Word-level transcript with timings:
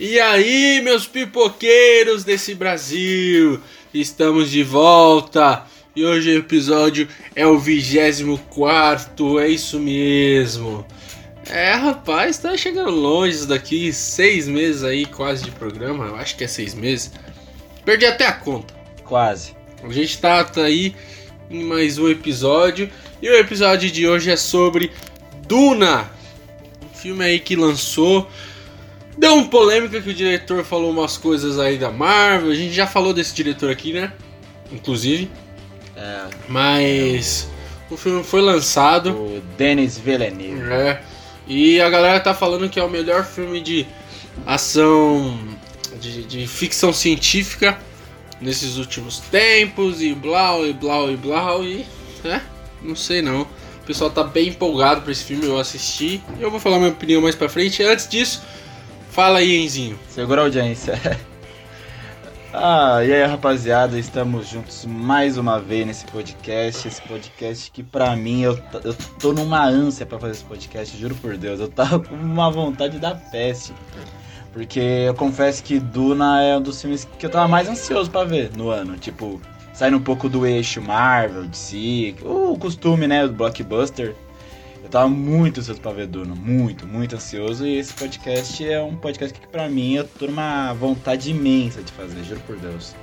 E 0.00 0.20
aí, 0.20 0.80
meus 0.80 1.08
pipoqueiros 1.08 2.22
desse 2.22 2.54
Brasil, 2.54 3.60
estamos 3.92 4.48
de 4.48 4.62
volta. 4.62 5.64
E 5.96 6.04
hoje 6.04 6.30
o 6.30 6.38
episódio 6.38 7.08
é 7.34 7.44
o 7.44 7.58
24, 7.58 9.40
é 9.40 9.48
isso 9.48 9.80
mesmo. 9.80 10.86
É, 11.50 11.72
rapaz, 11.72 12.38
tá 12.38 12.56
chegando 12.56 12.92
longe 12.92 13.38
isso 13.38 13.48
daqui, 13.48 13.92
seis 13.92 14.46
meses 14.46 14.84
aí 14.84 15.04
quase 15.04 15.42
de 15.42 15.50
programa, 15.50 16.06
eu 16.06 16.14
acho 16.14 16.36
que 16.36 16.44
é 16.44 16.46
seis 16.46 16.74
meses. 16.74 17.10
Perdi 17.84 18.06
até 18.06 18.24
a 18.24 18.32
conta. 18.32 18.72
Quase. 19.02 19.56
A 19.82 19.92
gente 19.92 20.16
tá, 20.18 20.44
tá 20.44 20.62
aí 20.62 20.94
em 21.50 21.64
mais 21.64 21.98
um 21.98 22.08
episódio. 22.08 22.88
E 23.20 23.28
o 23.28 23.34
episódio 23.34 23.90
de 23.90 24.06
hoje 24.06 24.30
é 24.30 24.36
sobre 24.36 24.92
Duna. 25.48 26.08
Um 26.84 26.96
filme 26.96 27.24
aí 27.24 27.40
que 27.40 27.56
lançou. 27.56 28.30
Deu 29.18 29.34
uma 29.34 29.48
polêmica 29.48 30.00
que 30.00 30.10
o 30.10 30.14
diretor 30.14 30.64
falou 30.64 30.90
umas 30.92 31.16
coisas 31.16 31.58
aí 31.58 31.76
da 31.76 31.90
Marvel. 31.90 32.50
A 32.50 32.54
gente 32.54 32.72
já 32.72 32.86
falou 32.86 33.12
desse 33.12 33.34
diretor 33.34 33.68
aqui, 33.68 33.92
né? 33.92 34.12
Inclusive. 34.70 35.28
É, 35.96 36.20
Mas 36.48 37.48
o 37.90 37.96
filme 37.96 38.22
foi 38.22 38.40
lançado. 38.40 39.10
o 39.10 39.42
Denis 39.56 39.98
Villeneuve. 39.98 40.70
É. 40.72 41.02
E 41.48 41.80
a 41.80 41.90
galera 41.90 42.20
tá 42.20 42.32
falando 42.32 42.68
que 42.68 42.78
é 42.78 42.84
o 42.84 42.88
melhor 42.88 43.24
filme 43.24 43.60
de 43.60 43.84
ação, 44.46 45.36
de, 46.00 46.22
de 46.24 46.46
ficção 46.46 46.92
científica 46.92 47.76
nesses 48.40 48.76
últimos 48.76 49.18
tempos, 49.18 50.00
e 50.00 50.14
blau, 50.14 50.64
e 50.64 50.72
blau, 50.72 51.10
e 51.10 51.16
blau, 51.16 51.64
e. 51.64 51.84
É, 52.24 52.40
não 52.80 52.94
sei 52.94 53.20
não. 53.20 53.42
O 53.42 53.86
pessoal 53.86 54.10
tá 54.10 54.22
bem 54.22 54.48
empolgado 54.50 55.00
pra 55.02 55.10
esse 55.10 55.24
filme, 55.24 55.44
eu 55.46 55.58
assisti. 55.58 56.22
Eu 56.38 56.50
vou 56.50 56.60
falar 56.60 56.78
minha 56.78 56.90
opinião 56.90 57.22
mais 57.22 57.34
pra 57.34 57.48
frente. 57.48 57.82
Antes 57.82 58.06
disso, 58.06 58.42
fala 59.18 59.40
aí, 59.40 59.64
Enzinho. 59.64 59.98
Segura 60.08 60.42
a 60.42 60.44
audiência. 60.44 60.94
ah, 62.54 63.04
e 63.04 63.12
aí 63.12 63.24
rapaziada, 63.26 63.98
estamos 63.98 64.46
juntos 64.46 64.86
mais 64.86 65.36
uma 65.36 65.58
vez 65.58 65.84
nesse 65.84 66.06
podcast. 66.06 66.86
Esse 66.86 67.02
podcast 67.02 67.68
que 67.72 67.82
pra 67.82 68.14
mim, 68.14 68.42
eu, 68.42 68.56
eu 68.84 68.94
tô 69.18 69.32
numa 69.32 69.64
ânsia 69.64 70.06
pra 70.06 70.20
fazer 70.20 70.34
esse 70.34 70.44
podcast, 70.44 70.96
juro 70.96 71.16
por 71.16 71.36
Deus. 71.36 71.58
Eu 71.58 71.66
tava 71.66 71.98
com 71.98 72.14
uma 72.14 72.48
vontade 72.48 73.00
da 73.00 73.12
peste. 73.16 73.72
Porque 74.52 74.78
eu 74.78 75.14
confesso 75.14 75.64
que 75.64 75.80
Duna 75.80 76.40
é 76.40 76.56
um 76.56 76.62
dos 76.62 76.80
filmes 76.80 77.04
que 77.18 77.26
eu 77.26 77.30
tava 77.30 77.48
mais 77.48 77.68
ansioso 77.68 78.08
pra 78.08 78.22
ver 78.22 78.52
no 78.56 78.70
ano. 78.70 78.96
Tipo, 78.96 79.42
saindo 79.74 79.96
um 79.96 80.02
pouco 80.02 80.28
do 80.28 80.46
eixo 80.46 80.80
Marvel, 80.80 81.42
DC, 81.42 82.14
o 82.22 82.56
costume, 82.56 83.08
né, 83.08 83.26
do 83.26 83.32
blockbuster. 83.32 84.14
Eu 84.88 84.92
tava 84.92 85.08
muito 85.08 85.60
ansioso 85.60 85.82
pra 85.82 85.92
ver 85.92 86.06
Duna, 86.06 86.34
muito, 86.34 86.86
muito 86.86 87.14
ansioso. 87.14 87.66
E 87.66 87.76
esse 87.76 87.92
podcast 87.92 88.66
é 88.66 88.80
um 88.80 88.96
podcast 88.96 89.38
que 89.38 89.46
pra 89.46 89.68
mim 89.68 89.96
eu 89.96 90.04
tô 90.04 90.26
numa 90.26 90.72
vontade 90.72 91.30
imensa 91.30 91.82
de 91.82 91.92
fazer, 91.92 92.24
juro 92.24 92.40
por 92.46 92.56
Deus. 92.56 92.94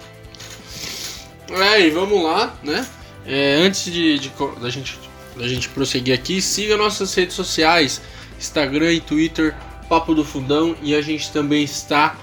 É, 1.48 1.82
e 1.82 1.92
vamos 1.92 2.24
lá, 2.24 2.56
né? 2.64 2.84
É, 3.24 3.58
antes 3.58 3.86
de, 3.86 4.18
de 4.18 4.32
da, 4.60 4.68
gente, 4.68 5.00
da 5.38 5.48
gente 5.48 5.70
prosseguir 5.70 6.16
aqui, 6.16 6.42
siga 6.42 6.76
nossas 6.76 7.14
redes 7.14 7.36
sociais, 7.36 8.02
Instagram 8.40 8.94
e 8.94 9.00
Twitter, 9.00 9.56
Papo 9.88 10.16
do 10.16 10.26
Fundão, 10.26 10.76
e 10.82 10.96
a 10.96 11.04
gente 11.04 11.32
também 11.32 11.64
está 11.64 12.18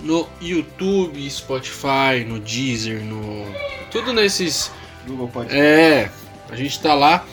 no 0.00 0.28
YouTube, 0.40 1.30
Spotify, 1.30 2.24
no 2.26 2.40
Deezer, 2.40 3.00
no. 3.04 3.46
Tudo 3.92 4.12
nesses. 4.12 4.72
Google 5.06 5.28
Podcast. 5.28 5.56
É, 5.56 6.10
a 6.50 6.56
gente 6.56 6.80
tá 6.80 6.94
lá. 6.94 7.24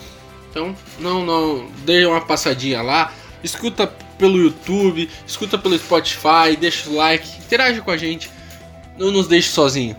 Então, 0.52 0.76
não, 0.98 1.24
não, 1.24 1.66
dê 1.78 2.04
uma 2.04 2.20
passadinha 2.20 2.82
lá. 2.82 3.10
Escuta 3.42 3.86
pelo 4.18 4.36
YouTube, 4.36 5.08
escuta 5.26 5.56
pelo 5.56 5.76
Spotify, 5.78 6.54
deixa 6.60 6.90
o 6.90 6.94
like, 6.94 7.26
interage 7.38 7.80
com 7.80 7.90
a 7.90 7.96
gente. 7.96 8.30
Não 8.98 9.10
nos 9.10 9.26
deixe 9.26 9.48
sozinho. 9.48 9.96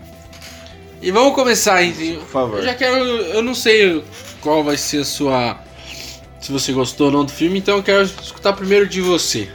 E 1.02 1.10
vamos 1.10 1.34
começar, 1.34 1.82
hein? 1.82 1.92
Por 2.20 2.28
favor. 2.28 2.58
Eu 2.58 2.64
já 2.64 2.74
quero. 2.74 2.94
Eu 2.96 3.42
não 3.42 3.54
sei 3.54 4.02
qual 4.40 4.62
vai 4.62 4.76
ser 4.76 4.98
a 5.02 5.04
sua. 5.04 5.58
Se 6.40 6.52
você 6.52 6.72
gostou 6.72 7.06
ou 7.08 7.12
não 7.12 7.24
do 7.24 7.32
filme, 7.32 7.58
então 7.58 7.76
eu 7.78 7.82
quero 7.82 8.02
escutar 8.02 8.52
primeiro 8.52 8.86
de 8.88 9.00
você. 9.00 9.50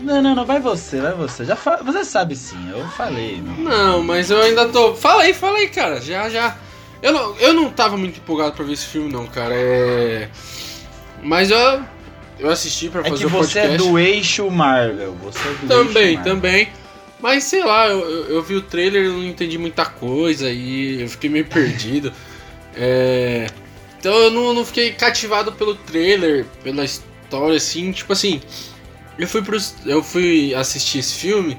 Não, 0.00 0.20
não, 0.22 0.34
não, 0.34 0.44
vai 0.46 0.58
você, 0.58 1.00
vai 1.00 1.12
você. 1.12 1.44
Já 1.44 1.54
fa- 1.54 1.80
Você 1.84 2.04
sabe 2.04 2.34
sim, 2.34 2.70
eu 2.70 2.84
falei. 2.88 3.40
Meu. 3.40 3.68
Não, 3.70 4.02
mas 4.02 4.30
eu 4.30 4.40
ainda 4.40 4.66
tô. 4.68 4.94
Fala 4.94 5.22
aí, 5.24 5.34
fala 5.34 5.58
aí, 5.58 5.68
cara. 5.68 6.00
Já, 6.00 6.28
já. 6.30 6.56
Eu 7.02 7.12
não, 7.12 7.36
eu 7.38 7.52
não 7.52 7.70
tava 7.70 7.96
muito 7.96 8.18
empolgado 8.18 8.52
pra 8.52 8.64
ver 8.64 8.72
esse 8.74 8.86
filme, 8.86 9.12
não, 9.12 9.26
cara. 9.26 9.54
É. 9.54 10.28
Mas 11.22 11.50
eu. 11.50 11.82
Eu 12.38 12.50
assisti 12.50 12.88
pra 12.88 13.00
É 13.02 13.04
fazer 13.10 13.20
que 13.20 13.26
o 13.26 13.28
você 13.28 13.60
podcast. 13.60 13.74
é 13.74 13.76
do 13.90 13.98
eixo 13.98 14.50
Marvel. 14.50 15.14
Você 15.22 15.38
é 15.48 15.52
do 15.52 15.66
Também, 15.68 16.02
eixo 16.04 16.14
Marvel. 16.16 16.34
também. 16.34 16.68
Mas 17.20 17.44
sei 17.44 17.62
lá, 17.62 17.86
eu, 17.86 18.00
eu, 18.00 18.24
eu 18.36 18.42
vi 18.42 18.56
o 18.56 18.62
trailer 18.62 19.04
e 19.04 19.08
não 19.08 19.22
entendi 19.24 19.56
muita 19.58 19.84
coisa 19.84 20.50
e 20.50 21.02
eu 21.02 21.08
fiquei 21.08 21.28
meio 21.30 21.44
perdido. 21.46 22.12
É, 22.74 23.48
Então 23.98 24.14
eu 24.14 24.30
não, 24.30 24.54
não 24.54 24.64
fiquei 24.64 24.92
cativado 24.92 25.52
pelo 25.52 25.74
trailer, 25.74 26.46
pela 26.64 26.82
história, 26.86 27.54
assim, 27.58 27.92
tipo 27.92 28.14
assim. 28.14 28.40
Eu 29.18 29.28
fui, 29.28 29.42
pros, 29.42 29.74
eu 29.84 30.02
fui 30.02 30.54
assistir 30.54 31.00
esse 31.00 31.14
filme, 31.16 31.58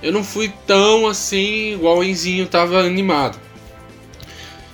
eu 0.00 0.12
não 0.12 0.22
fui 0.22 0.52
tão 0.68 1.08
assim 1.08 1.72
igual 1.74 1.98
o 1.98 2.04
Enzinho 2.04 2.46
tava 2.46 2.78
animado. 2.80 3.40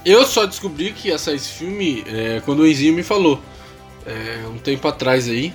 Eu 0.09 0.25
só 0.25 0.47
descobri 0.47 0.95
que 0.95 1.09
ia 1.09 1.19
sair 1.19 1.37
esse 1.37 1.51
filme 1.51 2.03
é, 2.07 2.41
quando 2.43 2.61
o 2.61 2.67
Enzinho 2.67 2.95
me 2.95 3.03
falou. 3.03 3.39
É, 4.07 4.47
um 4.47 4.57
tempo 4.57 4.89
atrás 4.89 5.29
aí. 5.29 5.53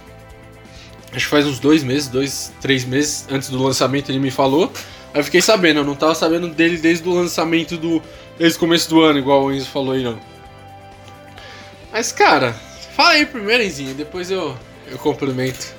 Acho 1.11 1.25
que 1.25 1.31
faz 1.31 1.47
uns 1.47 1.57
dois 1.57 1.83
meses, 1.83 2.07
dois, 2.07 2.53
três 2.61 2.85
meses 2.85 3.25
antes 3.31 3.49
do 3.49 3.59
lançamento 3.59 4.11
ele 4.11 4.19
me 4.19 4.29
falou. 4.29 4.71
Aí 5.11 5.21
eu 5.21 5.23
fiquei 5.23 5.41
sabendo, 5.41 5.79
eu 5.79 5.83
não 5.83 5.95
tava 5.95 6.13
sabendo 6.13 6.47
dele 6.49 6.77
desde 6.77 7.09
o 7.09 7.13
lançamento 7.15 7.77
do. 7.77 7.99
Desde 8.37 8.57
o 8.57 8.59
começo 8.59 8.87
do 8.91 9.01
ano, 9.01 9.17
igual 9.17 9.43
o 9.43 9.51
Enzo 9.51 9.65
falou 9.71 9.93
aí 9.93 10.03
não. 10.03 10.19
Mas 11.91 12.11
cara, 12.11 12.53
fala 12.95 13.13
aí 13.13 13.25
primeiro, 13.25 13.63
Enzinho, 13.63 13.95
depois 13.95 14.29
eu, 14.29 14.55
eu 14.85 14.99
complemento. 14.99 15.73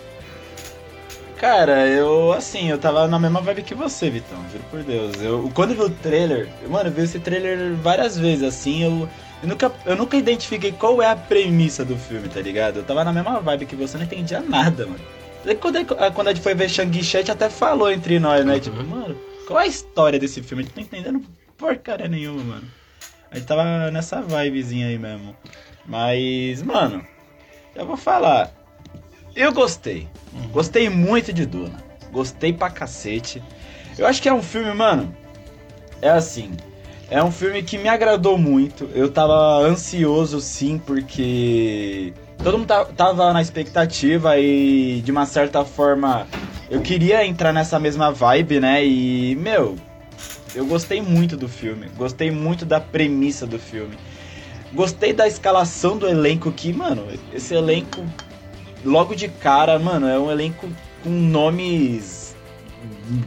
Cara, 1.37 1.87
eu, 1.89 2.33
assim, 2.33 2.71
eu 2.71 2.78
tava 2.78 3.06
na 3.09 3.19
mesma 3.19 3.41
vibe 3.41 3.62
que 3.62 3.75
você, 3.75 4.09
Vitão, 4.09 4.39
juro 4.50 4.65
por 4.71 4.83
Deus. 4.83 5.21
Eu, 5.21 5.50
quando 5.55 5.71
eu 5.72 5.77
vi 5.77 5.83
o 5.83 5.91
trailer, 5.91 6.49
mano, 6.69 6.89
eu 6.89 6.93
vi 6.93 7.03
esse 7.03 7.19
trailer 7.19 7.75
várias 7.77 8.17
vezes, 8.19 8.43
assim, 8.45 8.83
eu, 8.84 9.09
eu, 9.43 9.49
nunca, 9.49 9.72
eu 9.84 9.97
nunca 9.97 10.17
identifiquei 10.17 10.72
qual 10.72 11.03
é 11.03 11.06
a 11.06 11.17
premissa 11.17 11.84
do 11.84 11.97
filme, 11.97 12.28
tá 12.28 12.41
ligado? 12.41 12.78
Eu 12.78 12.84
tava 12.84 13.05
na 13.05 13.12
mesma 13.12 13.41
vibe 13.41 13.67
que 13.67 13.77
você, 13.77 13.97
não 13.99 14.05
entendia 14.05 14.41
nada, 14.41 14.87
mano. 14.87 15.00
Quando, 15.61 15.77
a- 15.99 16.11
quando 16.11 16.28
a 16.28 16.33
gente 16.33 16.43
foi 16.43 16.55
ver 16.55 16.71
Shang-Chi, 16.71 17.17
a 17.17 17.21
gente 17.21 17.31
até 17.31 17.51
falou 17.51 17.91
entre 17.91 18.19
nós, 18.19 18.45
né? 18.47 18.55
Uhum. 18.55 18.61
Tipo, 18.61 18.84
mano, 18.84 19.16
qual 19.47 19.61
é 19.61 19.65
a 19.65 19.66
história 19.66 20.19
desse 20.19 20.41
filme? 20.43 20.62
A 20.62 20.66
gente 20.66 20.77
não 20.77 20.84
tá 20.84 20.97
entendendo 20.97 21.27
porcaria 21.59 22.09
nenhuma, 22.09 22.43
mano. 22.43 22.65
A 23.31 23.34
gente 23.37 23.47
tava 23.47 23.91
nessa 23.91 24.22
vibezinha 24.22 24.87
aí 24.87 24.99
mesmo. 24.99 25.37
Mas, 25.84 26.62
mano, 26.62 27.05
eu 27.75 27.84
vou 27.84 27.97
falar. 27.97 28.51
Eu 29.37 29.53
gostei. 29.53 30.09
Gostei 30.53 30.89
muito 30.89 31.33
de 31.33 31.47
Duna. 31.47 31.83
Gostei 32.12 32.53
pra 32.53 32.71
cacete. 32.71 33.43
Eu 33.99 34.06
acho 34.06 34.21
que 34.22 34.28
é 34.28 34.34
um 34.34 34.43
filme, 34.43 34.72
mano. 34.75 35.15
É 36.00 36.11
assim. 36.11 36.53
É 37.11 37.22
um 37.22 37.31
filme 37.31 37.62
que 37.62 37.77
me 37.78 37.89
agradou 37.89 38.39
muito. 38.39 38.89
Eu 38.95 39.11
tava 39.11 39.59
ansioso, 39.61 40.41
sim, 40.41 40.78
porque. 40.78 42.12
Todo 42.43 42.59
mundo 42.59 42.67
ta- 42.67 42.84
tava 42.84 43.33
na 43.33 43.41
expectativa 43.41 44.39
e, 44.39 45.00
de 45.05 45.11
uma 45.12 45.25
certa 45.25 45.65
forma, 45.65 46.27
eu 46.71 46.81
queria 46.81 47.25
entrar 47.25 47.53
nessa 47.53 47.78
mesma 47.78 48.11
vibe, 48.11 48.59
né? 48.61 48.84
E, 48.84 49.37
meu, 49.37 49.77
eu 50.55 50.66
gostei 50.66 51.01
muito 51.01 51.37
do 51.37 51.49
filme. 51.49 51.89
Gostei 51.97 52.31
muito 52.31 52.65
da 52.65 52.81
premissa 52.81 53.47
do 53.47 53.59
filme. 53.59 53.97
Gostei 54.72 55.12
da 55.12 55.27
escalação 55.28 55.97
do 55.97 56.06
elenco 56.09 56.51
que, 56.51 56.72
mano, 56.72 57.06
esse 57.33 57.55
elenco, 57.55 58.05
logo 58.84 59.15
de 59.15 59.28
cara, 59.28 59.78
mano, 59.78 60.09
é 60.09 60.19
um 60.19 60.31
elenco 60.31 60.69
com 61.03 61.11
nomes 61.11 62.34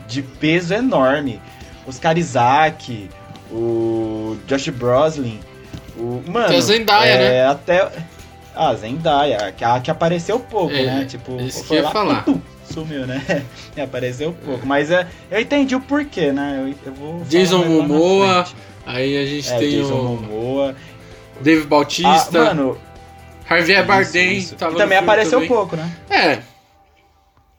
de 0.07 0.21
peso 0.21 0.73
enorme. 0.73 1.41
Oscar 1.87 2.17
Isaac, 2.17 3.09
o 3.51 4.37
Josh 4.47 4.69
Brolin, 4.69 5.39
o. 5.97 6.21
Mano. 6.29 6.47
Tem 6.47 6.57
a 6.57 6.61
Zendaya, 6.61 7.09
é, 7.11 7.17
né? 7.17 7.47
Até. 7.47 7.89
Ah, 8.55 8.73
Zendaya, 8.73 9.51
que, 9.55 9.63
a 9.63 9.79
que 9.79 9.91
apareceu 9.91 10.39
pouco, 10.39 10.73
É, 10.73 10.83
né? 10.83 11.05
Tipo, 11.05 11.39
isso 11.39 11.61
que 11.61 11.67
foi 11.67 11.77
ia 11.77 11.83
lá, 11.83 11.91
falar. 11.91 12.25
tum, 12.25 12.41
sumiu, 12.65 13.05
né? 13.05 13.43
É, 13.75 13.81
apareceu 13.83 14.35
pouco. 14.45 14.65
Mas 14.65 14.91
é, 14.91 15.07
eu 15.31 15.39
entendi 15.39 15.75
o 15.75 15.79
porquê, 15.79 16.31
né? 16.31 16.57
Eu, 16.61 16.91
eu 16.91 16.93
vou. 16.93 17.21
Jason 17.29 17.63
Momoa. 17.63 18.45
Aí 18.85 19.17
a 19.17 19.25
gente 19.25 19.49
É, 19.51 19.57
tem 19.59 19.69
Jason 19.71 19.93
o 19.93 20.03
Momoa. 20.03 20.75
Dave 21.39 21.61
Ah, 21.61 21.67
Bautista, 21.67 22.45
mano, 22.45 22.77
Javier 23.49 23.79
isso, 23.79 23.87
Bardem, 23.87 24.37
isso. 24.37 24.55
tava 24.55 24.71
E 24.71 24.73
no 24.73 24.79
também 24.79 24.97
apareceu 24.97 25.31
também. 25.39 25.47
pouco, 25.47 25.75
né? 25.75 25.91
É. 26.09 26.39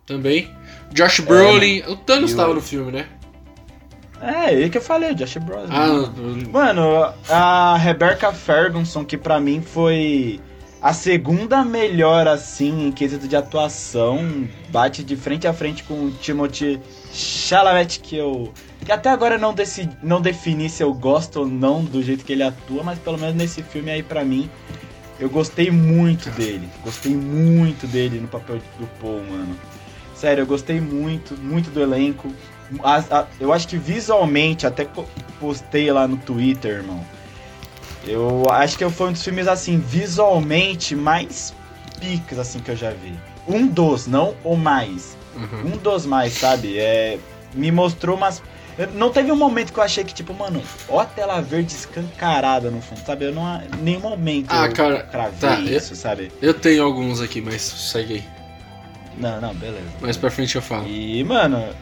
Também. 0.06 0.50
Josh 0.92 1.20
Brolin, 1.20 1.82
o 1.86 1.96
Thanos 1.96 2.30
E 2.30 2.34
o- 2.34 2.36
tava 2.36 2.54
no 2.54 2.60
filme, 2.60 2.92
né? 2.92 3.06
É, 4.20 4.52
ele 4.52 4.68
que 4.70 4.78
eu 4.78 4.82
falei, 4.82 5.14
Josh 5.14 5.36
Brolin. 5.36 5.68
Ah, 5.70 6.10
Mano, 6.50 7.12
a 7.28 7.76
Rebecca 7.76 8.32
Ferguson, 8.32 9.04
que 9.04 9.16
pra 9.16 9.38
mim 9.38 9.60
foi 9.62 10.40
a 10.82 10.92
segunda 10.92 11.64
melhor, 11.64 12.26
assim, 12.26 12.88
em 12.88 12.92
quesito 12.92 13.28
de 13.28 13.36
atuação, 13.36 14.48
bate 14.70 15.04
de 15.04 15.14
frente 15.14 15.46
a 15.46 15.52
frente 15.52 15.84
com 15.84 16.06
o 16.06 16.10
Timothy 16.10 16.80
Chalamet, 17.12 18.00
que 18.00 18.16
eu. 18.16 18.52
Que 18.84 18.90
até 18.92 19.08
agora 19.10 19.34
eu 19.36 19.38
não, 19.40 19.52
decidi, 19.54 19.96
não 20.02 20.20
defini 20.20 20.68
se 20.70 20.82
eu 20.82 20.92
gosto 20.94 21.40
ou 21.40 21.46
não 21.46 21.84
do 21.84 22.02
jeito 22.02 22.24
que 22.24 22.32
ele 22.32 22.42
atua, 22.42 22.82
mas 22.82 22.98
pelo 22.98 23.18
menos 23.18 23.34
nesse 23.36 23.62
filme 23.62 23.90
aí 23.90 24.02
pra 24.02 24.24
mim, 24.24 24.48
eu 25.18 25.28
gostei 25.28 25.70
muito 25.70 26.30
dele. 26.30 26.68
Gostei 26.82 27.14
muito 27.14 27.86
dele 27.86 28.20
no 28.20 28.28
papel 28.28 28.58
do 28.78 28.86
Paul, 29.00 29.22
mano. 29.24 29.56
Sério, 30.14 30.42
eu 30.42 30.46
gostei 30.46 30.80
muito, 30.80 31.36
muito 31.36 31.70
do 31.70 31.80
elenco. 31.80 32.32
A, 32.82 32.98
a, 32.98 33.26
eu 33.40 33.52
acho 33.52 33.66
que 33.68 33.76
visualmente, 33.76 34.66
até 34.66 34.86
postei 35.40 35.90
lá 35.92 36.06
no 36.06 36.16
Twitter, 36.16 36.78
irmão. 36.78 37.04
Eu 38.06 38.46
acho 38.50 38.78
que 38.78 38.88
foi 38.90 39.08
um 39.08 39.12
dos 39.12 39.22
filmes, 39.22 39.48
assim, 39.48 39.78
visualmente 39.78 40.94
mais 40.94 41.54
picas, 42.00 42.38
assim, 42.38 42.58
que 42.60 42.70
eu 42.70 42.76
já 42.76 42.90
vi. 42.90 43.12
Um 43.46 43.66
dos, 43.66 44.06
não 44.06 44.34
o 44.44 44.56
mais. 44.56 45.16
Uhum. 45.34 45.74
Um 45.74 45.76
dos 45.76 46.06
mais, 46.06 46.32
sabe? 46.34 46.78
É, 46.78 47.18
me 47.54 47.70
mostrou 47.70 48.16
umas. 48.16 48.42
Não 48.94 49.10
teve 49.10 49.32
um 49.32 49.36
momento 49.36 49.72
que 49.72 49.78
eu 49.78 49.82
achei 49.82 50.04
que, 50.04 50.14
tipo, 50.14 50.32
mano, 50.32 50.62
ó 50.88 51.00
a 51.00 51.04
tela 51.04 51.40
verde 51.40 51.72
escancarada 51.72 52.70
no 52.70 52.80
fundo, 52.80 53.00
sabe? 53.04 53.24
Eu 53.24 53.34
não. 53.34 53.60
Nenhum 53.82 54.00
momento 54.00 54.46
ah, 54.50 54.66
eu 54.66 54.72
cara, 54.72 55.02
cravei 55.02 55.38
tá, 55.40 55.60
isso, 55.60 55.94
eu, 55.94 55.96
sabe? 55.96 56.30
Eu 56.40 56.54
tenho 56.54 56.84
alguns 56.84 57.20
aqui, 57.20 57.40
mas 57.40 57.60
segue 57.62 58.14
aí. 58.14 58.24
Não, 59.16 59.40
não, 59.40 59.52
beleza. 59.54 59.82
Mais 60.00 60.16
pra 60.16 60.30
frente 60.30 60.54
eu 60.54 60.62
falo. 60.62 60.86
E, 60.86 61.24
mano. 61.24 61.74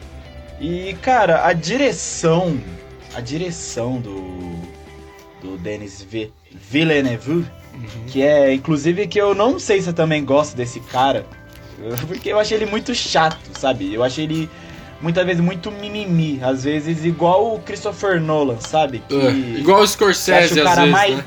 E, 0.59 0.95
cara, 1.01 1.45
a 1.45 1.53
direção. 1.53 2.59
A 3.13 3.21
direção 3.21 4.01
do. 4.01 4.57
Do 5.41 5.55
Denis 5.59 6.01
v, 6.01 6.31
Villeneuve. 6.51 7.31
Uhum. 7.31 8.05
Que 8.07 8.23
é, 8.23 8.51
inclusive, 8.51 9.05
que 9.05 9.21
eu 9.21 9.35
não 9.35 9.59
sei 9.59 9.81
se 9.81 9.89
eu 9.89 9.93
também 9.93 10.25
gosto 10.25 10.55
desse 10.55 10.79
cara. 10.79 11.27
Porque 12.07 12.29
eu 12.29 12.39
achei 12.39 12.57
ele 12.57 12.65
muito 12.65 12.95
chato, 12.95 13.37
sabe? 13.55 13.93
Eu 13.93 14.03
achei 14.03 14.23
ele 14.23 14.49
muitas 15.01 15.25
vezes 15.25 15.41
muito 15.41 15.71
mimimi, 15.71 16.39
às 16.43 16.63
vezes 16.63 17.05
igual 17.05 17.55
o 17.55 17.59
Christopher 17.59 18.19
Nolan, 18.19 18.59
sabe? 18.59 19.03
Que 19.07 19.15
uh, 19.15 19.59
igual 19.59 19.81
o 19.81 19.87
Scorsese, 19.87 20.59
o 20.59 20.63
cara 20.63 20.81
vezes, 20.81 20.91
mais 20.91 21.17
né? 21.17 21.23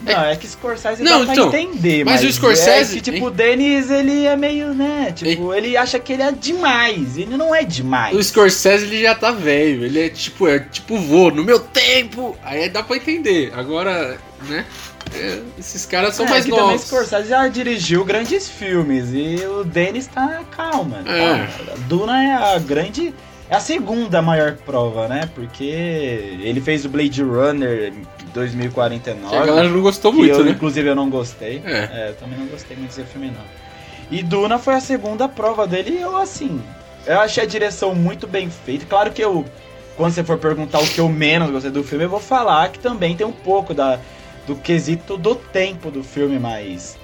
Não, 0.00 0.24
é 0.24 0.36
que 0.36 0.46
Scorsese 0.46 1.02
não, 1.02 1.24
dá 1.24 1.32
então, 1.32 1.50
pra 1.50 1.60
entender, 1.60 2.04
mas, 2.04 2.22
mas 2.22 2.30
o 2.30 2.32
Scorsese, 2.32 2.92
é 2.92 3.00
que, 3.00 3.10
tipo, 3.10 3.26
o 3.26 3.30
Denis, 3.30 3.90
ele 3.90 4.26
é 4.26 4.36
meio, 4.36 4.72
né, 4.72 5.12
tipo, 5.14 5.52
ele 5.52 5.76
acha 5.76 5.98
que 5.98 6.12
ele 6.12 6.22
é 6.22 6.30
demais, 6.30 7.18
ele 7.18 7.36
não 7.36 7.54
é 7.54 7.64
demais. 7.64 8.16
O 8.16 8.22
Scorsese, 8.22 8.84
ele 8.84 9.02
já 9.02 9.14
tá 9.14 9.32
velho, 9.32 9.84
ele 9.84 10.00
é 10.00 10.08
tipo, 10.08 10.46
é 10.46 10.60
tipo 10.60 10.96
vô, 10.98 11.30
no 11.30 11.42
meu 11.42 11.58
tempo, 11.58 12.36
aí 12.44 12.68
dá 12.68 12.82
pra 12.82 12.96
entender, 12.96 13.52
agora, 13.56 14.18
né, 14.48 14.64
é, 15.14 15.42
esses 15.58 15.86
caras 15.86 16.14
são 16.14 16.26
é, 16.26 16.30
mais 16.30 16.46
novos. 16.46 16.64
Também 16.64 16.78
Scorsese 16.78 17.28
já 17.28 17.46
dirigiu 17.48 18.04
grandes 18.04 18.48
filmes 18.48 19.10
e 19.12 19.44
o 19.46 19.64
Denis 19.64 20.06
tá 20.06 20.42
calma. 20.50 21.02
É. 21.06 21.46
Calma. 21.46 21.76
Duna 21.88 22.22
é 22.22 22.34
a 22.34 22.58
grande. 22.58 23.14
É 23.50 23.56
a 23.56 23.60
segunda 23.60 24.20
maior 24.20 24.56
prova, 24.56 25.08
né? 25.08 25.28
Porque 25.34 25.64
ele 25.64 26.60
fez 26.60 26.84
o 26.84 26.88
Blade 26.88 27.22
Runner 27.22 27.94
2049. 28.34 29.28
Que 29.28 29.36
a 29.36 29.46
galera 29.46 29.68
não 29.68 29.80
gostou 29.80 30.12
muito, 30.12 30.34
eu, 30.34 30.44
né? 30.44 30.50
Inclusive 30.50 30.88
eu 30.88 30.94
não 30.94 31.08
gostei. 31.08 31.62
É. 31.64 31.88
é. 31.92 32.08
eu 32.10 32.14
também 32.16 32.38
não 32.38 32.46
gostei 32.46 32.76
muito 32.76 32.94
desse 32.94 33.10
filme, 33.10 33.28
não. 33.28 33.44
E 34.10 34.22
Duna 34.22 34.58
foi 34.58 34.74
a 34.74 34.80
segunda 34.80 35.28
prova 35.28 35.66
dele 35.66 35.90
e 35.90 36.00
eu, 36.00 36.16
assim. 36.16 36.60
Eu 37.06 37.20
achei 37.20 37.42
a 37.42 37.46
direção 37.46 37.94
muito 37.94 38.26
bem 38.26 38.50
feita. 38.50 38.84
Claro 38.86 39.10
que 39.12 39.22
eu. 39.22 39.44
Quando 39.96 40.12
você 40.12 40.22
for 40.22 40.38
perguntar 40.38 40.78
o 40.78 40.86
que 40.86 41.00
eu 41.00 41.08
menos 41.08 41.50
gostei 41.50 41.72
do 41.72 41.82
filme, 41.82 42.04
eu 42.04 42.08
vou 42.08 42.20
falar 42.20 42.68
que 42.68 42.78
também 42.78 43.16
tem 43.16 43.26
um 43.26 43.32
pouco 43.32 43.74
da 43.74 43.98
do 44.48 44.56
quesito 44.56 45.18
do 45.18 45.34
tempo 45.34 45.90
do 45.90 46.02
filme, 46.02 46.38
mas 46.38 46.98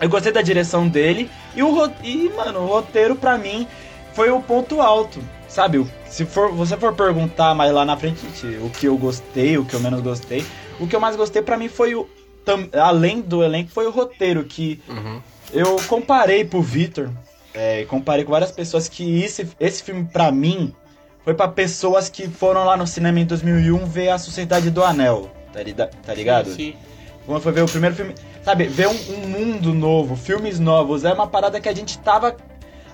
eu 0.00 0.08
gostei 0.08 0.32
da 0.32 0.40
direção 0.40 0.88
dele 0.88 1.30
e 1.54 1.62
o 1.62 1.92
e 2.02 2.30
mano, 2.30 2.60
o 2.60 2.66
roteiro 2.66 3.14
para 3.14 3.36
mim 3.36 3.68
foi 4.14 4.30
o 4.30 4.40
ponto 4.40 4.80
alto, 4.80 5.20
sabe? 5.46 5.86
Se 6.06 6.24
for 6.24 6.50
você 6.50 6.74
for 6.78 6.94
perguntar 6.94 7.54
mais 7.54 7.70
lá 7.72 7.84
na 7.84 7.94
frente 7.96 8.26
o 8.62 8.70
que 8.70 8.86
eu 8.86 8.96
gostei, 8.96 9.58
o 9.58 9.66
que 9.66 9.74
eu 9.74 9.80
menos 9.80 10.00
gostei, 10.00 10.44
o 10.80 10.86
que 10.86 10.96
eu 10.96 11.00
mais 11.00 11.14
gostei 11.14 11.42
para 11.42 11.58
mim 11.58 11.68
foi 11.68 11.94
o 11.94 12.08
tam, 12.42 12.66
além 12.72 13.20
do 13.20 13.44
elenco 13.44 13.70
foi 13.70 13.86
o 13.86 13.90
roteiro 13.90 14.42
que 14.42 14.80
uhum. 14.88 15.20
eu 15.52 15.76
comparei 15.86 16.42
pro 16.42 16.62
Victor, 16.62 17.10
é, 17.52 17.84
comparei 17.84 18.24
com 18.24 18.32
várias 18.32 18.50
pessoas 18.50 18.88
que 18.88 19.22
esse, 19.22 19.46
esse 19.60 19.82
filme 19.82 20.08
para 20.10 20.32
mim 20.32 20.74
foi 21.22 21.34
para 21.34 21.48
pessoas 21.48 22.08
que 22.08 22.26
foram 22.28 22.64
lá 22.64 22.78
no 22.78 22.86
cinema 22.86 23.20
em 23.20 23.26
2001 23.26 23.84
ver 23.84 24.08
a 24.08 24.18
Sociedade 24.18 24.70
do 24.70 24.82
Anel 24.82 25.30
tá, 25.52 25.90
tá 26.02 26.14
ligado? 26.14 26.50
Sim, 26.50 26.54
sim. 26.54 26.74
Quando 27.26 27.40
foi 27.40 27.52
ver 27.52 27.62
o 27.62 27.68
primeiro 27.68 27.94
filme. 27.94 28.14
Sabe, 28.42 28.66
ver 28.66 28.88
um, 28.88 29.14
um, 29.14 29.28
mundo 29.28 29.72
novo, 29.72 30.16
filmes 30.16 30.58
novos, 30.58 31.04
é 31.04 31.12
uma 31.12 31.26
parada 31.26 31.60
que 31.60 31.68
a 31.68 31.74
gente 31.74 31.98
tava. 31.98 32.36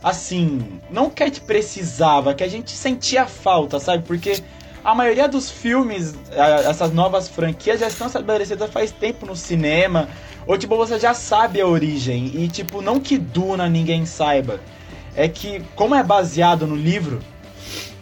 Assim. 0.02 0.81
Não 0.90 1.10
que 1.10 1.22
a 1.22 1.26
gente 1.26 1.40
precisava, 1.40 2.34
que 2.34 2.44
a 2.44 2.49
gente 2.49 2.70
sentia 2.72 3.26
falta, 3.26 3.81
sabe? 3.81 4.05
Porque 4.05 4.43
a 4.84 4.94
maioria 4.94 5.26
dos 5.26 5.50
filmes, 5.50 6.14
essas 6.31 6.93
novas 6.93 7.28
franquias 7.28 7.81
já 7.81 7.88
estão 7.88 8.06
estabelecidas 8.06 8.70
faz 8.70 8.93
tempo 8.93 9.26
no 9.26 9.34
cinema. 9.34 10.08
Ou 10.46 10.56
tipo, 10.56 10.76
você 10.76 10.99
já 10.99 11.14
sabe 11.14 11.61
a 11.61 11.66
origem. 11.66 12.32
E 12.34 12.49
tipo, 12.49 12.81
não 12.81 13.00
que 13.00 13.19
Duna 13.19 13.69
ninguém 13.69 14.06
saiba. 14.06 14.61
É 15.16 15.26
que, 15.26 15.62
como 15.75 15.94
é 15.94 16.02
baseado 16.02 16.66
no 16.66 16.76
livro, 16.76 17.20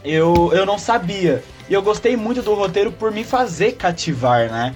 eu, 0.07 0.53
eu 0.53 0.65
não 0.65 0.79
sabia. 0.79 1.43
E 1.69 1.75
eu 1.75 1.83
gostei 1.83 2.17
muito 2.17 2.43
do 2.43 2.55
roteiro 2.55 2.93
por 2.93 3.11
me 3.11 3.25
fazer 3.25 3.73
cativar, 3.73 4.51
né? 4.51 4.75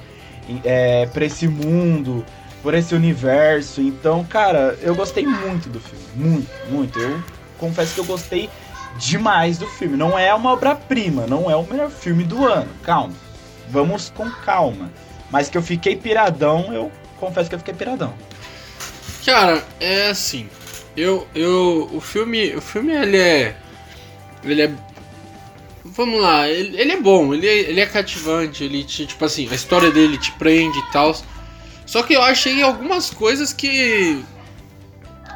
É, 0.64 1.06
pra 1.06 1.24
esse 1.24 1.46
mundo, 1.46 2.24
por 2.62 2.74
esse 2.74 2.94
universo. 2.94 3.80
Então, 3.80 4.24
cara, 4.24 4.76
eu 4.82 4.94
gostei 4.94 5.26
muito 5.26 5.68
do 5.68 5.80
filme. 5.80 6.04
Muito, 6.16 6.50
muito. 6.68 6.98
Eu 6.98 7.22
confesso 7.58 7.94
que 7.94 8.00
eu 8.00 8.04
gostei 8.04 8.50
demais 8.96 9.58
do 9.58 9.66
filme. 9.66 9.96
Não 9.96 10.18
é 10.18 10.34
uma 10.34 10.52
obra-prima, 10.52 11.26
não 11.26 11.50
é 11.50 11.54
o 11.54 11.62
melhor 11.62 11.90
filme 11.90 12.24
do 12.24 12.44
ano. 12.46 12.68
Calma. 12.82 13.14
Vamos 13.68 14.10
com 14.10 14.28
calma. 14.28 14.90
Mas 15.30 15.48
que 15.48 15.56
eu 15.56 15.62
fiquei 15.62 15.96
piradão, 15.96 16.72
eu 16.74 16.90
confesso 17.18 17.48
que 17.48 17.54
eu 17.54 17.58
fiquei 17.60 17.74
piradão. 17.74 18.12
Cara, 19.24 19.62
é 19.78 20.08
assim. 20.08 20.48
Eu, 20.96 21.26
eu, 21.34 21.88
o 21.92 22.00
filme, 22.00 22.54
o 22.56 22.60
filme 22.60 22.92
ele 22.92 23.16
é, 23.16 23.54
ele 24.42 24.62
é 24.62 24.70
vamos 26.00 26.18
lá, 26.18 26.48
ele, 26.48 26.80
ele 26.80 26.92
é 26.92 26.96
bom, 26.96 27.34
ele 27.34 27.46
é, 27.46 27.58
ele 27.58 27.78
é 27.78 27.84
cativante, 27.84 28.64
ele 28.64 28.82
te, 28.82 29.04
tipo 29.04 29.22
assim, 29.22 29.46
a 29.50 29.54
história 29.54 29.90
dele 29.90 30.16
te 30.16 30.32
prende 30.32 30.78
e 30.78 30.92
tal. 30.92 31.14
Só 31.84 32.02
que 32.02 32.14
eu 32.14 32.22
achei 32.22 32.62
algumas 32.62 33.10
coisas 33.10 33.52
que 33.52 34.24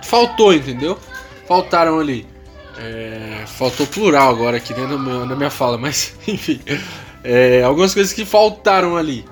faltou, 0.03 0.55
entendeu? 0.55 0.99
Faltaram 1.47 2.01
ali. 2.01 2.27
É, 2.79 3.45
faltou 3.47 3.87
plural 3.87 4.31
agora 4.31 4.57
aqui 4.57 4.73
dentro 4.73 4.99
meu, 4.99 5.27
na 5.27 5.37
minha 5.37 5.51
fala, 5.51 5.77
mas 5.77 6.15
enfim. 6.27 6.61
É, 7.23 7.63
algumas 7.63 7.93
coisas 7.93 8.15
que 8.15 8.25
faltaram 8.25 8.97
ali. 8.97 9.23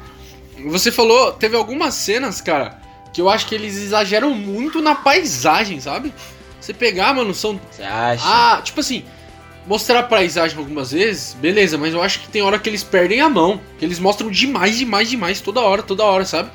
Você 0.66 0.92
falou, 0.92 1.32
teve 1.32 1.56
algumas 1.56 1.94
cenas, 1.94 2.42
cara, 2.42 2.78
que 3.10 3.22
eu 3.22 3.30
acho 3.30 3.46
que 3.46 3.54
eles 3.54 3.78
exageram 3.78 4.34
muito 4.34 4.82
na 4.82 4.94
paisagem, 4.94 5.80
sabe? 5.80 6.12
Você 6.60 6.74
pegar, 6.74 7.14
mano, 7.14 7.32
são. 7.32 7.58
Você 7.70 7.82
acha? 7.82 8.22
Ah, 8.26 8.60
tipo 8.62 8.80
assim, 8.80 9.02
mostrar 9.66 10.00
a 10.00 10.02
paisagem 10.02 10.58
algumas 10.58 10.92
vezes, 10.92 11.36
beleza, 11.40 11.78
mas 11.78 11.94
eu 11.94 12.02
acho 12.02 12.20
que 12.20 12.28
tem 12.28 12.42
hora 12.42 12.58
que 12.58 12.68
eles 12.68 12.82
perdem 12.82 13.20
a 13.20 13.28
mão. 13.28 13.60
Que 13.78 13.84
eles 13.84 13.98
mostram 13.98 14.30
demais, 14.30 14.78
demais, 14.78 15.08
demais, 15.08 15.40
toda 15.40 15.60
hora, 15.60 15.82
toda 15.82 16.04
hora, 16.04 16.24
sabe? 16.24 16.50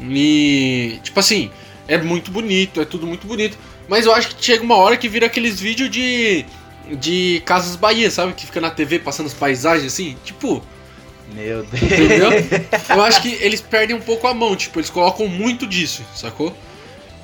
E. 0.00 0.98
Tipo 1.02 1.20
assim, 1.20 1.50
é 1.86 1.98
muito 1.98 2.30
bonito, 2.30 2.80
é 2.80 2.84
tudo 2.84 3.06
muito 3.06 3.26
bonito. 3.26 3.56
Mas 3.88 4.06
eu 4.06 4.14
acho 4.14 4.34
que 4.34 4.44
chega 4.44 4.62
uma 4.62 4.76
hora 4.76 4.96
que 4.96 5.08
vira 5.08 5.26
aqueles 5.26 5.60
vídeos 5.60 5.90
de. 5.90 6.44
De 6.98 7.42
Casas 7.46 7.76
Bahia, 7.76 8.10
sabe? 8.10 8.34
Que 8.34 8.44
fica 8.44 8.60
na 8.60 8.70
TV 8.70 8.98
passando 8.98 9.26
as 9.26 9.34
paisagens 9.34 9.92
assim. 9.92 10.16
Tipo. 10.24 10.62
Meu 11.32 11.64
Deus. 11.64 11.82
Entendeu? 11.82 12.30
Eu 12.90 13.02
acho 13.02 13.22
que 13.22 13.32
eles 13.40 13.60
perdem 13.60 13.96
um 13.96 14.00
pouco 14.00 14.26
a 14.26 14.34
mão, 14.34 14.54
tipo, 14.54 14.78
eles 14.78 14.90
colocam 14.90 15.26
muito 15.26 15.66
disso, 15.66 16.04
sacou? 16.14 16.54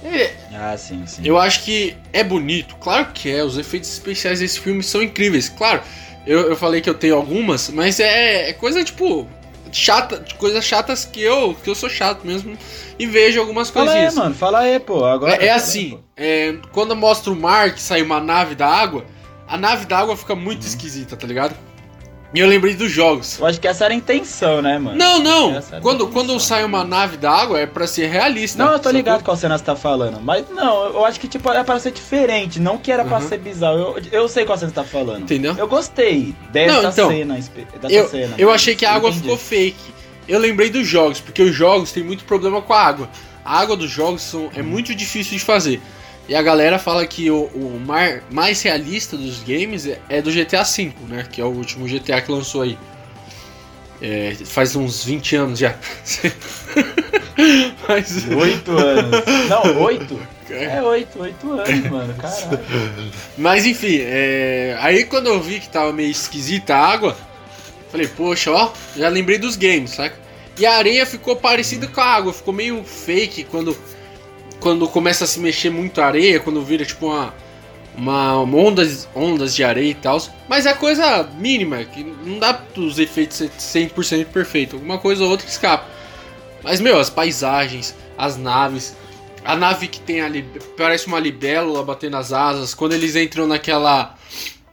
É, 0.04 0.32
ah, 0.54 0.76
sim, 0.76 1.04
sim. 1.06 1.22
Eu 1.24 1.38
acho 1.38 1.62
que 1.62 1.96
é 2.12 2.24
bonito, 2.24 2.76
claro 2.76 3.06
que 3.12 3.30
é. 3.30 3.44
Os 3.44 3.58
efeitos 3.58 3.92
especiais 3.92 4.40
desse 4.40 4.58
filme 4.58 4.82
são 4.82 5.02
incríveis. 5.02 5.48
Claro, 5.48 5.82
eu, 6.26 6.48
eu 6.48 6.56
falei 6.56 6.80
que 6.80 6.88
eu 6.88 6.94
tenho 6.94 7.16
algumas, 7.16 7.68
mas 7.68 8.00
é, 8.00 8.50
é 8.50 8.52
coisa 8.52 8.82
tipo 8.82 9.28
chata, 9.72 10.24
coisas 10.38 10.64
chatas 10.64 11.04
que 11.04 11.20
eu 11.20 11.54
que 11.54 11.70
eu 11.70 11.74
sou 11.74 11.88
chato 11.88 12.26
mesmo 12.26 12.56
e 12.98 13.06
vejo 13.06 13.40
algumas 13.40 13.70
coisinhas. 13.70 14.14
Fala 14.14 14.26
aí, 14.26 14.28
mano, 14.28 14.34
fala 14.34 14.58
aí, 14.60 14.80
pô. 14.80 15.04
Agora 15.04 15.34
é, 15.34 15.46
é 15.46 15.50
assim, 15.50 15.98
aí, 16.16 16.24
é, 16.24 16.56
quando 16.72 16.94
mostra 16.96 17.32
o 17.32 17.36
mar 17.36 17.74
que 17.74 17.80
sai 17.80 18.02
uma 18.02 18.20
nave 18.20 18.54
da 18.54 18.68
água, 18.68 19.04
a 19.46 19.56
nave 19.56 19.86
da 19.86 19.98
água 19.98 20.16
fica 20.16 20.34
muito 20.34 20.62
uhum. 20.62 20.68
esquisita, 20.68 21.16
tá 21.16 21.26
ligado? 21.26 21.54
E 22.32 22.38
eu 22.38 22.46
lembrei 22.46 22.74
dos 22.74 22.90
jogos. 22.90 23.38
Eu 23.40 23.46
acho 23.46 23.60
que 23.60 23.66
essa 23.66 23.84
era 23.84 23.92
a 23.92 23.96
intenção, 23.96 24.62
né, 24.62 24.78
mano? 24.78 24.96
Não, 24.96 25.18
não. 25.18 25.60
Quando, 25.82 26.06
quando 26.08 26.38
sai 26.38 26.64
uma 26.64 26.84
nave 26.84 27.16
da 27.16 27.30
água 27.30 27.58
é 27.58 27.66
pra 27.66 27.86
ser 27.88 28.06
realista. 28.06 28.64
Não, 28.64 28.72
eu 28.72 28.78
tô 28.78 28.90
ligado 28.90 29.24
qual 29.24 29.36
cena 29.36 29.58
você 29.58 29.64
tá 29.64 29.74
falando. 29.74 30.20
Mas 30.20 30.48
não, 30.48 30.84
eu 30.86 31.04
acho 31.04 31.18
que 31.18 31.26
tipo, 31.26 31.50
era 31.50 31.64
pra 31.64 31.78
ser 31.80 31.90
diferente. 31.90 32.60
Não 32.60 32.78
que 32.78 32.92
era 32.92 33.02
uhum. 33.02 33.08
pra 33.08 33.20
ser 33.20 33.38
bizarro. 33.38 33.78
Eu, 33.78 34.02
eu 34.12 34.28
sei 34.28 34.44
qual 34.44 34.56
cena 34.56 34.70
você 34.70 34.74
tá 34.74 34.84
falando. 34.84 35.22
Entendeu? 35.22 35.56
Eu 35.58 35.66
gostei 35.66 36.34
dessa 36.52 36.82
não, 36.82 36.90
então, 36.90 37.08
cena. 37.10 37.34
Dessa 37.34 37.94
eu, 37.94 38.08
cena, 38.08 38.34
eu 38.38 38.50
achei 38.52 38.76
que 38.76 38.86
a 38.86 38.94
água 38.94 39.12
ficou 39.12 39.36
fake. 39.36 40.00
Eu 40.28 40.38
lembrei 40.38 40.70
dos 40.70 40.86
jogos, 40.86 41.20
porque 41.20 41.42
os 41.42 41.54
jogos 41.54 41.90
têm 41.90 42.04
muito 42.04 42.22
problema 42.24 42.62
com 42.62 42.72
a 42.72 42.80
água. 42.80 43.08
A 43.44 43.58
água 43.58 43.76
dos 43.76 43.90
jogos 43.90 44.22
são, 44.22 44.48
é 44.54 44.62
muito 44.62 44.94
difícil 44.94 45.36
de 45.36 45.44
fazer. 45.44 45.80
E 46.30 46.34
a 46.36 46.42
galera 46.42 46.78
fala 46.78 47.04
que 47.04 47.28
o, 47.28 47.46
o 47.46 47.82
mar, 47.84 48.22
mais 48.30 48.62
realista 48.62 49.16
dos 49.16 49.42
games 49.42 49.84
é, 49.84 49.98
é 50.08 50.22
do 50.22 50.30
GTA 50.30 50.62
V, 50.62 50.94
né? 51.08 51.26
Que 51.28 51.40
é 51.40 51.44
o 51.44 51.48
último 51.48 51.88
GTA 51.88 52.20
que 52.20 52.30
lançou 52.30 52.62
aí. 52.62 52.78
É, 54.00 54.36
faz 54.44 54.76
uns 54.76 55.04
20 55.04 55.34
anos 55.34 55.58
já. 55.58 55.74
Mas... 57.88 58.28
8 58.28 58.70
anos. 58.70 59.24
Não, 59.48 59.82
8? 59.82 60.20
É 60.50 60.80
8, 60.80 61.20
8 61.20 61.52
anos, 61.52 61.90
mano. 61.90 62.14
Caralho. 62.14 62.60
Mas 63.36 63.66
enfim, 63.66 63.98
é... 64.00 64.78
aí 64.80 65.04
quando 65.06 65.26
eu 65.26 65.42
vi 65.42 65.58
que 65.58 65.68
tava 65.68 65.92
meio 65.92 66.12
esquisita 66.12 66.76
a 66.76 66.86
água, 66.86 67.16
falei, 67.90 68.06
poxa, 68.06 68.52
ó, 68.52 68.70
já 68.96 69.08
lembrei 69.08 69.36
dos 69.36 69.56
games, 69.56 69.90
saca? 69.90 70.16
E 70.56 70.64
a 70.64 70.76
areia 70.76 71.04
ficou 71.04 71.34
parecida 71.34 71.88
com 71.88 72.00
a 72.00 72.04
água, 72.04 72.32
ficou 72.32 72.54
meio 72.54 72.84
fake 72.84 73.42
quando, 73.44 73.76
quando 74.60 74.86
começa 74.88 75.24
a 75.24 75.26
se 75.26 75.40
mexer 75.40 75.70
muito 75.70 76.00
a 76.00 76.06
areia, 76.06 76.38
quando 76.38 76.62
vira 76.62 76.84
tipo 76.84 77.06
uma, 77.06 77.34
uma 77.96 78.40
ondas, 78.42 79.08
ondas 79.14 79.54
de 79.54 79.64
areia 79.64 79.90
e 79.90 79.94
tal. 79.94 80.20
Mas 80.48 80.66
é 80.66 80.74
coisa 80.74 81.28
mínima, 81.38 81.82
que 81.84 82.04
não 82.04 82.38
dá 82.38 82.62
os 82.76 82.98
efeitos 82.98 83.38
ser 83.38 83.50
100% 83.50 84.26
perfeito. 84.26 84.76
Alguma 84.76 84.98
coisa 84.98 85.24
ou 85.24 85.30
outra 85.30 85.48
escapa. 85.48 85.86
Mas, 86.62 86.80
meu, 86.80 86.98
as 86.98 87.10
paisagens, 87.10 87.94
as 88.16 88.36
naves. 88.36 88.96
A 89.42 89.56
nave 89.56 89.88
que 89.88 89.98
tem 90.00 90.20
ali, 90.20 90.44
parece 90.76 91.06
uma 91.06 91.18
libélula 91.18 91.82
batendo 91.82 92.18
as 92.18 92.30
asas. 92.30 92.74
Quando 92.74 92.92
eles 92.92 93.16
entram 93.16 93.46
naquela 93.46 94.14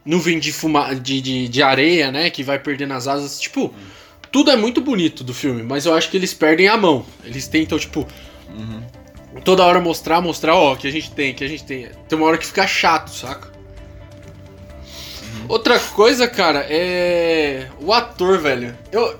nuvem 0.04 0.38
de, 0.38 0.52
fuma, 0.52 0.94
de, 0.94 1.20
de, 1.22 1.48
de 1.48 1.62
areia, 1.62 2.12
né? 2.12 2.28
Que 2.28 2.42
vai 2.42 2.58
perdendo 2.58 2.92
as 2.92 3.08
asas. 3.08 3.40
Tipo, 3.40 3.72
tudo 4.30 4.50
é 4.50 4.56
muito 4.56 4.80
bonito 4.80 5.24
do 5.24 5.32
filme, 5.32 5.62
mas 5.62 5.86
eu 5.86 5.94
acho 5.94 6.10
que 6.10 6.16
eles 6.16 6.34
perdem 6.34 6.68
a 6.68 6.76
mão. 6.76 7.04
Eles 7.24 7.48
tentam, 7.48 7.78
tipo, 7.78 8.06
uhum. 8.50 8.82
Toda 9.44 9.64
hora 9.64 9.80
mostrar, 9.80 10.20
mostrar, 10.20 10.54
ó, 10.54 10.76
que 10.76 10.86
a 10.86 10.90
gente 10.90 11.10
tem, 11.10 11.34
que 11.34 11.44
a 11.44 11.48
gente 11.48 11.64
tem. 11.64 11.88
Tem 12.08 12.18
uma 12.18 12.26
hora 12.26 12.38
que 12.38 12.46
fica 12.46 12.66
chato, 12.66 13.10
saca? 13.10 13.48
Uhum. 13.48 15.46
Outra 15.48 15.78
coisa, 15.78 16.26
cara, 16.28 16.66
é. 16.68 17.66
O 17.80 17.92
ator, 17.92 18.38
velho. 18.38 18.76
Eu. 18.90 19.18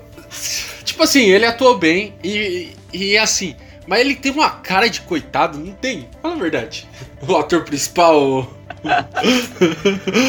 Tipo 0.83 1.03
assim, 1.03 1.29
ele 1.29 1.45
atuou 1.45 1.77
bem 1.77 2.13
e, 2.23 2.71
e 2.91 3.17
assim. 3.17 3.55
Mas 3.87 4.01
ele 4.01 4.15
tem 4.15 4.31
uma 4.31 4.49
cara 4.49 4.87
de 4.87 5.01
coitado, 5.01 5.57
não 5.57 5.73
tem? 5.73 6.07
Fala 6.21 6.35
a 6.35 6.37
verdade. 6.37 6.87
O 7.27 7.35
ator 7.35 7.63
principal. 7.63 8.47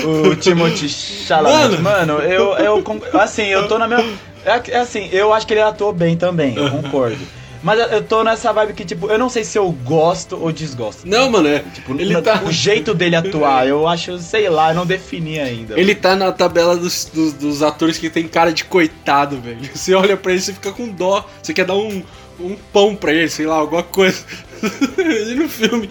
o 0.05 0.37
Timothy 0.37 0.89
Chalamet. 0.89 1.83
Mano, 1.83 2.15
Mano 2.15 2.25
eu, 2.25 2.53
eu. 2.55 2.85
Assim, 3.21 3.45
eu 3.45 3.69
tô 3.69 3.79
na 3.79 3.87
minha. 3.87 4.01
É, 4.45 4.71
é 4.71 4.79
assim, 4.79 5.09
eu 5.13 5.33
acho 5.33 5.47
que 5.47 5.53
ele 5.53 5.61
atuou 5.61 5.93
bem 5.93 6.17
também, 6.17 6.57
eu 6.57 6.71
concordo. 6.73 7.19
Mas 7.63 7.93
eu 7.93 8.03
tô 8.03 8.25
nessa 8.25 8.53
vibe 8.53 8.73
que, 8.73 8.85
tipo, 8.85 9.09
eu 9.09 9.19
não 9.19 9.29
sei 9.29 9.45
se 9.45 9.59
eu 9.59 9.71
gosto 9.71 10.37
ou 10.41 10.51
desgosto. 10.51 11.07
Não, 11.07 11.31
mano, 11.31 11.49
é. 11.49 11.59
Tipo, 11.59 11.93
ele 12.01 12.21
tá... 12.23 12.43
o 12.43 12.51
jeito 12.51 12.95
dele 12.95 13.17
atuar, 13.17 13.67
eu 13.67 13.87
acho, 13.87 14.19
sei 14.19 14.49
lá, 14.49 14.71
eu 14.71 14.75
não 14.75 14.87
defini 14.87 15.39
ainda. 15.39 15.79
Ele 15.79 15.95
tá 15.95 16.17
na 16.17 16.33
tabela 16.33 16.77
dos, 16.77 17.11
dos, 17.13 17.33
dos, 17.35 17.63
atores 17.63 17.99
que 17.99 18.09
tem 18.09 18.27
cara 18.27 18.53
de 18.53 18.65
coitado, 18.65 19.41
velho. 19.41 19.61
Você 19.75 19.95
olha 19.95 20.17
pra 20.17 20.33
ele, 20.33 20.41
você 20.41 20.53
fica 20.53 20.73
com 20.73 20.89
dó. 20.89 21.25
Você 21.43 21.53
quer 21.53 21.67
dar 21.67 21.77
um, 21.77 22.03
um 22.41 22.57
pão 22.73 22.95
pra 22.95 23.13
ele, 23.13 23.29
sei 23.29 23.47
lá, 23.47 23.57
alguma 23.57 23.83
coisa. 23.83 24.25
e 24.99 25.35
no 25.35 25.49
filme. 25.49 25.89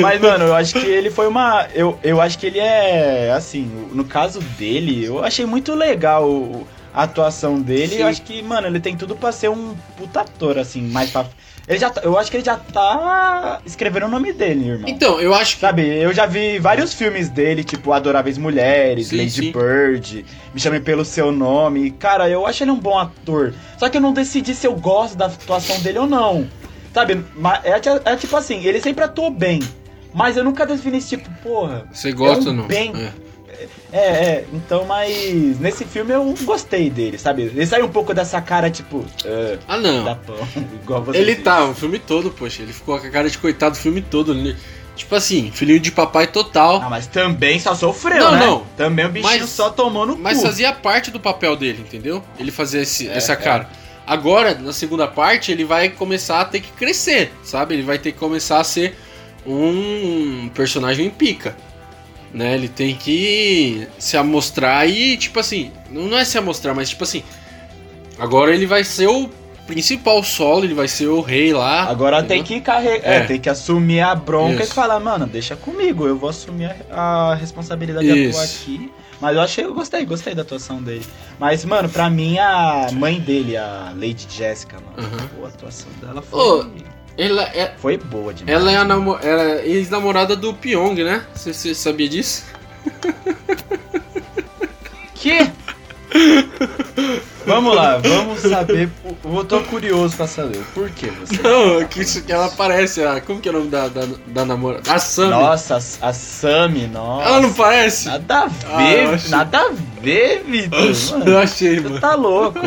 Mas, 0.00 0.20
mano, 0.20 0.44
eu 0.44 0.54
acho 0.54 0.74
que 0.74 0.86
ele 0.86 1.10
foi 1.10 1.26
uma. 1.26 1.66
Eu, 1.74 1.98
eu 2.02 2.20
acho 2.20 2.38
que 2.38 2.46
ele 2.46 2.58
é. 2.58 3.32
Assim, 3.32 3.70
no 3.92 4.04
caso 4.04 4.40
dele, 4.58 5.04
eu 5.04 5.22
achei 5.24 5.46
muito 5.46 5.74
legal 5.74 6.66
a 6.96 7.02
atuação 7.02 7.60
dele. 7.60 7.88
Sim. 7.88 8.00
Eu 8.00 8.06
acho 8.06 8.22
que, 8.22 8.42
mano, 8.42 8.66
ele 8.66 8.80
tem 8.80 8.96
tudo 8.96 9.14
pra 9.14 9.30
ser 9.30 9.50
um 9.50 9.76
puta 9.98 10.22
ator, 10.22 10.58
assim, 10.58 10.80
mais 10.80 11.10
pra. 11.10 11.26
Ele 11.68 11.78
já, 11.78 11.90
tá, 11.90 12.00
eu 12.00 12.16
acho 12.16 12.30
que 12.30 12.38
ele 12.38 12.44
já 12.44 12.56
tá 12.56 13.60
escrevendo 13.66 14.06
o 14.06 14.08
nome 14.08 14.32
dele, 14.32 14.70
irmão. 14.70 14.88
Então, 14.88 15.20
eu 15.20 15.34
acho 15.34 15.56
que. 15.56 15.60
Sabe, 15.60 15.82
eu 15.82 16.14
já 16.14 16.24
vi 16.24 16.58
vários 16.58 16.94
filmes 16.94 17.28
dele, 17.28 17.62
tipo 17.62 17.92
Adoráveis 17.92 18.38
Mulheres, 18.38 19.08
sim, 19.08 19.18
Lady 19.18 19.30
sim. 19.30 19.52
Bird, 19.52 20.24
Me 20.54 20.60
Chame 20.60 20.80
Pelo 20.80 21.04
Seu 21.04 21.30
Nome. 21.30 21.90
Cara, 21.90 22.30
eu 22.30 22.46
acho 22.46 22.64
ele 22.64 22.70
um 22.70 22.80
bom 22.80 22.98
ator. 22.98 23.52
Só 23.76 23.90
que 23.90 23.98
eu 23.98 24.00
não 24.00 24.14
decidi 24.14 24.54
se 24.54 24.66
eu 24.66 24.74
gosto 24.74 25.18
da 25.18 25.26
atuação 25.26 25.78
dele 25.80 25.98
ou 25.98 26.06
não. 26.06 26.48
Sabe, 26.94 27.22
é, 27.62 28.10
é, 28.12 28.16
tipo 28.16 28.34
assim, 28.38 28.64
ele 28.64 28.80
sempre 28.80 29.04
atuou 29.04 29.30
bem. 29.30 29.60
Mas 30.14 30.38
eu 30.38 30.44
nunca 30.44 30.64
defini 30.64 30.96
esse 30.96 31.10
tipo, 31.10 31.28
porra. 31.42 31.86
Você 31.92 32.10
gosta 32.10 32.48
é 32.48 32.52
um 32.52 32.54
não? 32.54 32.66
Bem, 32.66 32.90
é. 32.96 33.25
É, 33.92 33.98
é, 33.98 34.44
então, 34.52 34.84
mas 34.84 35.58
nesse 35.58 35.84
filme 35.84 36.12
eu 36.12 36.34
gostei 36.42 36.90
dele, 36.90 37.18
sabe? 37.18 37.42
Ele 37.42 37.66
sai 37.66 37.82
um 37.82 37.88
pouco 37.88 38.12
dessa 38.12 38.40
cara, 38.40 38.70
tipo. 38.70 38.98
Uh, 38.98 39.58
ah, 39.66 39.76
não. 39.76 40.04
Pão, 40.16 40.36
igual 40.82 41.02
você 41.02 41.18
ele 41.18 41.32
disse. 41.32 41.44
tá, 41.44 41.64
o 41.64 41.74
filme 41.74 41.98
todo, 41.98 42.30
poxa, 42.30 42.62
ele 42.62 42.72
ficou 42.72 42.98
com 42.98 43.06
a 43.06 43.10
cara 43.10 43.30
de 43.30 43.38
coitado 43.38 43.76
o 43.76 43.78
filme 43.78 44.02
todo. 44.02 44.32
Ele, 44.32 44.56
tipo 44.94 45.14
assim, 45.14 45.50
filhinho 45.52 45.80
de 45.80 45.92
papai 45.92 46.26
total. 46.26 46.82
Ah, 46.82 46.90
mas 46.90 47.06
também 47.06 47.58
só 47.58 47.74
sofreu, 47.74 48.24
não, 48.24 48.32
né? 48.32 48.46
Não, 48.46 48.66
Também 48.76 49.06
o 49.06 49.08
bichinho 49.08 49.40
mas, 49.40 49.50
só 49.50 49.70
tomou 49.70 50.06
no 50.06 50.16
Mas 50.16 50.38
cu. 50.38 50.46
fazia 50.46 50.72
parte 50.72 51.10
do 51.10 51.20
papel 51.20 51.56
dele, 51.56 51.80
entendeu? 51.80 52.22
Ele 52.38 52.50
fazia 52.50 52.82
esse, 52.82 53.08
é, 53.08 53.16
essa 53.16 53.32
é. 53.32 53.36
cara. 53.36 53.68
É. 53.82 53.86
Agora, 54.06 54.54
na 54.54 54.72
segunda 54.72 55.08
parte, 55.08 55.50
ele 55.50 55.64
vai 55.64 55.88
começar 55.88 56.40
a 56.40 56.44
ter 56.44 56.60
que 56.60 56.70
crescer, 56.72 57.32
sabe? 57.42 57.74
Ele 57.74 57.82
vai 57.82 57.98
ter 57.98 58.12
que 58.12 58.18
começar 58.18 58.60
a 58.60 58.64
ser 58.64 58.96
um 59.44 60.48
personagem 60.54 61.08
pica 61.10 61.56
né? 62.36 62.54
Ele 62.54 62.68
tem 62.68 62.94
que 62.94 63.88
se 63.98 64.14
amostrar 64.14 64.86
e, 64.86 65.16
tipo 65.16 65.40
assim, 65.40 65.72
não 65.90 66.18
é 66.18 66.22
se 66.22 66.36
amostrar, 66.36 66.74
mas 66.74 66.90
tipo 66.90 67.02
assim, 67.02 67.22
agora 68.18 68.54
ele 68.54 68.66
vai 68.66 68.84
ser 68.84 69.06
o 69.06 69.30
principal 69.66 70.22
solo, 70.22 70.64
ele 70.64 70.74
vai 70.74 70.86
ser 70.86 71.06
o 71.06 71.22
rei 71.22 71.54
lá. 71.54 71.84
Agora 71.84 72.18
entendeu? 72.18 72.36
tem 72.36 72.44
que 72.44 72.60
carregar, 72.60 73.10
é. 73.10 73.16
é. 73.16 73.24
tem 73.24 73.40
que 73.40 73.48
assumir 73.48 74.00
a 74.00 74.14
bronca 74.14 74.62
Isso. 74.62 74.72
e 74.72 74.74
falar, 74.74 75.00
mano, 75.00 75.26
deixa 75.26 75.56
comigo, 75.56 76.06
eu 76.06 76.18
vou 76.18 76.28
assumir 76.28 76.76
a, 76.90 77.30
a 77.30 77.34
responsabilidade 77.34 78.06
Isso. 78.06 78.14
de 78.14 78.28
atuar 78.28 78.44
aqui. 78.44 78.92
Mas 79.18 79.34
eu 79.34 79.42
achei, 79.42 79.64
eu 79.64 79.72
gostei, 79.72 80.04
gostei 80.04 80.34
da 80.34 80.42
atuação 80.42 80.82
dele. 80.82 81.06
Mas, 81.38 81.64
mano, 81.64 81.88
pra 81.88 82.10
mim, 82.10 82.38
a 82.38 82.88
mãe 82.92 83.18
dele, 83.18 83.56
a 83.56 83.94
Lady 83.94 84.26
Jessica, 84.28 84.76
mano, 84.76 85.08
uhum. 85.08 85.28
pô, 85.28 85.46
a 85.46 85.48
atuação 85.48 85.88
dela 86.02 86.20
foi. 86.20 86.38
Oh, 86.38 86.95
ela 87.16 87.42
é, 87.44 87.72
Foi 87.78 87.96
boa 87.96 88.32
demais. 88.32 88.60
Ela 88.60 88.72
é 88.72 88.76
a 88.76 88.84
namo, 88.84 89.18
é 89.22 89.66
ex-namorada 89.66 90.36
do 90.36 90.52
Pyong, 90.54 91.02
né? 91.02 91.24
Você, 91.34 91.52
você 91.52 91.74
sabia 91.74 92.08
disso? 92.08 92.44
Que? 95.14 95.50
vamos 97.44 97.74
lá, 97.74 97.98
vamos 97.98 98.40
saber. 98.40 98.88
Eu 99.24 99.44
tô 99.44 99.60
curioso 99.62 100.16
pra 100.16 100.26
saber. 100.26 100.62
Por 100.74 100.88
que 100.90 101.06
você? 101.06 101.40
Não, 101.42 101.84
que, 101.86 102.04
que 102.22 102.32
ela 102.32 102.46
aparece. 102.46 103.02
Ah, 103.02 103.20
como 103.20 103.40
que 103.40 103.48
é 103.48 103.50
o 103.50 103.54
nome 103.54 103.70
da, 103.70 103.88
da, 103.88 104.06
da 104.26 104.44
namorada? 104.44 104.92
A 104.92 104.98
Sami. 104.98 105.30
Nossa, 105.30 105.76
a 106.00 106.12
Sami, 106.12 106.86
nossa. 106.86 107.28
Ela 107.28 107.40
não 107.40 107.52
parece? 107.54 108.06
Nada 108.06 108.42
a 108.42 108.46
ver, 108.46 109.06
ah, 109.06 109.10
achei... 109.14 109.30
nada 109.30 109.58
a 109.58 109.72
ver, 110.00 110.44
Vitor. 110.44 111.26
Eu 111.26 111.38
achei, 111.38 111.80
mano. 111.80 111.94
Você 111.94 112.00
tá 112.00 112.14
louco. 112.14 112.58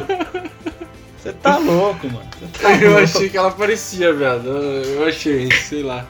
Você 1.22 1.34
tá 1.34 1.58
louco, 1.58 2.08
mano. 2.08 2.30
Tá 2.62 2.76
eu 2.82 2.92
louco. 2.92 3.04
achei 3.04 3.30
que 3.30 3.38
ela 3.38 3.52
parecia, 3.52 4.14
viado. 4.14 4.48
Eu 4.48 5.06
achei, 5.06 5.52
sei 5.52 5.84
lá. 5.84 6.08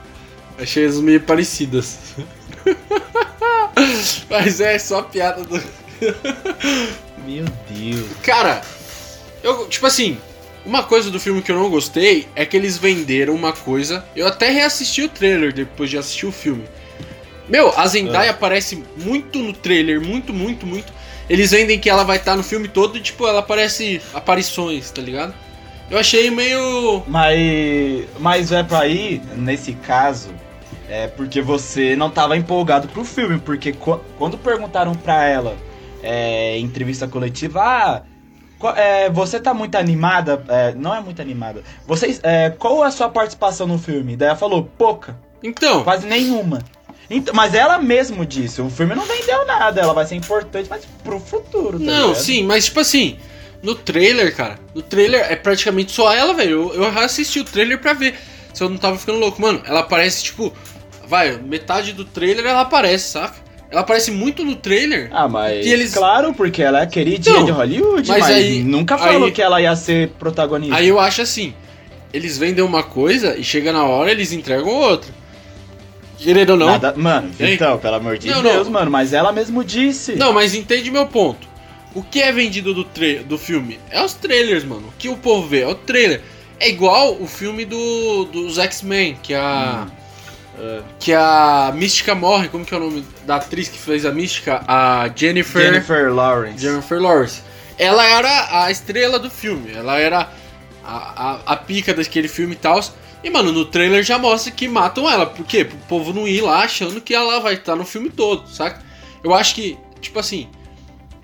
Achei 0.57 0.85
as 0.85 0.99
meio 0.99 1.21
parecidas. 1.21 1.97
Mas 4.29 4.59
é 4.59 4.77
só 4.77 5.01
piada 5.01 5.43
do. 5.43 5.55
Meu 7.25 7.45
Deus. 7.69 8.07
Cara, 8.23 8.61
eu, 9.41 9.67
tipo 9.67 9.85
assim, 9.85 10.17
uma 10.65 10.83
coisa 10.83 11.09
do 11.09 11.19
filme 11.19 11.41
que 11.41 11.51
eu 11.51 11.55
não 11.55 11.69
gostei 11.69 12.27
é 12.35 12.45
que 12.45 12.55
eles 12.55 12.77
venderam 12.77 13.33
uma 13.33 13.53
coisa. 13.53 14.05
Eu 14.15 14.27
até 14.27 14.51
reassisti 14.51 15.01
o 15.01 15.09
trailer 15.09 15.53
depois 15.53 15.89
de 15.89 15.97
assistir 15.97 16.25
o 16.25 16.31
filme. 16.31 16.65
Meu, 17.47 17.73
a 17.77 17.87
Zendaya 17.87 18.27
é. 18.27 18.29
aparece 18.29 18.83
muito 18.97 19.39
no 19.39 19.53
trailer, 19.53 19.99
muito, 19.99 20.31
muito, 20.31 20.67
muito. 20.67 20.93
Eles 21.29 21.51
vendem 21.51 21.79
que 21.79 21.89
ela 21.89 22.03
vai 22.03 22.17
estar 22.17 22.31
tá 22.31 22.37
no 22.37 22.43
filme 22.43 22.67
todo 22.67 22.97
e, 22.97 23.01
tipo, 23.01 23.27
ela 23.27 23.39
aparece 23.39 24.01
aparições, 24.13 24.89
tá 24.89 25.01
ligado? 25.01 25.33
Eu 25.89 25.97
achei 25.97 26.29
meio. 26.29 27.03
Mas. 27.07 28.05
Mas 28.19 28.51
é 28.51 28.63
pra 28.63 28.87
ir, 28.87 29.21
nesse 29.35 29.73
caso, 29.73 30.29
é 30.87 31.07
porque 31.07 31.41
você 31.41 31.95
não 31.95 32.09
tava 32.09 32.37
empolgado 32.37 32.87
pro 32.87 33.03
filme. 33.03 33.39
Porque 33.39 33.75
quando 34.17 34.37
perguntaram 34.37 34.93
pra 34.95 35.25
ela 35.25 35.55
é, 36.01 36.57
em 36.57 36.63
entrevista 36.63 37.07
coletiva, 37.07 37.61
ah. 37.61 38.01
É, 38.75 39.09
você 39.09 39.39
tá 39.39 39.53
muito 39.53 39.75
animada? 39.75 40.43
É, 40.49 40.73
não 40.73 40.93
é 40.93 40.99
muito 40.99 41.21
animada. 41.21 41.63
Vocês, 41.87 42.19
é, 42.23 42.49
qual 42.49 42.83
a 42.83 42.91
sua 42.91 43.07
participação 43.07 43.65
no 43.65 43.79
filme? 43.79 44.17
Daí 44.17 44.27
ela 44.27 44.37
falou, 44.37 44.63
pouca. 44.77 45.17
Então. 45.41 45.81
Quase 45.85 46.05
nenhuma. 46.05 46.59
Então, 47.09 47.33
mas 47.33 47.53
ela 47.53 47.79
mesmo 47.79 48.25
disse, 48.25 48.61
o 48.61 48.69
filme 48.69 48.93
não 48.93 49.05
vendeu 49.05 49.45
nada, 49.45 49.81
ela 49.81 49.93
vai 49.93 50.05
ser 50.05 50.15
importante, 50.15 50.67
mas 50.69 50.83
pro 51.03 51.19
futuro, 51.19 51.79
tá 51.79 51.85
Não, 51.85 52.07
ligado? 52.09 52.21
sim, 52.21 52.43
mas 52.43 52.65
tipo 52.65 52.79
assim, 52.79 53.17
no 53.61 53.75
trailer, 53.75 54.35
cara, 54.35 54.59
no 54.75 54.81
trailer 54.81 55.25
é 55.29 55.35
praticamente 55.35 55.91
só 55.91 56.13
ela, 56.13 56.33
velho. 56.33 56.71
Eu, 56.73 56.83
eu 56.83 56.99
assisti 56.99 57.39
o 57.39 57.43
trailer 57.43 57.79
pra 57.79 57.93
ver 57.93 58.15
se 58.53 58.63
eu 58.63 58.69
não 58.69 58.77
tava 58.77 58.97
ficando 58.97 59.19
louco. 59.19 59.41
Mano, 59.41 59.61
ela 59.65 59.81
aparece, 59.81 60.23
tipo, 60.23 60.53
vai, 61.07 61.37
metade 61.37 61.93
do 61.93 62.05
trailer 62.05 62.45
ela 62.45 62.61
aparece, 62.61 63.11
saca? 63.11 63.35
Ela 63.71 63.81
aparece 63.81 64.11
muito 64.11 64.43
no 64.43 64.55
trailer. 64.55 65.09
Ah, 65.11 65.27
mas. 65.27 65.65
Eles... 65.65 65.93
Claro, 65.93 66.33
porque 66.33 66.61
ela 66.61 66.81
é 66.81 66.85
queridinha 66.87 67.35
então, 67.35 67.45
de 67.45 67.51
Hollywood, 67.51 68.07
mas, 68.07 68.19
mas 68.21 68.35
aí, 68.35 68.63
nunca 68.63 68.97
falou 68.97 69.25
aí, 69.25 69.31
que 69.31 69.41
ela 69.41 69.61
ia 69.61 69.75
ser 69.75 70.09
protagonista. 70.19 70.75
Aí 70.75 70.87
eu 70.87 70.99
acho 70.99 71.21
assim: 71.21 71.53
eles 72.11 72.37
vendem 72.37 72.63
uma 72.63 72.81
coisa 72.81 73.37
e 73.37 73.43
chega 73.43 73.71
na 73.71 73.83
hora 73.83 74.11
eles 74.11 74.31
entregam 74.31 74.69
outra. 74.69 75.11
Querendo 76.19 76.51
ou 76.51 76.57
não. 76.57 76.67
Nada- 76.67 76.93
Mano, 76.95 77.31
Hein? 77.39 77.53
então, 77.53 77.77
pelo 77.77 77.95
amor 77.95 78.17
de 78.17 78.27
Não, 78.27 78.41
Deus, 78.43 78.65
não. 78.67 78.73
mano, 78.73 78.91
mas 78.91 79.13
ela 79.13 79.31
mesmo 79.31 79.63
disse. 79.63 80.15
Não, 80.15 80.33
mas 80.33 80.53
entende 80.53 80.91
meu 80.91 81.05
ponto. 81.07 81.47
O 81.95 82.03
que 82.03 82.21
é 82.21 82.31
vendido 82.31 82.73
do, 82.73 82.83
tra- 82.83 83.23
do 83.25 83.37
filme 83.37 83.79
é 83.89 84.03
os 84.03 84.13
trailers, 84.13 84.63
mano. 84.63 84.87
O 84.89 84.93
que 84.97 85.09
o 85.09 85.17
povo 85.17 85.47
vê 85.47 85.61
é 85.61 85.67
o 85.67 85.73
trailer. 85.75 86.21
É 86.59 86.69
igual 86.69 87.15
o 87.19 87.25
filme 87.25 87.65
do, 87.65 88.25
dos 88.25 88.57
X-Men, 88.59 89.17
que 89.23 89.33
a. 89.33 89.87
É. 90.61 90.81
Que 90.99 91.13
a 91.13 91.71
Mística 91.73 92.13
morre. 92.13 92.49
Como 92.49 92.65
que 92.65 92.73
é 92.73 92.77
o 92.77 92.81
nome 92.81 93.05
da 93.25 93.37
atriz 93.37 93.69
que 93.69 93.77
fez 93.79 94.05
a 94.05 94.11
Mística? 94.11 94.61
A 94.67 95.09
Jennifer. 95.15 95.61
Jennifer 95.63 96.13
Lawrence. 96.13 96.59
Jennifer 96.59 97.01
Lawrence. 97.01 97.41
Ela 97.77 98.05
era 98.05 98.63
a 98.65 98.69
estrela 98.69 99.17
do 99.17 99.29
filme. 99.29 99.71
Ela 99.73 99.97
era 99.97 100.29
a, 100.85 101.39
a, 101.47 101.53
a 101.53 101.55
pica 101.55 101.93
daquele 101.93 102.27
filme 102.27 102.53
e 102.53 102.57
tal. 102.57 102.77
E, 103.23 103.29
mano, 103.29 103.51
no 103.51 103.65
trailer 103.65 104.03
já 104.03 104.17
mostra 104.17 104.51
que 104.51 104.67
matam 104.67 105.09
ela. 105.09 105.25
Por 105.25 105.45
quê? 105.45 105.65
Pro 105.65 105.77
povo 105.89 106.13
não 106.13 106.27
ir 106.27 106.41
lá 106.41 106.63
achando 106.63 107.01
que 107.01 107.13
ela 107.13 107.39
vai 107.39 107.55
estar 107.55 107.75
no 107.75 107.85
filme 107.85 108.09
todo, 108.09 108.47
saca? 108.47 108.81
Eu 109.23 109.33
acho 109.33 109.55
que, 109.55 109.77
tipo 109.99 110.19
assim, 110.19 110.47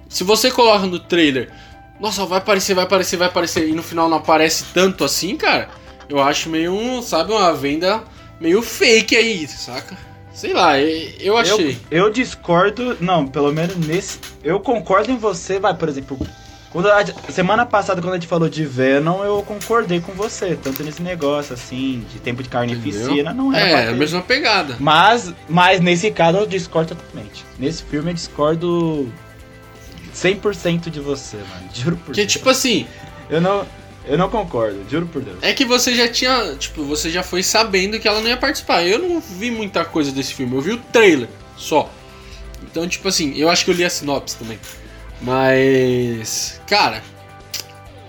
se 0.10 0.24
você 0.24 0.52
coloca 0.52 0.86
no 0.86 1.00
trailer, 1.00 1.52
nossa, 2.00 2.26
vai 2.26 2.40
aparecer, 2.40 2.74
vai 2.74 2.84
aparecer, 2.84 3.18
vai 3.18 3.28
aparecer, 3.28 3.70
e 3.70 3.72
no 3.72 3.84
final 3.84 4.10
não 4.10 4.18
aparece 4.18 4.66
tanto 4.74 5.04
assim, 5.04 5.38
cara, 5.38 5.70
eu 6.10 6.22
acho 6.22 6.50
meio 6.50 6.74
um, 6.74 7.02
sabe, 7.02 7.32
uma 7.32 7.54
venda 7.54 8.04
meio 8.40 8.62
fake 8.62 9.16
aí, 9.16 9.48
saca? 9.48 9.98
Sei 10.34 10.52
lá, 10.52 10.78
eu 10.78 11.38
achei. 11.38 11.80
Eu, 11.90 12.08
eu 12.08 12.12
discordo, 12.12 12.98
não, 13.00 13.26
pelo 13.26 13.54
menos 13.54 13.78
nesse. 13.78 14.20
Eu 14.44 14.60
concordo 14.60 15.10
em 15.10 15.18
você, 15.18 15.60
vai, 15.60 15.74
por 15.74 15.88
exemplo. 15.88 16.20
Quando 16.76 16.92
a, 16.92 17.06
semana 17.32 17.66
passada, 17.66 18.02
quando 18.02 18.16
a 18.16 18.18
gente 18.18 18.28
falou 18.28 18.50
de 18.50 18.66
Venom, 18.66 19.24
eu 19.24 19.42
concordei 19.44 20.02
com 20.02 20.12
você. 20.12 20.60
Tanto 20.62 20.84
nesse 20.84 21.02
negócio, 21.02 21.54
assim, 21.54 22.06
de 22.12 22.20
tempo 22.20 22.44
de 22.44 22.50
carnificina, 22.50 23.34
não 23.34 23.54
era 23.54 23.66
É, 23.66 23.84
pra 23.84 23.92
a 23.92 23.96
mesma 23.96 24.22
pegada. 24.22 24.76
Mas, 24.78 25.34
mas 25.48 25.80
nesse 25.80 26.12
caso 26.12 26.40
eu 26.40 26.46
discordo 26.46 26.94
totalmente. 26.94 27.46
Nesse 27.58 27.82
filme 27.82 28.12
eu 28.12 28.14
discordo 28.14 29.10
100% 30.14 30.90
de 30.90 31.00
você, 31.00 31.38
mano. 31.38 31.70
Juro 31.74 31.96
por 31.96 32.06
Porque, 32.08 32.20
Deus. 32.20 32.34
tipo 32.34 32.50
assim, 32.50 32.86
Eu 33.30 33.40
não, 33.40 33.66
eu 34.06 34.18
não 34.18 34.30
concordo, 34.30 34.84
juro 34.92 35.06
por 35.08 35.22
Deus. 35.22 35.38
É 35.44 35.54
que 35.54 35.64
você 35.64 35.96
já 35.96 36.10
tinha, 36.10 36.56
tipo, 36.60 36.84
você 36.84 37.10
já 37.10 37.24
foi 37.24 37.42
sabendo 37.42 37.98
que 38.02 38.06
ela 38.06 38.20
não 38.20 38.28
ia 38.28 38.36
participar. 38.36 38.84
Eu 38.84 39.00
não 39.00 39.22
vi 39.22 39.50
muita 39.50 39.86
coisa 39.86 40.12
desse 40.12 40.34
filme, 40.34 40.54
eu 40.54 40.62
vi 40.62 40.72
o 40.74 40.78
trailer 40.92 41.30
só. 41.56 41.90
Então, 42.64 42.86
tipo 42.86 43.08
assim, 43.08 43.34
eu 43.38 43.50
acho 43.50 43.64
que 43.64 43.72
eu 43.72 43.76
li 43.76 43.86
a 43.86 43.90
sinopse 43.90 44.36
também. 44.36 44.60
Mas, 45.22 46.60
cara, 46.68 47.02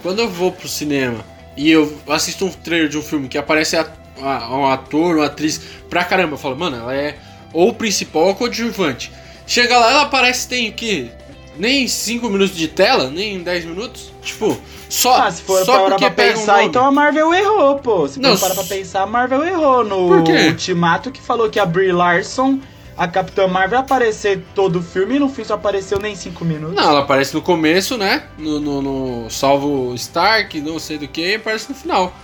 quando 0.03 0.21
eu 0.21 0.29
vou 0.29 0.53
pro 0.53 0.69
cinema 0.69 1.25
e 1.57 1.71
eu 1.71 1.97
assisto 2.09 2.45
um 2.45 2.51
trailer 2.51 2.89
de 2.89 2.99
um 2.99 3.03
filme 3.03 3.29
que 3.29 3.39
aparece 3.39 3.77
a- 3.77 3.87
a- 4.23 4.55
um 4.57 4.67
ator, 4.67 5.17
uma 5.17 5.27
atriz 5.27 5.61
pra 5.89 6.05
caramba, 6.05 6.35
eu 6.35 6.39
falo, 6.39 6.57
mano, 6.57 6.77
ela 6.77 6.95
é 6.95 7.17
ou 7.53 7.73
principal 7.73 8.25
ou 8.27 8.35
coadjuvante. 8.35 9.11
Chega 9.47 9.79
lá, 9.79 9.91
ela 9.91 10.03
aparece, 10.03 10.49
tem 10.49 10.69
o 10.69 10.73
quê? 10.73 11.09
Nem 11.57 11.89
5 11.89 12.29
minutos 12.29 12.57
de 12.57 12.69
tela, 12.69 13.09
nem 13.09 13.43
10 13.43 13.65
minutos. 13.65 14.13
Tipo, 14.23 14.59
só, 14.91 15.23
Ah, 15.23 15.31
se 15.31 15.41
for 15.43 15.65
só 15.65 15.73
parar 15.85 15.89
porque 15.97 16.11
pra 16.11 16.25
um 16.25 16.29
pensar, 16.35 16.53
nome. 16.57 16.67
então 16.67 16.85
a 16.85 16.91
Marvel 16.93 17.33
errou, 17.33 17.77
pô. 17.77 18.07
Se 18.09 18.21
Não, 18.21 18.37
for 18.37 18.41
parar 18.49 18.55
pra 18.57 18.65
pensar, 18.65 19.03
a 19.03 19.07
Marvel 19.07 19.43
errou 19.45 19.83
no? 19.85 20.23
Ultimato 20.49 21.11
que 21.11 21.21
falou 21.23 21.49
que 21.49 21.59
a 21.59 21.65
Brie 21.65 21.93
Larson, 21.93 22.59
a 22.97 23.07
Capitã 23.07 23.47
Marvel, 23.47 23.79
aparecer 23.79 24.43
todo 24.55 24.79
o 24.79 24.83
filme 24.83 25.17
e 25.17 25.19
no 25.19 25.29
fim 25.29 25.45
só 25.45 25.55
apareceu 25.55 25.99
nem 25.99 26.15
5 26.17 26.45
minutos. 26.45 26.75
Não, 26.77 26.91
ela 26.91 27.01
aparece 27.01 27.35
no 27.35 27.43
começo, 27.43 27.97
né? 27.99 28.25
No, 28.39 28.59
no, 28.59 28.83
no 28.83 29.31
Salvo 29.31 29.95
Stark, 29.95 30.61
não 30.61 30.79
sei 30.79 30.97
do 30.99 31.07
que, 31.07 31.21
e 31.33 31.35
aparece 31.35 31.69
no 31.69 31.75
final. 31.75 32.15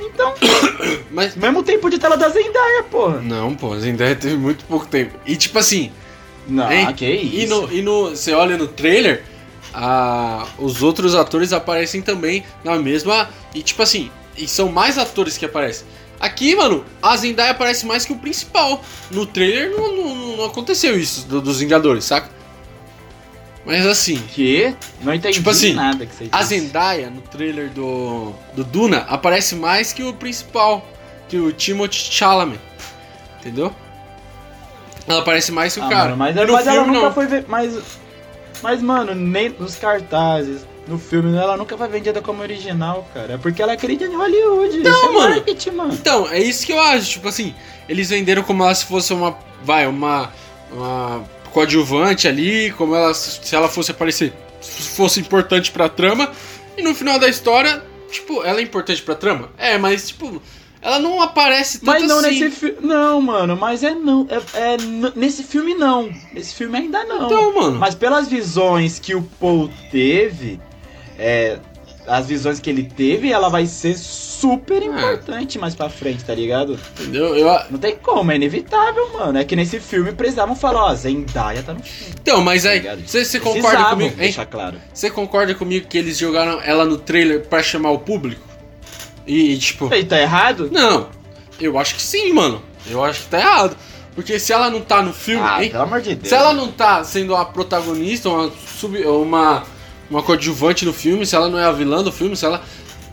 Então, 0.00 0.34
Mas. 1.10 1.36
mesmo 1.36 1.62
tempo 1.62 1.88
de 1.90 1.98
tela 1.98 2.16
da 2.16 2.28
Zendaya, 2.28 2.82
porra. 2.90 3.20
Não, 3.20 3.54
pô, 3.54 3.72
a 3.72 3.78
Zendaya 3.78 4.14
teve 4.16 4.36
muito 4.36 4.64
pouco 4.64 4.86
tempo. 4.86 5.18
E 5.26 5.36
tipo 5.36 5.58
assim, 5.58 5.92
Não, 6.48 6.70
Hein? 6.70 6.92
que 6.94 7.06
isso. 7.10 7.36
e 7.36 7.46
no, 7.46 7.72
e 7.72 7.82
no. 7.82 8.10
Você 8.10 8.32
olha 8.32 8.56
no 8.56 8.66
trailer, 8.66 9.22
a, 9.72 10.46
os 10.58 10.82
outros 10.82 11.14
atores 11.14 11.52
aparecem 11.52 12.02
também 12.02 12.44
na 12.64 12.76
mesma. 12.76 13.28
E 13.54 13.62
tipo 13.62 13.82
assim, 13.82 14.10
e 14.36 14.48
são 14.48 14.70
mais 14.72 14.98
atores 14.98 15.36
que 15.38 15.44
aparecem. 15.44 15.86
Aqui, 16.22 16.54
mano, 16.56 16.84
a 17.02 17.16
Zendaya 17.16 17.50
aparece 17.50 17.84
mais 17.84 18.04
que 18.06 18.12
o 18.12 18.16
principal. 18.16 18.80
No 19.10 19.26
trailer 19.26 19.72
não, 19.72 19.94
não, 19.96 20.36
não 20.36 20.44
aconteceu 20.46 20.96
isso 20.98 21.26
do- 21.26 21.40
dos 21.42 21.58
Vingadores, 21.58 22.04
saca? 22.04 22.30
Mas 23.66 23.84
assim. 23.84 24.18
Que? 24.28 24.74
Não 25.02 25.12
entendi 25.12 25.34
Tipo 25.38 25.50
assim, 25.50 25.74
nada 25.74 26.06
que 26.06 26.14
você 26.14 26.28
A 26.30 26.38
disse. 26.38 26.50
Zendaya, 26.60 27.10
no 27.10 27.20
trailer 27.22 27.70
do, 27.70 28.32
do 28.54 28.62
Duna, 28.64 28.98
aparece 29.08 29.56
mais 29.56 29.92
que 29.92 30.02
o 30.04 30.12
principal, 30.14 30.86
que 31.28 31.36
o 31.38 31.52
Timothy 31.52 31.96
Chalamet. 32.12 32.60
Entendeu? 33.40 33.74
Ela 35.06 35.20
aparece 35.20 35.50
mais 35.50 35.74
que 35.74 35.80
o 35.80 35.84
Ah, 35.84 35.88
cara. 35.88 36.04
mano, 36.10 36.16
mas, 36.18 36.36
no 36.36 36.52
mas 36.52 36.66
ela 36.68 36.76
filme, 36.76 36.92
nunca 36.92 37.06
não. 37.06 37.12
foi. 37.14 37.26
ve- 37.26 37.44
Mas, 37.48 37.76
mas, 38.62 38.80
mano, 38.80 39.12
nem 39.14 39.48
nos 39.48 39.74
cartazes, 39.74 40.64
no 40.86 40.98
filme, 40.98 41.36
ela 41.36 41.56
nunca 41.56 41.76
foi 41.76 41.88
vendida 41.88 42.20
como 42.20 42.42
original, 42.42 43.06
cara. 43.14 43.34
É 43.34 43.38
porque 43.38 43.62
ela 43.62 43.72
é 43.72 43.76
querida 43.76 44.04
em 44.04 44.16
Hollywood. 44.16 44.78
Não, 44.78 44.90
isso 44.90 45.04
é 45.06 45.12
mano. 45.12 45.28
marketing, 45.30 45.70
mano. 45.70 45.94
Então, 45.94 46.28
é 46.28 46.40
isso 46.40 46.66
que 46.66 46.72
eu 46.72 46.80
acho. 46.80 47.10
Tipo 47.10 47.28
assim, 47.28 47.54
eles 47.88 48.10
venderam 48.10 48.42
como 48.42 48.62
ela 48.64 48.74
se 48.74 48.84
fosse 48.84 49.12
uma. 49.12 49.36
Vai, 49.64 49.86
uma. 49.86 50.30
Uma 50.72 51.22
coadjuvante 51.52 52.26
ali, 52.26 52.72
como 52.72 52.94
ela. 52.94 53.14
Se 53.14 53.54
ela 53.54 53.68
fosse 53.68 53.90
aparecer. 53.90 54.32
Se 54.60 54.96
fosse 54.96 55.20
importante 55.20 55.70
pra 55.70 55.88
trama. 55.88 56.30
E 56.76 56.82
no 56.82 56.94
final 56.94 57.18
da 57.18 57.28
história, 57.28 57.82
tipo, 58.10 58.42
ela 58.42 58.58
é 58.58 58.62
importante 58.62 59.02
pra 59.02 59.14
trama? 59.14 59.50
É, 59.58 59.78
mas, 59.78 60.08
tipo. 60.08 60.42
Ela 60.84 60.98
não 60.98 61.22
aparece 61.22 61.78
tanto 61.78 61.86
Mas 61.86 62.02
não 62.08 62.18
assim. 62.18 62.40
nesse 62.40 62.50
filme. 62.50 62.76
Não, 62.80 63.20
mano, 63.22 63.56
mas 63.56 63.84
é 63.84 63.94
não. 63.94 64.26
É, 64.28 64.72
é 64.74 64.76
nesse 65.14 65.44
filme 65.44 65.76
não. 65.76 66.10
Nesse 66.32 66.56
filme 66.56 66.76
ainda 66.76 67.04
não. 67.04 67.26
Então, 67.26 67.54
mano. 67.54 67.78
Mas 67.78 67.94
pelas 67.94 68.26
visões 68.26 68.98
que 68.98 69.14
o 69.14 69.22
Paul 69.22 69.70
teve, 69.92 70.60
é, 71.22 71.58
as 72.06 72.26
visões 72.26 72.58
que 72.58 72.68
ele 72.68 72.82
teve, 72.82 73.30
ela 73.30 73.48
vai 73.48 73.64
ser 73.64 73.96
super 73.96 74.82
importante 74.82 75.56
mais 75.58 75.74
pra 75.74 75.88
frente, 75.88 76.24
tá 76.24 76.34
ligado? 76.34 76.78
Entendeu? 76.98 77.36
Eu, 77.36 77.46
Não 77.70 77.78
tem 77.78 77.96
como, 77.96 78.32
é 78.32 78.36
inevitável, 78.36 79.12
mano. 79.12 79.38
É 79.38 79.44
que 79.44 79.54
nesse 79.54 79.78
filme 79.78 80.10
precisavam 80.12 80.56
falar, 80.56 80.86
ó, 80.86 80.94
Zendaya 80.94 81.62
tá 81.62 81.72
no 81.72 81.80
filme. 81.82 82.14
Então, 82.20 82.40
mas 82.42 82.64
tá 82.64 82.70
aí, 82.70 82.78
ligado? 82.80 83.02
você 83.06 83.38
concorda 83.38 83.84
comigo? 83.84 84.10
Hein? 84.14 84.16
Deixar 84.18 84.46
claro. 84.46 84.78
Você 84.92 85.10
concorda 85.10 85.54
comigo 85.54 85.86
que 85.86 85.96
eles 85.96 86.18
jogaram 86.18 86.60
ela 86.62 86.84
no 86.84 86.98
trailer 86.98 87.46
pra 87.46 87.62
chamar 87.62 87.92
o 87.92 88.00
público? 88.00 88.42
E, 89.24 89.56
tipo, 89.58 89.92
E 89.94 90.04
tá 90.04 90.20
errado? 90.20 90.68
não, 90.72 91.08
eu 91.60 91.78
acho 91.78 91.94
que 91.94 92.02
sim, 92.02 92.32
mano. 92.32 92.60
Eu 92.90 93.04
acho 93.04 93.22
que 93.22 93.28
tá 93.28 93.38
errado. 93.38 93.76
Porque 94.14 94.38
se 94.40 94.52
ela 94.52 94.68
não 94.68 94.80
tá 94.80 95.00
no 95.00 95.12
filme, 95.12 95.42
Ah, 95.46 95.62
hein? 95.64 95.70
pelo 95.70 95.84
amor 95.84 96.00
de 96.02 96.14
Deus. 96.16 96.28
se 96.28 96.34
ela 96.34 96.52
não 96.52 96.66
tá 96.72 97.02
sendo 97.04 97.34
a 97.36 97.44
protagonista, 97.44 98.28
uma, 98.28 98.50
sub, 98.76 98.98
uma, 99.06 99.62
uma 100.12 100.22
coadjuvante 100.22 100.84
no 100.84 100.92
filme, 100.92 101.24
se 101.24 101.34
ela 101.34 101.48
não 101.48 101.58
é 101.58 101.64
a 101.64 101.72
vilã 101.72 102.04
do 102.04 102.12
filme, 102.12 102.36
se 102.36 102.44
ela 102.44 102.62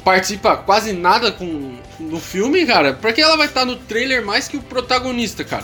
participa 0.03 0.57
quase 0.57 0.91
nada 0.91 1.31
com, 1.31 1.75
no 1.97 2.19
filme, 2.19 2.65
cara, 2.65 2.93
pra 2.93 3.13
que 3.13 3.21
ela 3.21 3.37
vai 3.37 3.47
estar 3.47 3.63
no 3.63 3.77
trailer 3.77 4.25
mais 4.25 4.49
que 4.49 4.57
o 4.57 4.61
protagonista, 4.61 5.43
cara? 5.45 5.63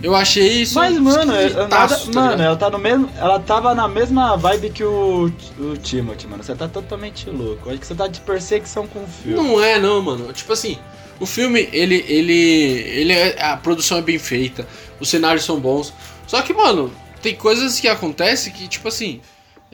Eu 0.00 0.14
achei 0.16 0.62
isso. 0.62 0.74
Mas, 0.74 0.98
mano, 0.98 1.32
nada, 1.68 1.96
tá 1.96 2.12
mano, 2.12 2.42
ela 2.42 2.56
tá 2.56 2.68
no 2.68 2.78
mesmo. 2.78 3.08
Ela 3.16 3.38
tava 3.38 3.72
na 3.72 3.86
mesma 3.86 4.36
vibe 4.36 4.70
que 4.70 4.82
o, 4.82 5.32
o 5.60 5.76
Timothy, 5.76 6.26
mano. 6.26 6.42
Você 6.42 6.56
tá 6.56 6.66
totalmente 6.66 7.30
louco. 7.30 7.70
Acho 7.70 7.78
que 7.78 7.86
você 7.86 7.94
tá 7.94 8.08
de 8.08 8.20
perseguição 8.20 8.84
com 8.88 9.04
o 9.04 9.06
filme. 9.06 9.36
Não 9.36 9.62
é, 9.62 9.78
não, 9.78 10.02
mano. 10.02 10.32
Tipo 10.32 10.54
assim, 10.54 10.76
o 11.20 11.26
filme, 11.26 11.68
ele. 11.72 12.04
ele. 12.08 12.32
ele 12.32 13.12
é, 13.12 13.44
a 13.44 13.56
produção 13.56 13.98
é 13.98 14.02
bem 14.02 14.18
feita, 14.18 14.66
os 14.98 15.08
cenários 15.08 15.44
são 15.44 15.60
bons. 15.60 15.92
Só 16.26 16.42
que, 16.42 16.52
mano, 16.52 16.92
tem 17.22 17.36
coisas 17.36 17.78
que 17.78 17.86
acontecem 17.86 18.52
que, 18.52 18.66
tipo 18.66 18.88
assim. 18.88 19.20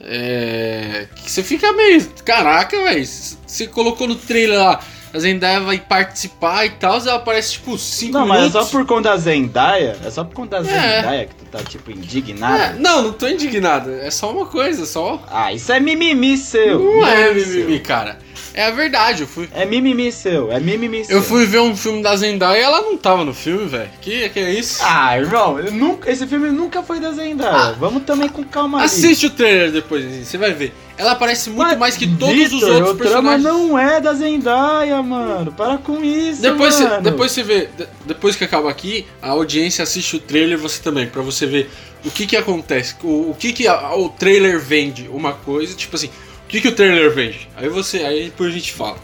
É. 0.04 1.06
Que 1.16 1.30
você 1.30 1.42
fica 1.42 1.72
meio. 1.72 2.04
Caraca, 2.24 2.76
velho. 2.84 3.04
Você 3.04 3.66
colocou 3.66 4.06
no 4.06 4.14
trailer 4.16 4.58
lá. 4.58 4.80
A 5.12 5.18
Zendaya 5.18 5.60
vai 5.60 5.78
participar 5.78 6.66
e 6.66 6.70
tal, 6.70 6.98
ela 6.98 7.14
aparece 7.14 7.52
tipo 7.52 7.78
5 7.78 8.12
Não, 8.12 8.26
mas 8.26 8.36
é 8.36 8.40
minutos. 8.42 8.66
só 8.66 8.70
por 8.78 8.86
conta 8.86 9.08
da 9.08 9.16
Zendaya. 9.16 9.96
É 10.04 10.10
só 10.10 10.22
por 10.22 10.34
conta 10.34 10.62
da 10.62 10.70
É. 10.70 10.96
Zendaya 11.00 11.24
que 11.26 11.34
tu 11.34 11.44
tá, 11.46 11.58
tipo, 11.64 11.90
É, 11.90 11.94
indignado. 11.94 12.78
não, 12.78 13.02
não 13.04 13.12
tô 13.14 13.26
indignado. 13.26 13.90
É 13.90 14.10
só 14.10 14.30
uma 14.30 14.44
coisa, 14.44 14.84
só. 14.84 15.22
Ah, 15.30 15.50
isso 15.50 15.72
é 15.72 15.80
mimimi 15.80 16.36
seu. 16.36 16.78
Não 16.78 17.06
é 17.06 17.28
Mimimi 17.28 17.40
seu. 17.46 17.60
mimimi, 17.60 17.80
cara. 17.80 18.18
É 18.54 18.64
a 18.66 18.70
verdade. 18.70 19.22
Eu 19.22 19.28
fui, 19.28 19.48
É 19.54 19.64
mimimi 19.64 20.10
seu. 20.12 20.50
É 20.52 20.58
mimimi 20.60 21.04
seu. 21.04 21.16
eu 21.16 21.22
fui 21.22 21.46
ver 21.46 21.60
um 21.60 21.76
filme 21.76 22.02
da 22.02 22.16
Zendaya 22.16 22.58
e 22.58 22.62
ela 22.62 22.80
não 22.82 22.96
tava 22.96 23.24
no 23.24 23.32
filme, 23.34 23.66
velho. 23.66 23.90
Que, 24.00 24.28
que 24.30 24.38
é 24.40 24.52
isso? 24.52 24.80
Ah, 24.82 25.16
irmão, 25.18 25.58
nunca, 25.72 26.10
esse 26.10 26.26
filme 26.26 26.50
nunca 26.50 26.82
foi 26.82 26.98
da 27.00 27.12
Zendaya. 27.12 27.50
Ah. 27.52 27.74
Vamos 27.78 28.02
também 28.04 28.28
com 28.28 28.42
calma. 28.44 28.82
Assiste 28.82 29.26
o 29.26 29.30
trailer 29.30 29.70
depois, 29.70 30.04
você 30.04 30.36
vai 30.38 30.52
ver. 30.52 30.72
Ela 30.96 31.12
aparece 31.12 31.48
muito 31.50 31.68
Mas, 31.68 31.78
mais 31.78 31.96
que 31.96 32.08
todos 32.08 32.34
os 32.34 32.50
Vitor, 32.60 32.70
outros 32.72 32.90
o 32.90 32.96
personagens. 32.96 33.44
não 33.44 33.78
é 33.78 34.00
da 34.00 34.12
Zendaya, 34.14 35.00
mano. 35.02 35.52
Para 35.52 35.78
com 35.78 36.02
isso, 36.02 36.42
Depois 36.42 36.80
mano. 36.80 37.00
depois 37.02 37.30
você 37.30 37.42
vê, 37.44 37.68
de- 37.76 37.86
depois 38.04 38.34
que 38.34 38.42
acaba 38.42 38.68
aqui, 38.68 39.06
a 39.22 39.30
audiência 39.30 39.82
assiste 39.84 40.16
o 40.16 40.18
trailer 40.18 40.58
você 40.58 40.82
também, 40.82 41.06
pra 41.06 41.22
você 41.22 41.46
ver 41.46 41.70
o 42.04 42.10
que 42.10 42.26
que 42.26 42.36
acontece, 42.36 42.94
o, 43.02 43.30
o 43.30 43.36
que 43.38 43.52
que 43.52 43.68
a- 43.68 43.94
o 43.94 44.08
trailer 44.08 44.58
vende, 44.58 45.08
uma 45.12 45.32
coisa, 45.34 45.72
tipo 45.74 45.94
assim, 45.94 46.10
que 46.48 46.60
que 46.60 46.68
o 46.68 46.74
trailer 46.74 47.12
vende. 47.12 47.48
Aí 47.56 47.68
você, 47.68 47.98
aí 47.98 48.24
depois 48.24 48.50
a 48.50 48.54
gente 48.54 48.72
fala. 48.72 48.96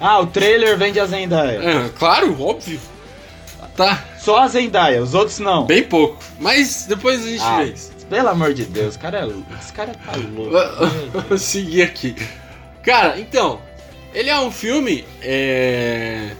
Ah, 0.00 0.20
o 0.20 0.26
trailer 0.26 0.76
vem 0.78 0.92
de 0.92 1.00
a 1.00 1.06
Zendaya. 1.06 1.58
É, 1.58 1.88
claro, 1.98 2.40
óbvio. 2.40 2.80
Tá? 3.76 4.04
Só 4.18 4.38
a 4.38 4.48
Zendaya, 4.48 5.02
os 5.02 5.14
outros 5.14 5.38
não. 5.38 5.66
Bem 5.66 5.82
pouco. 5.82 6.18
Mas 6.40 6.86
depois 6.88 7.24
a 7.24 7.28
gente 7.28 7.42
Ah, 7.42 7.58
vê 7.58 7.72
isso. 7.72 7.92
Pelo 8.08 8.28
amor 8.28 8.54
de 8.54 8.64
Deus, 8.64 8.96
cara 8.96 9.20
é, 9.20 9.58
esse 9.60 9.72
cara 9.72 9.92
tá 9.94 10.12
louco. 10.16 10.52
Vou 11.28 11.38
seguir 11.38 11.82
aqui. 11.82 12.14
Cara, 12.82 13.18
então, 13.18 13.60
ele 14.14 14.30
é 14.30 14.38
um 14.38 14.50
filme 14.50 15.04
é... 15.20 16.30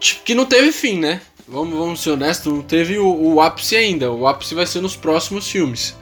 tipo, 0.00 0.22
que 0.24 0.34
não 0.34 0.44
teve 0.44 0.72
fim, 0.72 0.98
né? 0.98 1.20
Vamos, 1.46 1.78
vamos 1.78 2.00
ser 2.02 2.10
honestos, 2.10 2.52
não 2.52 2.60
teve 2.60 2.98
o, 2.98 3.34
o 3.34 3.40
ápice 3.40 3.76
ainda. 3.76 4.10
O 4.10 4.26
ápice 4.26 4.54
vai 4.54 4.66
ser 4.66 4.80
nos 4.80 4.96
próximos 4.96 5.48
filmes. 5.48 5.96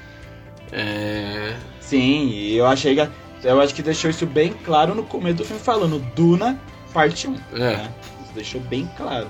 É... 0.73 1.55
Sim, 1.87 2.29
e 2.29 2.57
eu 2.57 2.67
achei 2.67 2.95
que 2.95 3.09
eu 3.45 3.61
acho 3.61 3.75
que 3.75 3.83
deixou 3.83 4.11
isso 4.11 4.27
bem 4.27 4.53
claro 4.65 4.95
no 4.95 5.05
começo 5.05 5.37
do 5.37 5.45
filme 5.45 5.63
falando 5.63 6.01
Duna 6.17 6.59
parte 6.93 7.29
1. 7.29 7.35
É. 7.55 7.59
né? 7.59 7.93
Isso 8.25 8.33
deixou 8.35 8.61
bem 8.63 8.91
claro. 8.97 9.29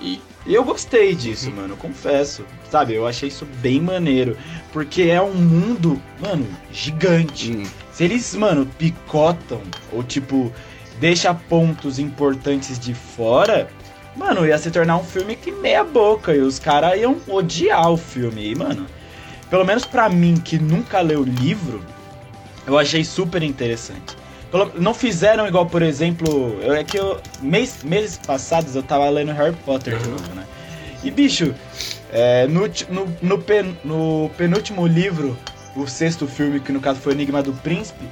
E, 0.00 0.20
eu 0.46 0.62
gostei 0.64 1.14
disso, 1.14 1.50
mano, 1.50 1.74
eu 1.74 1.76
confesso. 1.76 2.44
Sabe, 2.70 2.94
eu 2.94 3.06
achei 3.06 3.28
isso 3.28 3.44
bem 3.60 3.80
maneiro. 3.80 4.36
Porque 4.72 5.02
é 5.02 5.20
um 5.20 5.34
mundo, 5.34 6.00
mano, 6.20 6.46
gigante. 6.72 7.50
hum, 7.52 7.66
Se 7.92 8.04
eles, 8.04 8.34
mano, 8.36 8.66
picotam 8.78 9.60
ou 9.92 10.02
tipo, 10.04 10.52
deixa 11.00 11.34
pontos 11.34 11.98
importantes 11.98 12.78
de 12.78 12.94
fora, 12.94 13.68
mano, 14.16 14.46
ia 14.46 14.56
se 14.58 14.70
tornar 14.70 14.96
um 14.96 15.04
filme 15.04 15.34
que 15.34 15.50
meia 15.50 15.82
boca 15.82 16.34
e 16.34 16.38
os 16.40 16.58
caras 16.58 16.98
iam 17.00 17.16
odiar 17.26 17.90
o 17.90 17.96
filme. 17.96 18.52
E, 18.52 18.54
mano, 18.54 18.86
pelo 19.50 19.64
menos 19.64 19.84
pra 19.84 20.08
mim 20.08 20.36
que 20.36 20.58
nunca 20.58 21.00
leu 21.00 21.20
o 21.20 21.24
livro, 21.24 21.82
eu 22.66 22.78
achei 22.78 23.04
super 23.04 23.42
interessante. 23.42 24.16
Pelo- 24.50 24.72
Não 24.80 24.94
fizeram 24.94 25.46
igual, 25.46 25.66
por 25.66 25.82
exemplo, 25.82 26.58
eu, 26.62 26.72
é 26.74 26.82
que 26.84 26.98
eu 26.98 27.20
mês, 27.42 27.82
meses 27.84 28.18
passados 28.18 28.74
eu 28.74 28.82
tava 28.82 29.08
lendo 29.10 29.32
Harry 29.32 29.54
Potter 29.64 29.96
de 29.98 30.08
novo, 30.08 30.34
né? 30.34 30.44
E 31.02 31.10
bicho, 31.10 31.54
é, 32.12 32.46
no, 32.46 32.62
no, 32.88 33.16
no, 33.22 33.38
pen- 33.38 33.76
no 33.84 34.30
penúltimo 34.36 34.86
livro, 34.86 35.36
o 35.76 35.86
sexto 35.86 36.26
filme, 36.26 36.60
que 36.60 36.72
no 36.72 36.80
caso 36.80 37.00
foi 37.00 37.12
o 37.12 37.16
Enigma 37.16 37.42
do 37.42 37.52
Príncipe, 37.52 38.04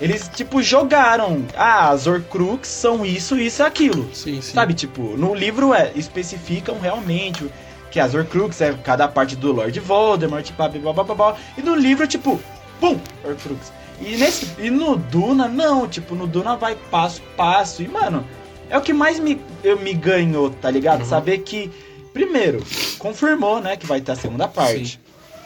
eles, 0.00 0.30
tipo, 0.32 0.62
jogaram. 0.62 1.44
Ah, 1.56 1.88
as 1.90 2.06
Horcrux 2.06 2.68
são 2.68 3.04
isso, 3.04 3.36
isso 3.36 3.62
e 3.62 3.64
aquilo. 3.64 4.08
sim, 4.14 4.40
sim. 4.40 4.52
Sabe, 4.54 4.72
tipo, 4.74 5.16
no 5.16 5.34
livro 5.34 5.74
é, 5.74 5.90
especificam 5.96 6.78
realmente 6.78 7.50
que 7.98 8.02
as 8.02 8.14
Horcrux 8.14 8.60
é 8.60 8.72
cada 8.74 9.08
parte 9.08 9.34
do 9.34 9.50
Lord 9.50 9.80
Voldemort, 9.80 10.44
tipo, 10.44 10.56
blá, 10.56 10.92
blá, 10.92 11.02
blá, 11.02 11.14
blá. 11.16 11.36
E 11.56 11.62
no 11.62 11.74
livro, 11.74 12.06
tipo, 12.06 12.38
pum, 12.78 12.96
Horcrux. 13.24 13.72
E, 14.00 14.16
nesse, 14.16 14.48
e 14.60 14.70
no 14.70 14.94
Duna, 14.94 15.48
não, 15.48 15.88
tipo, 15.88 16.14
no 16.14 16.24
Duna 16.28 16.54
vai 16.56 16.76
passo 16.92 17.20
passo. 17.36 17.82
E, 17.82 17.88
mano, 17.88 18.24
é 18.70 18.78
o 18.78 18.80
que 18.80 18.92
mais 18.92 19.18
me, 19.18 19.40
eu, 19.64 19.80
me 19.80 19.92
ganhou, 19.92 20.48
tá 20.50 20.70
ligado? 20.70 21.00
Uhum. 21.00 21.06
Saber 21.06 21.38
que, 21.38 21.72
primeiro, 22.12 22.62
confirmou, 23.00 23.60
né, 23.60 23.76
que 23.76 23.84
vai 23.84 24.00
ter 24.00 24.12
a 24.12 24.16
segunda 24.16 24.46
parte. 24.46 25.00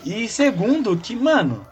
E 0.05 0.29
segundo, 0.29 0.95
que, 0.95 1.17
mano, 1.17 1.67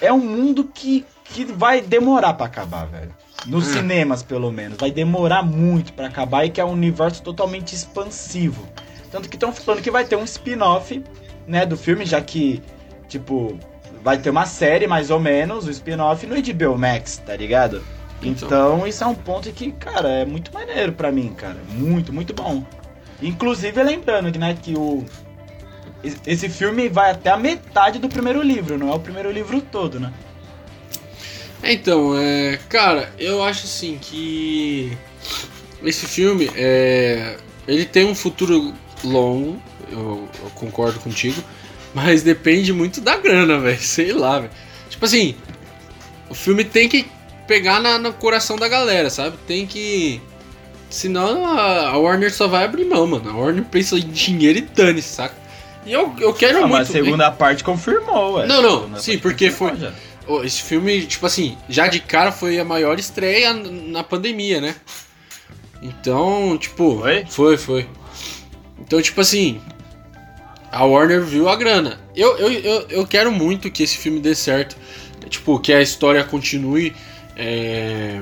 é 0.00 0.12
um 0.12 0.20
mundo 0.20 0.70
que, 0.72 1.04
que 1.24 1.44
vai 1.44 1.80
demorar 1.80 2.34
pra 2.34 2.46
acabar, 2.46 2.86
velho. 2.86 3.12
Nos 3.44 3.66
Hum. 3.66 3.72
cinemas, 3.72 4.22
pelo 4.22 4.52
menos. 4.52 4.78
Vai 4.78 4.92
demorar 4.92 5.42
muito 5.42 5.92
pra 5.94 6.06
acabar 6.06 6.44
e 6.44 6.50
que 6.50 6.60
é 6.60 6.64
um 6.64 6.70
universo 6.70 7.20
totalmente 7.24 7.74
expansivo. 7.74 8.64
Tanto 9.12 9.28
que 9.28 9.36
estão 9.36 9.52
falando 9.52 9.82
que 9.82 9.90
vai 9.90 10.04
ter 10.04 10.16
um 10.16 10.24
spin-off, 10.24 11.04
né, 11.46 11.64
do 11.66 11.76
filme, 11.76 12.04
já 12.06 12.20
que, 12.20 12.62
tipo, 13.08 13.58
vai 14.02 14.16
ter 14.18 14.30
uma 14.30 14.46
série, 14.46 14.86
mais 14.86 15.10
ou 15.10 15.20
menos, 15.20 15.66
o 15.66 15.70
spin-off 15.70 16.26
no 16.26 16.34
HBO 16.34 16.78
Max, 16.78 17.18
tá 17.24 17.36
ligado? 17.36 17.84
Então. 18.22 18.46
Então, 18.48 18.86
isso 18.86 19.04
é 19.04 19.06
um 19.06 19.14
ponto 19.14 19.50
que, 19.52 19.70
cara, 19.72 20.08
é 20.08 20.24
muito 20.24 20.52
maneiro 20.54 20.92
pra 20.92 21.12
mim, 21.12 21.28
cara. 21.36 21.58
Muito, 21.68 22.12
muito 22.12 22.32
bom. 22.32 22.64
Inclusive, 23.20 23.82
lembrando 23.82 24.32
que, 24.32 24.38
né, 24.38 24.56
que 24.60 24.74
o... 24.74 25.04
es- 26.02 26.20
Esse 26.26 26.48
filme 26.48 26.88
vai 26.88 27.10
até 27.10 27.30
a 27.30 27.36
metade 27.36 27.98
do 27.98 28.08
primeiro 28.08 28.40
livro, 28.42 28.78
não 28.78 28.90
é 28.90 28.94
o 28.94 29.00
primeiro 29.00 29.30
livro 29.30 29.60
todo, 29.60 30.00
né? 30.00 30.12
Então, 31.62 32.16
é, 32.18 32.58
cara, 32.68 33.12
eu 33.18 33.42
acho 33.44 33.66
assim 33.66 33.96
que 34.00 34.96
esse 35.82 36.06
filme 36.06 36.50
é, 36.56 37.36
ele 37.68 37.84
tem 37.84 38.04
um 38.04 38.14
futuro 38.14 38.74
longo, 39.04 39.60
eu, 39.90 40.28
eu 40.42 40.50
concordo 40.54 40.98
contigo, 41.00 41.42
mas 41.94 42.22
depende 42.22 42.72
muito 42.72 43.00
da 43.00 43.16
grana, 43.16 43.58
velho. 43.60 43.80
Sei 43.80 44.12
lá, 44.12 44.38
velho. 44.40 44.50
Tipo 44.90 45.04
assim, 45.04 45.34
o 46.28 46.34
filme 46.34 46.64
tem 46.64 46.88
que 46.88 47.06
pegar 47.46 47.80
na, 47.80 47.98
no 47.98 48.12
coração 48.12 48.56
da 48.56 48.68
galera, 48.68 49.10
sabe? 49.10 49.36
Tem 49.46 49.66
que. 49.66 50.20
Senão 50.90 51.46
a, 51.46 51.88
a 51.88 51.96
Warner 51.96 52.32
só 52.32 52.46
vai 52.46 52.64
abrir 52.64 52.84
mão, 52.84 53.06
mano. 53.06 53.30
A 53.30 53.34
Warner 53.34 53.64
pensa 53.64 53.96
em 53.96 54.08
dinheiro 54.10 54.58
e 54.58 54.62
dane-se, 54.62 55.08
saca? 55.14 55.34
E 55.86 55.92
eu, 55.92 56.14
eu 56.20 56.32
quero 56.34 56.60
Não, 56.60 56.68
muito. 56.68 56.72
mas 56.72 56.90
a 56.90 56.92
segunda 56.92 57.30
parte 57.32 57.64
confirmou, 57.64 58.34
ué. 58.34 58.46
Não, 58.46 58.62
não, 58.62 59.00
sim, 59.00 59.18
porque 59.18 59.50
foi- 59.50 59.76
já. 59.76 59.92
Esse 60.44 60.62
filme, 60.62 61.04
tipo 61.04 61.26
assim, 61.26 61.56
já 61.68 61.88
de 61.88 61.98
cara 61.98 62.30
foi 62.30 62.56
a 62.58 62.64
maior 62.64 62.96
estreia 62.98 63.52
na 63.52 64.04
pandemia, 64.04 64.60
né? 64.60 64.76
Então, 65.82 66.56
tipo. 66.58 67.00
Foi? 67.00 67.24
Foi, 67.28 67.56
foi. 67.56 67.88
Então, 68.82 69.00
tipo 69.00 69.20
assim. 69.20 69.60
A 70.70 70.84
Warner 70.84 71.22
viu 71.22 71.48
a 71.48 71.56
grana. 71.56 72.00
Eu, 72.16 72.36
eu, 72.38 72.50
eu, 72.50 72.86
eu 72.88 73.06
quero 73.06 73.30
muito 73.30 73.70
que 73.70 73.82
esse 73.82 73.96
filme 73.98 74.20
dê 74.20 74.34
certo. 74.34 74.76
Tipo, 75.28 75.58
que 75.60 75.72
a 75.72 75.80
história 75.82 76.22
continue. 76.24 76.94
é, 77.36 78.20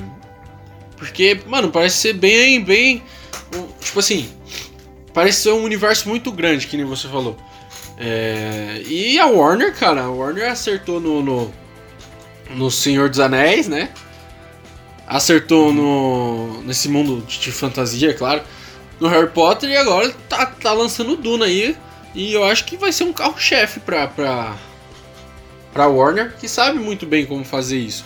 Porque, 0.97 1.41
mano, 1.47 1.71
parece 1.71 1.97
ser 1.97 2.13
bem, 2.15 2.63
bem. 2.63 3.03
Tipo 3.81 4.01
assim. 4.01 4.29
Parece 5.15 5.43
ser 5.43 5.51
um 5.53 5.65
universo 5.65 6.09
muito 6.09 6.31
grande, 6.31 6.67
que 6.67 6.77
nem 6.77 6.87
você 6.87 7.09
falou. 7.09 7.37
É, 7.99 8.81
E 8.87 9.19
a 9.19 9.27
Warner, 9.27 9.75
cara, 9.75 10.03
a 10.05 10.11
Warner 10.11 10.51
acertou 10.51 11.01
no, 11.01 11.23
no, 11.23 11.53
no 12.51 12.71
Senhor 12.71 13.09
dos 13.11 13.19
Anéis, 13.21 13.69
né? 13.69 13.91
Acertou 15.07 15.73
no 15.73 16.63
nesse 16.63 16.89
mundo 16.89 17.25
de, 17.27 17.41
de 17.41 17.51
fantasia, 17.51 18.15
claro. 18.15 18.43
No 19.01 19.09
Harry 19.09 19.31
Potter 19.31 19.71
e 19.71 19.77
agora 19.77 20.13
tá, 20.29 20.47
tá 20.47 20.73
lançando 20.73 21.13
o 21.13 21.17
Duna 21.17 21.47
aí. 21.47 21.77
E 22.15 22.33
eu 22.33 22.45
acho 22.45 22.65
que 22.65 22.77
vai 22.77 22.93
ser 22.93 23.05
um 23.05 23.13
carro-chefe 23.13 23.81
pra, 23.81 24.07
pra, 24.09 24.57
pra 25.73 25.87
Warner, 25.87 26.35
que 26.39 26.49
sabe 26.49 26.79
muito 26.79 27.07
bem 27.07 27.25
como 27.25 27.45
fazer 27.45 27.79
isso. 27.79 28.05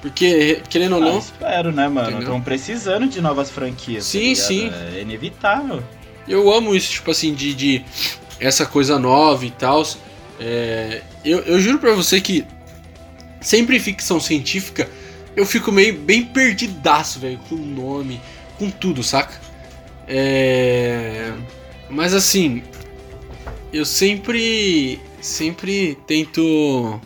Porque, 0.00 0.60
querendo 0.68 0.96
ou 0.96 1.02
Ah, 1.02 1.04
não, 1.06 1.18
espero, 1.18 1.70
né, 1.70 1.86
mano? 1.88 2.18
Estão 2.18 2.40
precisando 2.40 3.06
de 3.06 3.20
novas 3.20 3.50
franquias. 3.50 4.04
tá 4.04 4.10
Sim, 4.10 4.18
ligado? 4.32 4.46
sim. 4.46 4.72
É 4.96 5.00
inevitável. 5.00 5.82
Eu 6.26 6.52
amo 6.52 6.74
isso, 6.74 6.90
tipo 6.90 7.10
assim, 7.10 7.34
de, 7.34 7.54
de 7.54 7.84
essa 8.40 8.66
coisa 8.66 8.98
nova 8.98 9.44
e 9.46 9.50
tal. 9.50 9.86
É, 10.40 11.02
eu, 11.24 11.40
eu 11.40 11.60
juro 11.60 11.78
pra 11.78 11.92
você 11.92 12.20
que 12.20 12.44
sempre 13.40 13.76
em 13.76 13.80
ficção 13.80 14.18
científica 14.18 14.88
eu 15.36 15.46
fico 15.46 15.70
meio 15.70 15.96
bem 15.98 16.24
perdidaço, 16.24 17.20
velho, 17.20 17.38
com 17.48 17.54
o 17.54 17.58
nome, 17.58 18.20
com 18.58 18.70
tudo, 18.70 19.02
saca? 19.02 19.40
É, 20.06 21.32
mas 21.88 22.14
assim, 22.14 22.62
eu 23.72 23.84
sempre, 23.84 25.00
sempre 25.20 25.96
tento 26.06 27.00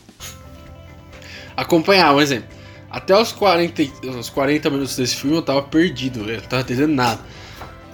acompanhar, 1.56 2.14
um 2.14 2.20
exemplo. 2.20 2.48
Até 2.90 3.18
os 3.20 3.32
40, 3.32 3.82
e- 3.82 3.92
os 4.18 4.30
40 4.30 4.70
minutos 4.70 4.96
desse 4.96 5.16
filme 5.16 5.36
eu 5.36 5.42
tava 5.42 5.62
perdido, 5.62 6.30
eu 6.30 6.40
tava 6.42 6.62
entendendo 6.62 6.92
nada. 6.92 7.20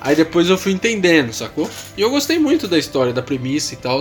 Aí 0.01 0.15
depois 0.17 0.49
eu 0.49 0.59
fui 0.59 0.73
entendendo, 0.73 1.33
sacou? 1.33 1.69
E 1.97 2.01
eu 2.03 2.11
gostei 2.11 2.39
muito 2.39 2.67
da 2.69 2.79
história, 2.79 3.13
da 3.13 3.23
premissa 3.23 3.75
e 3.75 3.77
tal. 3.77 4.01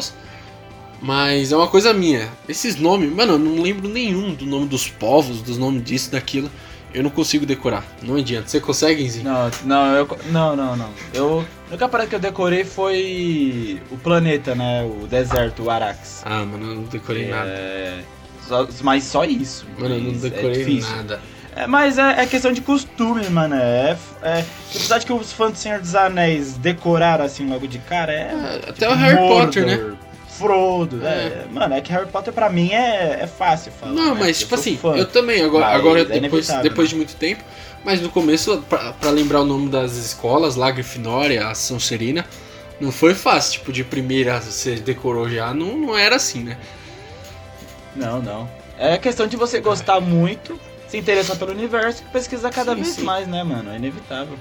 Mas 1.02 1.52
é 1.52 1.58
uma 1.58 1.68
coisa 1.68 1.94
minha. 1.94 2.30
Esses 2.48 2.76
nomes, 2.76 3.12
mano, 3.12 3.34
eu 3.34 3.40
não 3.40 3.62
lembro 3.62 3.88
nenhum 3.90 4.34
do 4.34 4.46
nome 4.46 4.68
dos 4.68 4.88
povos, 4.88 5.42
dos 5.42 5.58
nomes 5.58 5.84
disso, 5.84 6.12
daquilo. 6.12 6.50
Eu 6.94 7.04
não 7.04 7.10
consigo 7.10 7.46
decorar. 7.46 7.84
Não 8.02 8.16
adianta. 8.16 8.48
Você 8.50 8.60
consegue, 8.60 9.10
Zinho? 9.10 9.24
Não, 9.26 9.52
não, 9.66 9.96
eu, 9.96 10.18
não, 10.32 10.56
não, 10.56 10.76
não. 10.76 10.90
Eu, 11.14 11.46
a 11.68 11.70
única 11.70 11.88
parada 11.88 12.10
que 12.10 12.16
eu 12.16 12.20
decorei 12.20 12.64
foi 12.66 13.82
o 13.90 13.98
planeta, 13.98 14.54
né? 14.56 14.84
O 14.84 15.08
deserto, 15.08 15.64
o 15.64 15.70
Arax. 15.70 16.22
Ah, 16.26 16.44
mano, 16.46 16.70
eu 16.72 16.76
não 16.76 16.84
decorei 16.84 17.28
nada. 17.30 17.50
É, 17.50 18.00
só- 18.48 18.68
mas 18.84 19.04
só 19.06 19.24
isso. 19.24 19.66
Mano, 19.80 19.96
eu 19.96 20.02
não 20.02 20.10
é 20.12 20.14
decorei 20.16 20.66
difícil. 20.66 20.96
nada. 20.98 21.22
É, 21.56 21.68
mas 21.68 21.98
é, 21.98 22.22
é 22.22 22.26
questão 22.26 22.52
de 22.54 22.62
costume, 22.62 23.30
mano. 23.30 23.56
É, 23.56 23.98
é, 24.22 24.46
apesar 24.70 24.98
de 25.00 25.06
que 25.06 25.14
os 25.14 25.32
fãs 25.34 25.52
do 25.52 25.58
Senhor 25.58 25.80
dos 25.80 25.96
Anéis 25.96 26.56
decoraram 26.58 27.26
assim 27.26 27.48
logo 27.50 27.68
de 27.68 27.78
cara, 27.80 28.12
é. 28.12 28.62
É, 28.66 28.70
até 28.70 28.90
o 28.90 28.94
Harry 28.94 29.18
Potter, 29.18 29.66
né? 29.66 29.94
Frodo, 30.42 31.06
é. 31.06 31.46
Mano, 31.52 31.76
é 31.76 31.82
que 31.82 31.92
Harry 31.92 32.08
Potter 32.08 32.34
pra 32.34 32.50
mim 32.50 32.72
é, 32.72 33.20
é 33.22 33.28
fácil 33.28 33.72
falar. 33.72 33.94
Não, 33.94 34.14
né? 34.16 34.20
mas 34.22 34.40
tipo 34.40 34.56
assim, 34.56 34.76
fã. 34.78 34.96
eu 34.96 35.06
também, 35.06 35.42
agora, 35.44 35.66
Mas 35.68 35.76
agora 35.76 36.02
é 36.02 36.06
depois, 36.06 36.18
inevitável, 36.20 36.64
depois 36.64 36.88
né? 36.88 36.90
de 36.90 36.96
muito 36.96 37.16
tempo, 37.16 37.44
mas 37.84 38.02
no 38.02 38.10
começo, 38.10 38.64
pra, 38.70 38.94
pra 38.94 39.10
lembrar 39.12 39.42
o 39.42 39.46
nome 39.46 39.70
das 39.70 39.96
escolas, 39.96 40.56
lá, 40.56 40.72
Grifinória, 40.72 41.48
a 41.48 41.56
Sonserina, 41.56 42.26
não 42.80 42.92
foi 42.92 43.14
fácil, 43.14 43.60
tipo, 43.60 43.72
de 43.72 43.84
primeira 43.84 44.40
você 44.42 44.76
decorou 44.76 45.30
já, 45.30 45.54
não, 45.54 45.78
não 45.78 45.98
era 45.98 46.16
assim, 46.16 46.44
né? 46.44 46.58
Não, 47.96 48.22
não. 48.22 48.50
É 48.78 48.98
questão 48.98 49.28
de 49.28 49.38
você 49.38 49.60
gostar 49.60 50.00
muito, 50.02 50.60
se 50.88 50.98
interessar 50.98 51.38
pelo 51.38 51.52
universo 51.52 52.04
e 52.04 52.12
pesquisar 52.12 52.50
cada 52.50 52.74
Sim, 52.76 52.82
vez 52.82 52.96
sim. 52.96 53.04
mais, 53.04 53.28
né, 53.28 53.44
mano? 53.44 53.72
É 53.72 53.76
inevitável. 53.76 54.38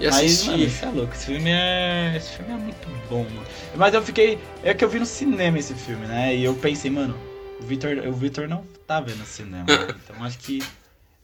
E 0.00 0.06
Mas, 0.06 0.14
assistir. 0.16 0.50
mano, 0.50 0.64
isso 0.64 0.84
é 0.84 0.88
louco. 0.88 1.12
Esse 1.14 1.26
filme 1.26 1.50
é. 1.50 2.14
Esse 2.16 2.30
filme 2.36 2.52
é 2.52 2.56
muito 2.56 2.88
bom, 3.08 3.24
mano. 3.24 3.46
Mas 3.76 3.94
eu 3.94 4.02
fiquei. 4.02 4.38
É 4.62 4.72
que 4.74 4.84
eu 4.84 4.88
vi 4.88 4.98
no 4.98 5.06
cinema 5.06 5.58
esse 5.58 5.74
filme, 5.74 6.06
né? 6.06 6.34
E 6.34 6.42
eu 6.44 6.54
pensei, 6.54 6.90
mano, 6.90 7.14
o 7.60 7.64
Victor, 7.64 7.96
o 8.06 8.12
Victor 8.12 8.48
não 8.48 8.64
tá 8.86 9.00
vendo 9.00 9.24
cinema. 9.24 9.66
Então 10.02 10.24
acho 10.24 10.38
que 10.38 10.62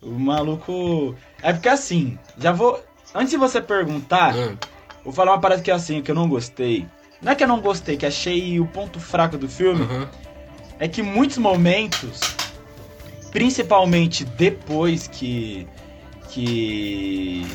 o 0.03 0.11
maluco. 0.13 1.15
É 1.43 1.53
porque 1.53 1.69
assim, 1.69 2.19
já 2.39 2.53
vou. 2.53 2.83
Antes 3.15 3.31
de 3.31 3.37
você 3.37 3.61
perguntar, 3.61 4.35
Ah, 4.37 4.55
vou 5.03 5.13
falar 5.13 5.33
uma 5.33 5.41
parada 5.41 5.63
que 5.63 5.71
é 5.71 5.75
assim, 5.75 6.03
que 6.03 6.11
eu 6.11 6.15
não 6.15 6.29
gostei. 6.29 6.87
Não 7.23 7.33
é 7.33 7.35
que 7.35 7.43
eu 7.43 7.49
não 7.49 7.61
gostei, 7.61 7.97
que 7.97 8.05
achei 8.05 8.61
o 8.61 8.67
ponto 8.67 9.01
fraco 9.01 9.39
do 9.39 9.49
filme. 9.49 9.83
aham. 9.83 10.09
É 10.79 10.87
que 10.87 11.03
muitos 11.03 11.39
momentos, 11.39 12.21
principalmente 13.33 14.25
depois 14.25 15.09
que 15.09 15.67
que 16.29 17.47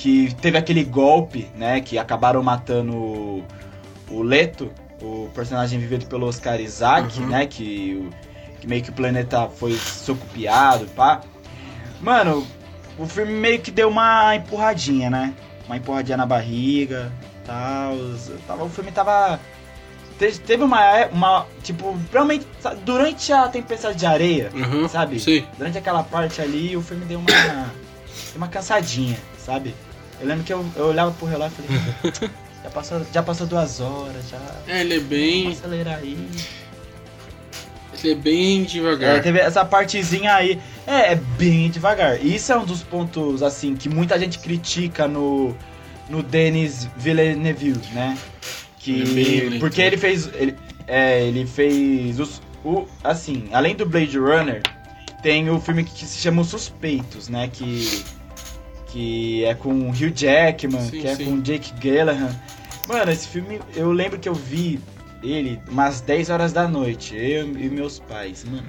que 0.00 0.34
teve 0.40 0.56
aquele 0.56 0.82
golpe, 0.82 1.46
né, 1.56 1.80
que 1.80 1.98
acabaram 1.98 2.42
matando 2.42 2.94
o, 4.10 4.22
Leto, 4.22 4.70
o 5.02 5.28
personagem 5.34 5.78
vivido 5.78 6.06
pelo 6.06 6.26
Oscar 6.26 6.58
Isaac, 6.60 7.20
Uhum. 7.20 7.26
né, 7.28 7.46
que, 7.46 8.08
que 8.60 8.66
meio 8.66 8.82
que 8.82 8.88
o 8.90 8.94
planeta 8.94 9.46
foi 9.48 9.74
socupiado, 9.74 10.86
pá. 10.96 11.20
Mano, 12.00 12.46
o 12.98 13.06
filme 13.06 13.32
meio 13.32 13.60
que 13.60 13.70
deu 13.70 13.88
uma 13.88 14.34
empurradinha, 14.34 15.10
né? 15.10 15.34
Uma 15.66 15.76
empurradinha 15.76 16.16
na 16.16 16.24
barriga, 16.24 17.12
tal. 17.44 17.94
Tava, 18.46 18.64
o 18.64 18.70
filme 18.70 18.90
tava 18.90 19.38
te- 20.18 20.40
Teve 20.40 20.62
uma, 20.64 21.06
uma. 21.12 21.46
Tipo, 21.62 21.94
realmente, 22.10 22.46
durante 22.86 23.32
a 23.34 23.48
tempestade 23.48 23.98
de 23.98 24.06
areia, 24.06 24.50
Aham, 24.54 24.88
sabe? 24.88 25.20
Sei. 25.20 25.44
Durante 25.58 25.76
aquela 25.76 26.02
parte 26.02 26.40
ali, 26.40 26.74
o 26.74 26.80
filme 26.82 27.04
deu 27.04 27.18
uma. 27.18 27.28
uma 28.34 28.48
cansadinha, 28.48 29.18
sabe? 29.38 29.74
Eu 30.20 30.26
lembro 30.26 30.44
que 30.44 30.52
eu, 30.52 30.64
eu 30.76 30.86
olhava 30.86 31.10
pro 31.12 31.26
relógio 31.26 31.56
e 31.58 31.62
falei. 31.62 32.30
já, 32.64 32.70
passou, 32.70 33.06
já 33.12 33.22
passou 33.22 33.46
duas 33.46 33.80
horas, 33.80 34.28
já. 34.28 34.38
É, 34.68 34.80
ele 34.80 34.94
é 34.94 34.96
Vamos 34.98 35.08
bem. 35.10 35.48
acelerar 35.52 35.98
aí. 35.98 36.28
Ele 38.02 38.12
é 38.12 38.14
bem 38.14 38.62
É, 38.62 38.64
devagar. 38.64 39.22
teve 39.22 39.38
essa 39.38 39.64
partezinha 39.64 40.34
aí. 40.34 40.58
É, 40.86 41.12
é 41.12 41.14
bem 41.16 41.70
devagar. 41.70 42.24
Isso 42.24 42.52
é 42.52 42.56
um 42.56 42.64
dos 42.64 42.82
pontos, 42.82 43.42
assim, 43.42 43.74
que 43.74 43.88
muita 43.88 44.18
gente 44.18 44.38
critica 44.38 45.06
no, 45.06 45.54
no 46.08 46.22
Denis 46.22 46.88
Villeneuve, 46.96 47.74
né? 47.92 48.16
Ele 48.86 49.46
é 49.46 49.50
Que. 49.50 49.58
porque 49.60 49.82
né? 49.82 49.86
ele 49.88 49.96
fez. 49.98 50.30
Ele, 50.34 50.56
é, 50.86 51.22
ele 51.22 51.46
fez 51.46 52.18
os. 52.18 52.40
O, 52.64 52.86
assim, 53.04 53.48
além 53.52 53.74
do 53.74 53.86
Blade 53.86 54.18
Runner, 54.18 54.62
tem 55.22 55.48
o 55.50 55.58
filme 55.60 55.82
que 55.84 56.04
se 56.06 56.18
chama 56.18 56.42
Os 56.42 56.48
Suspeitos, 56.48 57.28
né? 57.28 57.48
Que. 57.52 58.02
Que 58.92 59.44
é 59.44 59.54
com 59.54 59.72
o 59.72 59.90
Hugh 59.90 60.12
Jackman, 60.14 60.80
Sim, 60.82 61.00
que 61.00 61.06
é 61.06 61.14
sim. 61.16 61.24
com 61.24 61.32
o 61.34 61.40
Jake 61.42 61.72
Gyllenhaal. 61.80 62.30
Mano, 62.88 63.10
esse 63.12 63.28
filme, 63.28 63.60
eu 63.76 63.92
lembro 63.92 64.18
que 64.18 64.28
eu 64.28 64.34
vi 64.34 64.80
ele 65.22 65.60
umas 65.68 66.00
10 66.00 66.30
horas 66.30 66.52
da 66.52 66.66
noite, 66.66 67.14
eu 67.14 67.46
e 67.46 67.68
meus 67.68 68.00
pais. 68.00 68.44
Mano, 68.44 68.66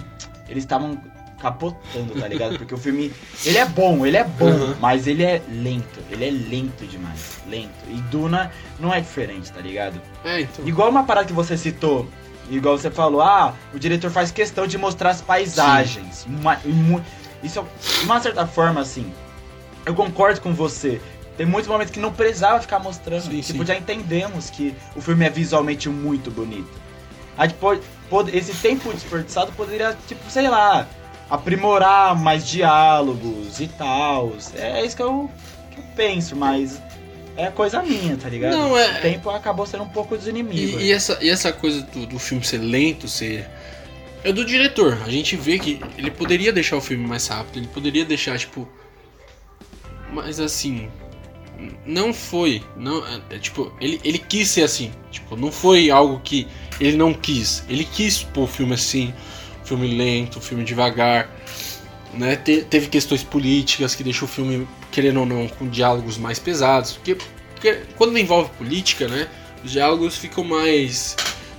eles 0.47 0.63
estavam 0.63 0.99
capotando, 1.41 2.13
tá 2.19 2.27
ligado? 2.27 2.55
Porque 2.59 2.73
o 2.75 2.77
filme, 2.77 3.11
ele 3.43 3.57
é 3.57 3.65
bom, 3.65 4.05
ele 4.05 4.15
é 4.17 4.23
bom, 4.23 4.45
Uhum. 4.51 4.75
mas 4.79 5.07
ele 5.07 5.23
é 5.23 5.41
lento, 5.49 5.99
ele 6.11 6.25
é 6.27 6.29
lento 6.29 6.85
demais, 6.85 7.39
lento. 7.49 7.71
E 7.89 7.95
Duna 8.11 8.51
não 8.79 8.93
é 8.93 8.99
diferente, 9.01 9.51
tá 9.51 9.59
ligado? 9.59 9.99
É, 10.23 10.41
então. 10.41 10.67
Igual 10.67 10.89
uma 10.91 11.03
parada 11.03 11.25
que 11.25 11.33
você 11.33 11.57
citou, 11.57 12.07
igual 12.47 12.77
você 12.77 12.91
falou, 12.91 13.21
ah, 13.21 13.55
o 13.73 13.79
diretor 13.79 14.11
faz 14.11 14.29
questão 14.29 14.67
de 14.67 14.77
mostrar 14.77 15.09
as 15.09 15.21
paisagens. 15.21 16.25
Uma- 16.27 16.59
mu- 16.63 17.01
isso, 17.41 17.57
é- 17.59 17.63
de 17.99 18.05
uma 18.05 18.19
certa 18.21 18.45
forma, 18.45 18.81
assim, 18.81 19.11
eu 19.85 19.93
concordo 19.93 20.41
com 20.41 20.53
você. 20.53 21.01
Tem 21.37 21.45
muitos 21.45 21.69
momentos 21.69 21.91
que 21.91 21.99
não 21.99 22.11
precisava 22.11 22.59
ficar 22.61 22.79
mostrando. 22.79 23.23
Sim, 23.23 23.41
tipo, 23.41 23.59
sim. 23.59 23.65
já 23.65 23.75
entendemos 23.75 24.49
que 24.49 24.75
o 24.95 25.01
filme 25.01 25.25
é 25.25 25.29
visualmente 25.29 25.89
muito 25.89 26.29
bonito. 26.29 26.69
Aí, 27.37 27.49
esse 28.33 28.53
tempo 28.53 28.93
desperdiçado 28.93 29.51
poderia, 29.53 29.97
tipo, 30.07 30.29
sei 30.29 30.49
lá, 30.49 30.87
aprimorar 31.29 32.15
mais 32.15 32.45
diálogos 32.47 33.59
e 33.59 33.67
tal. 33.67 34.33
É 34.53 34.85
isso 34.85 34.95
que 34.95 35.01
eu, 35.01 35.31
que 35.71 35.79
eu 35.79 35.83
penso, 35.95 36.35
mas 36.35 36.79
é 37.37 37.47
coisa 37.47 37.81
minha, 37.81 38.17
tá 38.17 38.27
ligado? 38.27 38.51
Não, 38.51 38.77
é- 38.77 38.99
O 38.99 39.01
tempo 39.01 39.29
acabou 39.29 39.65
sendo 39.65 39.83
um 39.83 39.89
pouco 39.89 40.17
dos 40.17 40.27
inimigos. 40.27 40.81
E, 40.81 40.87
e 40.87 40.91
essa, 40.91 41.17
e 41.21 41.29
essa 41.29 41.51
coisa 41.53 41.81
do, 41.81 42.05
do 42.05 42.19
filme 42.19 42.43
ser 42.43 42.57
lento, 42.57 43.07
ser. 43.07 43.49
É 44.23 44.31
do 44.31 44.45
diretor. 44.45 44.99
A 45.05 45.09
gente 45.09 45.35
vê 45.35 45.57
que 45.57 45.81
ele 45.97 46.11
poderia 46.11 46.51
deixar 46.53 46.75
o 46.77 46.81
filme 46.81 47.07
mais 47.07 47.25
rápido, 47.27 47.57
ele 47.57 47.67
poderia 47.67 48.05
deixar, 48.05 48.37
tipo. 48.37 48.67
Mas 50.11 50.39
assim. 50.39 50.89
Não 51.85 52.13
foi. 52.13 52.63
Não, 52.75 53.05
é, 53.05 53.21
é, 53.31 53.37
tipo, 53.37 53.71
ele, 53.79 53.99
ele 54.03 54.17
quis 54.17 54.49
ser 54.49 54.63
assim. 54.63 54.91
Tipo, 55.11 55.35
não 55.35 55.51
foi 55.51 55.91
algo 55.91 56.19
que 56.23 56.47
ele 56.79 56.97
não 56.97 57.13
quis. 57.13 57.63
Ele 57.69 57.85
quis 57.85 58.23
pôr 58.23 58.43
o 58.43 58.47
filme 58.47 58.73
assim. 58.73 59.13
Filme 59.63 59.87
lento, 59.95 60.41
filme 60.41 60.63
devagar. 60.63 61.29
Né? 62.13 62.35
Te- 62.35 62.63
teve 62.63 62.87
questões 62.87 63.23
políticas 63.23 63.95
que 63.95 64.03
deixou 64.03 64.27
o 64.27 64.31
filme, 64.31 64.67
querendo 64.91 65.19
ou 65.21 65.25
não, 65.25 65.47
com 65.47 65.69
diálogos 65.69 66.17
mais 66.17 66.39
pesados. 66.39 66.93
Porque, 66.93 67.15
porque 67.53 67.81
quando 67.95 68.17
envolve 68.17 68.49
política, 68.57 69.07
né? 69.07 69.27
Os 69.63 69.71
diálogos 69.71 70.17
ficam 70.17 70.43
mais 70.43 71.15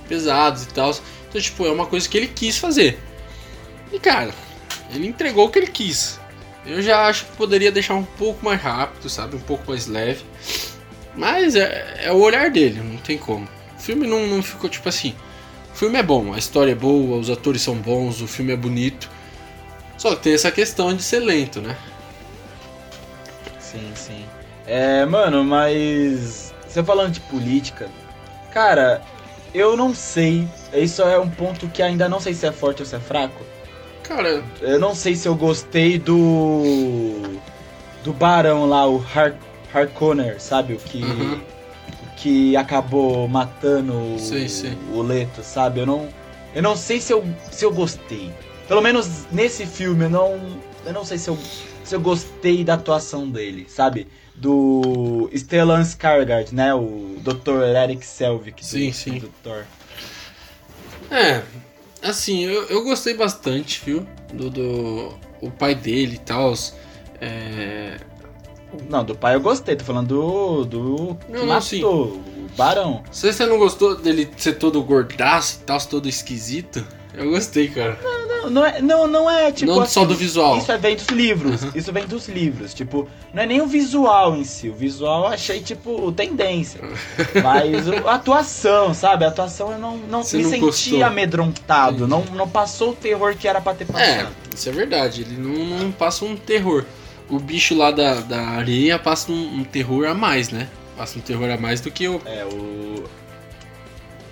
pesados 0.07 0.63
e 0.63 0.67
tal. 0.67 0.93
Então, 1.29 1.41
tipo, 1.41 1.65
é 1.65 1.71
uma 1.71 1.85
coisa 1.85 2.07
que 2.07 2.17
ele 2.17 2.27
quis 2.27 2.57
fazer. 2.57 2.99
E, 3.91 3.97
cara, 3.99 4.33
ele 4.93 5.07
entregou 5.07 5.47
o 5.47 5.49
que 5.49 5.59
ele 5.59 5.67
quis. 5.67 6.19
Eu 6.65 6.81
já 6.81 7.07
acho 7.07 7.25
que 7.25 7.35
poderia 7.35 7.71
deixar 7.71 7.95
um 7.95 8.03
pouco 8.03 8.43
mais 8.43 8.61
rápido, 8.61 9.09
sabe? 9.09 9.35
Um 9.35 9.41
pouco 9.41 9.69
mais 9.69 9.87
leve. 9.87 10.23
Mas 11.15 11.55
é, 11.55 12.05
é 12.05 12.11
o 12.11 12.17
olhar 12.17 12.49
dele, 12.49 12.81
não 12.81 12.97
tem 12.97 13.17
como. 13.17 13.47
O 13.77 13.81
filme 13.81 14.07
não, 14.07 14.25
não 14.27 14.41
ficou 14.41 14.69
tipo 14.69 14.87
assim. 14.87 15.13
O 15.73 15.75
filme 15.75 15.97
é 15.97 16.03
bom, 16.03 16.33
a 16.33 16.37
história 16.37 16.71
é 16.71 16.75
boa, 16.75 17.17
os 17.17 17.29
atores 17.29 17.61
são 17.61 17.75
bons, 17.75 18.21
o 18.21 18.27
filme 18.27 18.53
é 18.53 18.55
bonito. 18.55 19.09
Só 19.97 20.15
que 20.15 20.23
tem 20.23 20.33
essa 20.33 20.51
questão 20.51 20.95
de 20.95 21.03
ser 21.03 21.19
lento, 21.19 21.61
né? 21.61 21.75
Sim, 23.59 23.91
sim. 23.95 24.25
É, 24.65 25.05
mano, 25.05 25.43
mas. 25.43 26.53
Você 26.67 26.83
falando 26.83 27.11
de 27.11 27.19
política, 27.19 27.87
cara, 28.51 29.01
eu 29.53 29.77
não 29.77 29.93
sei. 29.93 30.47
Isso 30.73 31.01
é 31.03 31.19
um 31.19 31.29
ponto 31.29 31.67
que 31.67 31.83
ainda 31.83 32.09
não 32.09 32.19
sei 32.19 32.33
se 32.33 32.45
é 32.45 32.51
forte 32.51 32.81
ou 32.81 32.85
se 32.85 32.95
é 32.95 32.99
fraco. 32.99 33.43
Cara, 34.03 34.43
Eu 34.61 34.79
não 34.79 34.93
sei 34.93 35.15
se 35.15 35.27
eu 35.27 35.35
gostei 35.35 35.97
do. 35.97 37.21
Do 38.03 38.11
Barão 38.13 38.65
lá, 38.67 38.85
o 38.87 38.97
Har 39.15 39.35
Harkonnen, 39.73 40.37
sabe? 40.39 40.73
O 40.73 40.77
que. 40.77 41.01
Uhum. 41.03 41.39
o 42.03 42.15
Que 42.17 42.55
acabou 42.57 43.27
matando 43.27 43.93
o, 43.93 44.19
Sei, 44.19 44.47
o 44.93 45.01
Leto, 45.01 45.41
sabe? 45.43 45.79
Eu 45.79 45.85
não. 45.85 46.09
Eu 46.53 46.61
não 46.61 46.75
sei 46.75 46.99
se 47.01 47.11
eu, 47.13 47.25
se 47.51 47.65
eu 47.65 47.71
gostei. 47.73 48.31
Pelo 48.67 48.81
menos 48.81 49.25
nesse 49.31 49.65
filme, 49.65 50.05
eu 50.05 50.09
não. 50.09 50.39
Eu 50.85 50.93
não 50.93 51.05
sei 51.05 51.17
se 51.17 51.29
eu, 51.29 51.37
se 51.83 51.95
eu 51.95 52.01
gostei 52.01 52.63
da 52.63 52.73
atuação 52.75 53.29
dele, 53.29 53.65
sabe? 53.69 54.07
Do 54.35 55.29
Stellan 55.33 55.81
Skarsgård, 55.81 56.51
né? 56.51 56.73
O 56.73 57.17
Dr. 57.21 57.63
Eric 57.83 58.05
Selvig 58.05 58.55
do, 58.61 58.65
Sim, 58.65 58.91
sim. 58.91 59.17
do 59.19 59.29
Thor. 59.41 59.63
é. 61.09 61.41
Assim, 62.03 62.43
eu, 62.43 62.63
eu 62.65 62.83
gostei 62.83 63.13
bastante, 63.13 63.81
viu? 63.83 64.05
Do, 64.33 64.49
do. 64.49 65.13
O 65.41 65.49
pai 65.49 65.73
dele 65.73 66.15
e 66.15 66.19
tal. 66.19 66.53
É. 67.21 67.97
Não, 68.89 69.03
do 69.05 69.15
pai 69.15 69.35
eu 69.35 69.41
gostei, 69.41 69.75
tô 69.75 69.85
falando 69.85 70.07
do. 70.07 70.65
do 70.65 71.15
que 71.15 71.31
Não, 71.31 71.45
matou, 71.45 71.61
sim. 71.61 71.83
o 71.83 72.21
Barão. 72.57 73.03
Se 73.11 73.31
você 73.31 73.45
não 73.45 73.57
gostou 73.57 73.95
dele 73.95 74.29
ser 74.35 74.53
todo 74.53 74.83
gordaço 74.83 75.59
e 75.61 75.63
tal, 75.63 75.79
todo 75.79 76.09
esquisito, 76.09 76.85
eu 77.13 77.29
gostei, 77.29 77.67
cara. 77.67 77.97
Não, 78.03 78.49
não 78.49 78.65
é, 78.65 78.81
não, 78.81 79.07
não 79.07 79.29
é 79.31 79.51
tipo. 79.51 79.71
não 79.71 79.81
assim, 79.81 79.93
só 79.93 80.05
do 80.05 80.15
visual. 80.15 80.57
Isso 80.57 80.71
é 80.71 80.77
vem 80.77 80.95
dos 80.95 81.07
livros. 81.07 81.63
Uhum. 81.63 81.71
Isso 81.75 81.93
vem 81.93 82.05
dos 82.05 82.27
livros. 82.27 82.73
Tipo, 82.73 83.07
não 83.33 83.43
é 83.43 83.45
nem 83.45 83.61
o 83.61 83.67
visual 83.67 84.35
em 84.35 84.43
si. 84.43 84.67
O 84.69 84.73
visual 84.73 85.21
eu 85.23 85.27
achei, 85.27 85.61
tipo, 85.61 86.11
tendência. 86.11 86.81
Mas 87.41 87.87
a 88.05 88.15
atuação, 88.15 88.93
sabe? 88.93 89.23
A 89.25 89.29
atuação 89.29 89.71
eu 89.71 89.77
não, 89.79 89.97
não 89.97 90.23
Você 90.23 90.37
me 90.37 90.43
não 90.43 90.49
senti 90.49 90.59
gostou? 90.61 91.03
amedrontado. 91.03 92.07
Não, 92.07 92.23
não 92.33 92.49
passou 92.49 92.91
o 92.91 92.95
terror 92.95 93.35
que 93.35 93.47
era 93.47 93.61
pra 93.61 93.73
ter 93.73 93.85
É, 93.85 93.87
passado. 93.87 94.35
isso 94.53 94.67
é 94.69 94.71
verdade. 94.71 95.21
Ele 95.21 95.37
não, 95.37 95.79
não 95.79 95.91
passa 95.91 96.25
um 96.25 96.35
terror. 96.35 96.83
O 97.29 97.39
bicho 97.39 97.73
lá 97.75 97.89
da, 97.91 98.15
da 98.15 98.41
areia 98.41 98.99
passa 98.99 99.31
um, 99.31 99.59
um 99.59 99.63
terror 99.63 100.05
a 100.05 100.13
mais, 100.13 100.49
né? 100.49 100.67
Passa 100.97 101.17
um 101.17 101.21
terror 101.21 101.49
a 101.49 101.57
mais 101.57 101.79
do 101.81 101.89
que 101.89 102.07
o. 102.07 102.21
É, 102.25 102.45
o. 102.45 103.03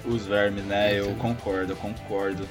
Os 0.06 0.26
vermes, 0.26 0.64
né? 0.66 0.98
Eu 1.00 1.14
concordo, 1.16 1.74
eu 1.74 1.76
concordo. 1.78 2.48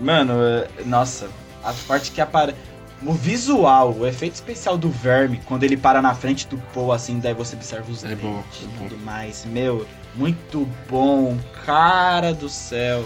Mano, 0.00 0.32
é- 0.42 0.68
nossa, 0.84 1.28
a 1.62 1.72
parte 1.86 2.10
que 2.10 2.20
apare... 2.20 2.54
O 3.02 3.14
visual, 3.14 3.94
o 3.94 4.06
efeito 4.06 4.34
especial 4.34 4.76
do 4.76 4.90
verme, 4.90 5.40
quando 5.46 5.64
ele 5.64 5.74
para 5.76 6.02
na 6.02 6.14
frente 6.14 6.46
do 6.46 6.58
Paul, 6.74 6.92
assim, 6.92 7.18
daí 7.18 7.32
você 7.32 7.56
observa 7.56 7.90
os 7.90 8.04
É 8.04 8.08
dentes 8.08 8.22
bom, 8.22 8.42
e 8.60 8.64
é 8.64 8.68
bom. 8.78 8.88
tudo 8.88 8.98
mais. 9.02 9.46
Meu, 9.46 9.86
muito 10.14 10.68
bom. 10.86 11.38
Cara 11.64 12.34
do 12.34 12.46
céu. 12.50 13.02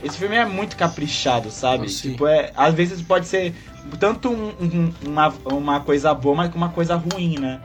Esse 0.00 0.16
filme 0.16 0.36
é 0.36 0.44
muito 0.46 0.76
caprichado, 0.76 1.50
sabe? 1.50 1.88
Tipo, 1.88 2.28
é, 2.28 2.52
às 2.56 2.72
vezes 2.72 3.02
pode 3.02 3.26
ser 3.26 3.52
tanto 3.98 4.30
um- 4.30 4.54
um- 4.60 4.94
uma, 5.04 5.34
uma 5.46 5.80
coisa 5.80 6.14
boa, 6.14 6.36
mas 6.36 6.54
uma 6.54 6.68
coisa 6.68 6.94
ruim, 6.94 7.36
né? 7.40 7.60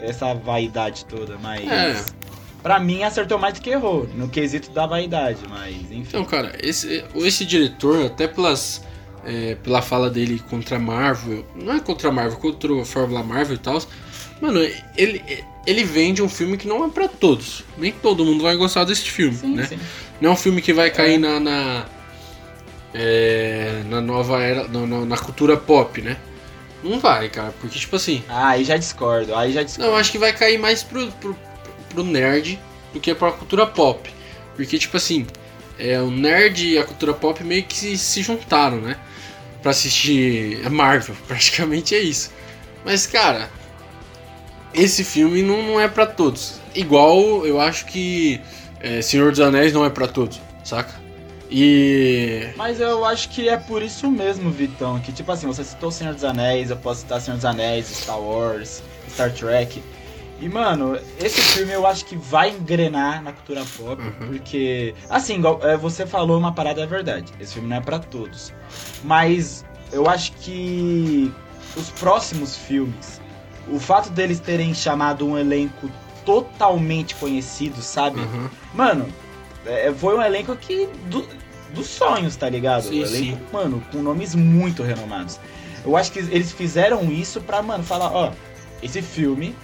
essa 0.00 0.34
vaidade 0.34 1.04
toda, 1.04 1.38
mas. 1.40 1.62
É. 1.70 2.04
Pra 2.64 2.80
mim 2.80 3.02
acertou 3.04 3.38
mais 3.38 3.54
do 3.54 3.60
que 3.60 3.70
errou, 3.70 4.08
no 4.14 4.26
quesito 4.28 4.70
da 4.70 4.86
vaidade, 4.86 5.38
mas 5.48 5.74
enfim. 5.76 5.98
Então, 6.08 6.24
cara, 6.24 6.52
esse, 6.60 7.04
esse 7.14 7.44
diretor, 7.44 8.06
até 8.06 8.26
pelas. 8.26 8.82
é, 9.24 9.54
pela 9.56 9.80
fala 9.82 10.08
dele 10.10 10.42
contra 10.50 10.76
a 10.76 10.78
Marvel, 10.80 11.44
não 11.54 11.74
é 11.74 11.80
contra 11.80 12.08
a 12.08 12.12
Marvel, 12.12 12.38
contra 12.38 12.80
a 12.80 12.84
Fórmula 12.84 13.22
Marvel 13.22 13.54
e 13.54 13.58
tal. 13.58 13.80
Mano, 14.40 14.60
ele, 14.96 15.22
ele 15.66 15.84
vende 15.84 16.22
um 16.22 16.28
filme 16.28 16.56
que 16.56 16.66
não 16.66 16.84
é 16.84 16.88
pra 16.88 17.06
todos. 17.06 17.62
Nem 17.78 17.92
todo 17.92 18.24
mundo 18.24 18.42
vai 18.42 18.56
gostar 18.56 18.84
desse 18.84 19.10
filme, 19.10 19.36
sim, 19.36 19.54
né? 19.54 19.66
sim. 19.66 19.78
Não 20.20 20.30
é 20.30 20.32
um 20.32 20.36
filme 20.36 20.60
que 20.62 20.72
vai 20.72 20.90
cair 20.90 21.14
É. 21.14 21.18
na. 21.18 21.38
na, 21.40 21.86
é, 22.92 23.82
na 23.88 24.00
nova 24.00 24.42
era. 24.42 24.66
Na, 24.68 24.86
na- 24.86 25.04
na 25.04 25.16
cultura 25.18 25.56
pop, 25.56 26.00
né? 26.00 26.16
Não 26.82 26.98
vai, 27.00 27.28
cara, 27.28 27.52
porque, 27.60 27.78
tipo 27.78 27.96
assim. 27.96 28.22
Ah, 28.28 28.48
aí 28.50 28.64
já 28.64 28.76
discordo, 28.76 29.34
aí 29.34 29.52
já 29.52 29.62
discordo. 29.62 29.86
Não, 29.90 29.94
eu 29.96 30.00
acho 30.00 30.12
que 30.12 30.18
vai 30.18 30.32
cair 30.32 30.58
mais 30.58 30.82
pro, 30.82 31.06
pro, 31.12 31.36
pro 31.94 32.02
nerd 32.02 32.58
do 32.92 33.00
que 33.00 33.14
pra 33.14 33.32
cultura 33.32 33.66
pop. 33.66 34.10
Porque, 34.56 34.78
tipo 34.78 34.96
assim, 34.96 35.26
é, 35.78 36.00
o 36.00 36.10
nerd 36.10 36.66
e 36.66 36.78
a 36.78 36.84
cultura 36.84 37.14
pop 37.14 37.42
meio 37.42 37.62
que 37.64 37.76
se, 37.76 37.96
se 37.96 38.22
juntaram, 38.22 38.78
né? 38.80 38.96
Pra 39.62 39.70
assistir 39.70 40.68
Marvel, 40.70 41.16
praticamente 41.26 41.94
é 41.94 42.00
isso. 42.00 42.30
Mas, 42.84 43.06
cara, 43.06 43.48
esse 44.74 45.04
filme 45.04 45.42
não, 45.42 45.62
não 45.62 45.80
é 45.80 45.88
pra 45.88 46.06
todos. 46.06 46.60
Igual 46.74 47.46
eu 47.46 47.60
acho 47.60 47.86
que 47.86 48.40
é, 48.80 49.00
Senhor 49.00 49.30
dos 49.30 49.40
Anéis 49.40 49.72
não 49.72 49.84
é 49.84 49.90
pra 49.90 50.06
todos, 50.06 50.40
saca? 50.62 51.04
E. 51.50 52.48
Mas 52.56 52.80
eu 52.80 53.04
acho 53.04 53.28
que 53.28 53.48
é 53.48 53.56
por 53.56 53.82
isso 53.82 54.10
mesmo, 54.10 54.50
Vitão, 54.50 54.98
que 54.98 55.12
tipo 55.12 55.30
assim, 55.30 55.46
você 55.46 55.62
citou 55.62 55.90
Senhor 55.90 56.12
dos 56.12 56.24
Anéis, 56.24 56.70
eu 56.70 56.76
posso 56.76 57.02
citar 57.02 57.20
Senhor 57.20 57.36
dos 57.36 57.44
Anéis, 57.44 57.86
Star 57.86 58.20
Wars, 58.20 58.82
Star 59.08 59.32
Trek. 59.32 59.80
E, 60.44 60.48
mano, 60.50 60.98
esse 61.18 61.40
filme 61.40 61.72
eu 61.72 61.86
acho 61.86 62.04
que 62.04 62.16
vai 62.18 62.50
engrenar 62.50 63.22
na 63.22 63.32
cultura 63.32 63.64
pop, 63.78 64.02
Uhum. 64.02 64.26
porque, 64.28 64.94
assim, 65.08 65.40
é, 65.62 65.74
você 65.74 66.04
falou 66.04 66.38
uma 66.38 66.52
parada 66.52 66.82
é 66.82 66.86
verdade, 66.86 67.32
esse 67.40 67.54
filme 67.54 67.66
não 67.70 67.78
é 67.78 67.80
pra 67.80 67.98
todos. 67.98 68.52
Mas 69.02 69.64
eu 69.90 70.06
acho 70.06 70.32
que 70.32 71.32
os 71.74 71.88
próximos 71.92 72.58
filmes, 72.58 73.22
o 73.68 73.80
fato 73.80 74.10
deles 74.10 74.38
terem 74.38 74.74
chamado 74.74 75.26
um 75.26 75.38
elenco 75.38 75.90
totalmente 76.26 77.14
conhecido, 77.14 77.80
sabe? 77.80 78.20
Uhum. 78.20 78.50
Mano, 78.74 79.08
é, 79.64 79.90
foi 79.96 80.14
um 80.14 80.20
elenco 80.20 80.54
que. 80.56 80.86
Do, 81.06 81.26
dos 81.72 81.86
sonhos, 81.86 82.36
tá 82.36 82.50
ligado? 82.50 82.82
Sim, 82.82 83.00
um 83.02 83.06
elenco, 83.06 83.38
sim. 83.38 83.38
mano, 83.50 83.82
com 83.90 84.02
nomes 84.02 84.34
muito 84.34 84.82
renomados. 84.82 85.40
Eu 85.86 85.96
acho 85.96 86.12
que 86.12 86.18
eles 86.18 86.52
fizeram 86.52 87.10
isso 87.10 87.40
pra, 87.40 87.62
mano, 87.62 87.82
falar, 87.82 88.12
ó, 88.12 88.30
esse 88.82 89.00
filme 89.00 89.56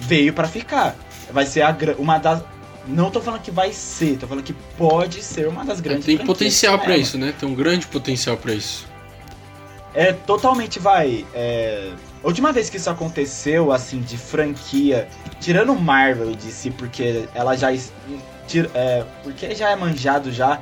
veio 0.00 0.32
pra 0.32 0.46
ficar. 0.48 0.94
Vai 1.30 1.46
ser 1.46 1.62
a, 1.62 1.76
uma 1.98 2.18
das. 2.18 2.42
Não 2.86 3.10
tô 3.10 3.20
falando 3.20 3.40
que 3.42 3.50
vai 3.50 3.72
ser, 3.72 4.16
tô 4.16 4.28
falando 4.28 4.44
que 4.44 4.52
pode 4.78 5.20
ser 5.22 5.48
uma 5.48 5.64
das 5.64 5.80
grandes 5.80 6.06
Tem 6.06 6.16
potencial 6.18 6.78
cinema. 6.78 6.96
isso, 6.96 7.18
né? 7.18 7.34
Tem 7.38 7.48
um 7.48 7.54
grande 7.54 7.86
potencial 7.88 8.36
pra 8.36 8.54
isso. 8.54 8.86
É 9.92 10.12
totalmente 10.12 10.78
vai. 10.78 11.24
É... 11.34 11.90
A 12.22 12.26
última 12.26 12.52
vez 12.52 12.68
que 12.70 12.76
isso 12.76 12.90
aconteceu, 12.90 13.72
assim, 13.72 14.00
de 14.00 14.16
franquia, 14.16 15.08
tirando 15.40 15.74
Marvel 15.74 16.30
e 16.30 16.36
DC, 16.36 16.70
porque 16.72 17.24
ela 17.34 17.56
já. 17.56 17.72
é, 17.72 19.04
porque 19.22 19.54
já 19.54 19.70
é 19.70 19.76
manjado 19.76 20.30
já. 20.32 20.60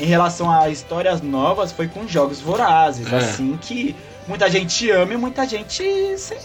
Em 0.00 0.06
relação 0.06 0.50
a 0.50 0.68
histórias 0.70 1.20
novas, 1.20 1.70
foi 1.70 1.86
com 1.86 2.08
jogos 2.08 2.40
vorazes, 2.40 3.10
É. 3.12 3.16
assim, 3.16 3.58
que 3.60 3.94
muita 4.26 4.50
gente 4.50 4.90
ama 4.90 5.12
e 5.12 5.16
muita 5.16 5.46
gente 5.46 5.84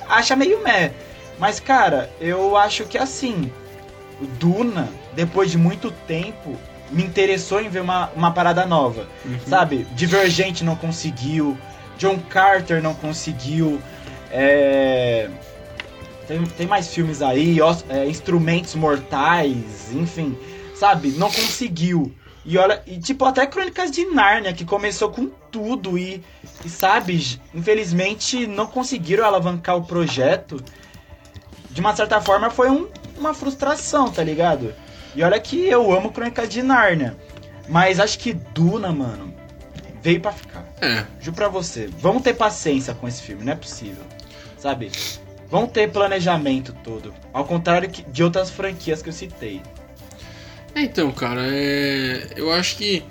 acha 0.09 0.35
meio 0.35 0.61
meh. 0.63 0.91
Mas, 1.37 1.59
cara, 1.59 2.09
eu 2.19 2.57
acho 2.57 2.85
que 2.85 2.97
assim, 2.97 3.51
o 4.21 4.25
Duna, 4.25 4.89
depois 5.13 5.51
de 5.51 5.57
muito 5.57 5.91
tempo, 6.07 6.57
me 6.91 7.03
interessou 7.03 7.61
em 7.61 7.69
ver 7.69 7.81
uma, 7.81 8.09
uma 8.15 8.31
parada 8.31 8.65
nova. 8.65 9.07
Uhum. 9.25 9.39
Sabe? 9.45 9.85
Divergente 9.95 10.63
não 10.63 10.75
conseguiu. 10.75 11.57
John 11.97 12.19
Carter 12.29 12.81
não 12.81 12.93
conseguiu. 12.93 13.81
É... 14.31 15.29
Tem, 16.27 16.43
tem 16.43 16.67
mais 16.67 16.93
filmes 16.93 17.21
aí, 17.21 17.61
ó, 17.61 17.75
é, 17.87 18.05
Instrumentos 18.05 18.75
Mortais, 18.75 19.93
enfim. 19.93 20.37
Sabe? 20.75 21.11
Não 21.11 21.27
conseguiu. 21.31 22.13
E 22.45 22.57
olha, 22.57 22.81
e 22.87 22.97
tipo, 22.97 23.25
até 23.25 23.45
Crônicas 23.45 23.91
de 23.91 24.05
Nárnia, 24.05 24.53
que 24.53 24.63
começou 24.63 25.09
com 25.09 25.29
tudo 25.51 25.97
e, 25.97 26.23
e 26.63 26.69
sabe, 26.69 27.39
infelizmente 27.53 28.47
não 28.47 28.65
conseguiram 28.67 29.25
alavancar 29.25 29.75
o 29.75 29.83
projeto. 29.83 30.63
De 31.77 31.81
uma 31.81 31.95
certa 31.95 32.19
forma 32.19 32.49
foi 32.49 32.71
um- 32.71 32.87
uma 33.19 33.35
frustração, 33.35 34.11
tá 34.11 34.23
ligado? 34.23 34.73
E 35.15 35.21
olha 35.21 35.39
que 35.39 35.67
eu 35.67 35.93
amo 35.93 36.11
Crônicas 36.11 36.49
de 36.49 36.63
Nárnia. 36.63 37.15
Mas 37.69 37.99
acho 37.99 38.17
que 38.17 38.33
Duna, 38.33 38.91
mano, 38.91 39.31
veio 40.01 40.19
pra 40.19 40.31
ficar. 40.31 40.65
É, 40.81 41.05
Juro 41.21 41.35
pra 41.35 41.47
você. 41.49 41.87
Vamos 41.99 42.23
ter 42.23 42.33
paciência 42.33 42.95
com 42.95 43.07
esse 43.07 43.21
filme, 43.21 43.43
não 43.43 43.53
é 43.53 43.55
possível. 43.55 44.03
Sabe? 44.57 44.91
Vamos 45.51 45.69
ter 45.69 45.87
planejamento 45.91 46.75
todo. 46.83 47.13
Ao 47.31 47.45
contrário 47.45 47.87
de 47.87 48.23
outras 48.23 48.49
franquias 48.49 49.03
que 49.03 49.09
eu 49.09 49.13
citei. 49.13 49.61
É, 50.73 50.81
então, 50.81 51.11
cara, 51.11 51.41
é... 51.45 52.29
eu 52.35 52.51
acho 52.51 52.75
que 52.77 53.03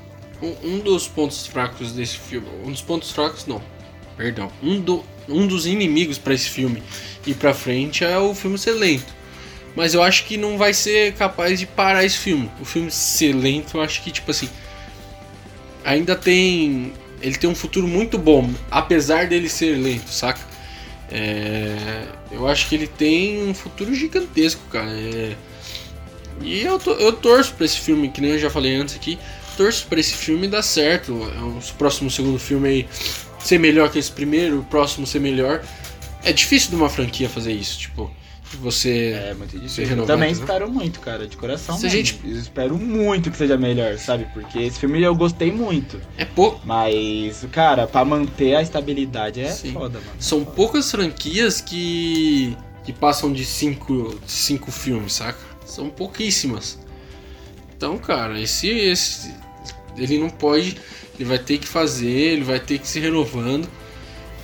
um, 0.42 0.56
um 0.70 0.78
dos 0.80 1.06
pontos 1.06 1.46
fracos 1.46 1.92
desse 1.92 2.18
filme. 2.18 2.48
Um 2.64 2.72
dos 2.72 2.82
pontos 2.82 3.12
fracos, 3.12 3.46
não. 3.46 3.62
Perdão. 4.16 4.50
Um, 4.60 4.80
do, 4.80 5.04
um 5.28 5.46
dos 5.46 5.66
inimigos 5.66 6.18
pra 6.18 6.34
esse 6.34 6.48
filme 6.48 6.82
ir 7.26 7.34
pra 7.34 7.52
frente 7.52 8.04
é 8.04 8.18
o 8.18 8.34
filme 8.34 8.56
ser 8.58 8.72
lento. 8.72 9.14
Mas 9.74 9.92
eu 9.92 10.02
acho 10.02 10.24
que 10.24 10.36
não 10.36 10.56
vai 10.56 10.72
ser 10.72 11.12
capaz 11.14 11.58
de 11.58 11.66
parar 11.66 12.04
esse 12.04 12.16
filme. 12.16 12.50
O 12.60 12.64
filme 12.64 12.90
ser 12.90 13.34
lento, 13.34 13.76
eu 13.76 13.82
acho 13.82 14.02
que, 14.02 14.10
tipo 14.10 14.30
assim. 14.30 14.48
Ainda 15.84 16.16
tem. 16.16 16.92
Ele 17.20 17.36
tem 17.36 17.48
um 17.48 17.54
futuro 17.54 17.86
muito 17.86 18.18
bom, 18.18 18.50
apesar 18.70 19.26
dele 19.26 19.48
ser 19.48 19.76
lento, 19.76 20.10
saca? 20.10 20.40
É, 21.10 22.06
eu 22.30 22.46
acho 22.48 22.68
que 22.68 22.74
ele 22.74 22.86
tem 22.86 23.42
um 23.48 23.54
futuro 23.54 23.94
gigantesco, 23.94 24.60
cara. 24.70 24.90
É, 24.90 25.34
e 26.42 26.62
eu, 26.62 26.78
to- 26.78 26.90
eu 26.90 27.12
torço 27.12 27.54
pra 27.54 27.64
esse 27.64 27.78
filme, 27.78 28.08
que 28.10 28.20
nem 28.20 28.32
eu 28.32 28.38
já 28.38 28.50
falei 28.50 28.74
antes 28.76 28.94
aqui. 28.96 29.18
Torço 29.56 29.86
pra 29.86 29.98
esse 29.98 30.14
filme 30.14 30.46
dar 30.48 30.62
certo. 30.62 31.12
É 31.34 31.40
o 31.42 31.58
próximo 31.78 32.10
segundo 32.10 32.38
filme 32.38 32.68
aí 32.68 32.88
ser 33.46 33.58
melhor 33.58 33.90
que 33.90 33.98
esse 33.98 34.10
primeiro, 34.12 34.60
o 34.60 34.64
próximo 34.64 35.06
ser 35.06 35.20
melhor. 35.20 35.62
É 36.24 36.32
difícil 36.32 36.70
de 36.70 36.76
uma 36.76 36.88
franquia 36.88 37.28
fazer 37.28 37.52
isso, 37.52 37.78
tipo, 37.78 38.10
você. 38.60 39.12
É 39.30 39.34
muito 39.34 39.56
difícil. 39.58 39.84
Eu 39.84 39.90
renovado, 39.90 40.12
também 40.18 40.34
né? 40.34 40.40
espero 40.40 40.70
muito, 40.70 41.00
cara, 41.00 41.26
de 41.26 41.36
coração. 41.36 41.76
Se 41.76 41.86
a 41.86 41.90
mesmo. 41.90 42.04
gente- 42.04 42.20
Eu 42.24 42.36
espero 42.38 42.76
muito 42.78 43.30
que 43.30 43.36
seja 43.36 43.56
melhor, 43.56 43.96
sabe? 43.98 44.26
Porque 44.32 44.58
esse 44.58 44.78
filme 44.78 45.00
eu 45.02 45.14
gostei 45.14 45.52
muito. 45.52 46.00
É 46.16 46.24
pouco. 46.24 46.60
Mas, 46.64 47.44
cara, 47.52 47.86
pra 47.86 48.04
manter 48.04 48.54
a 48.56 48.62
estabilidade 48.62 49.40
é 49.40 49.50
Sim. 49.50 49.72
foda, 49.72 49.98
mano. 49.98 50.10
São 50.18 50.44
poucas 50.44 50.90
franquias 50.90 51.60
que. 51.60 52.56
que 52.84 52.92
passam 52.92 53.32
de 53.32 53.44
cinco, 53.44 54.18
cinco 54.26 54.70
filmes, 54.72 55.14
saca? 55.14 55.38
São 55.64 55.90
pouquíssimas. 55.90 56.78
Então, 57.76 57.98
cara, 57.98 58.40
esse, 58.40 58.68
esse. 58.68 59.34
Ele 59.96 60.18
não 60.18 60.30
pode. 60.30 60.76
Ele 61.18 61.28
vai 61.28 61.38
ter 61.38 61.58
que 61.58 61.66
fazer, 61.66 62.06
ele 62.06 62.44
vai 62.44 62.60
ter 62.60 62.78
que 62.78 62.86
se 62.86 63.00
renovando. 63.00 63.68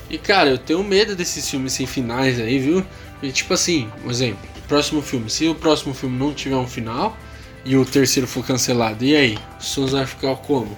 E, 0.08 0.18
cara, 0.18 0.50
eu 0.50 0.58
tenho 0.58 0.82
medo 0.82 1.14
desses 1.14 1.48
filmes 1.48 1.72
sem 1.72 1.86
finais 1.86 2.38
aí, 2.38 2.58
viu? 2.58 2.84
E, 3.22 3.30
tipo 3.30 3.54
assim, 3.54 3.90
um 4.04 4.10
exemplo: 4.10 4.48
próximo 4.68 5.02
filme. 5.02 5.28
Se 5.28 5.46
o 5.48 5.54
próximo 5.54 5.92
filme 5.92 6.18
não 6.18 6.32
tiver 6.32 6.56
um 6.56 6.66
final 6.66 7.16
e 7.64 7.76
o 7.76 7.84
terceiro 7.84 8.26
for 8.26 8.44
cancelado, 8.44 9.04
e 9.04 9.14
aí? 9.14 9.38
O 9.60 9.62
Sons 9.62 9.92
vai 9.92 10.06
ficar 10.06 10.34
como? 10.36 10.76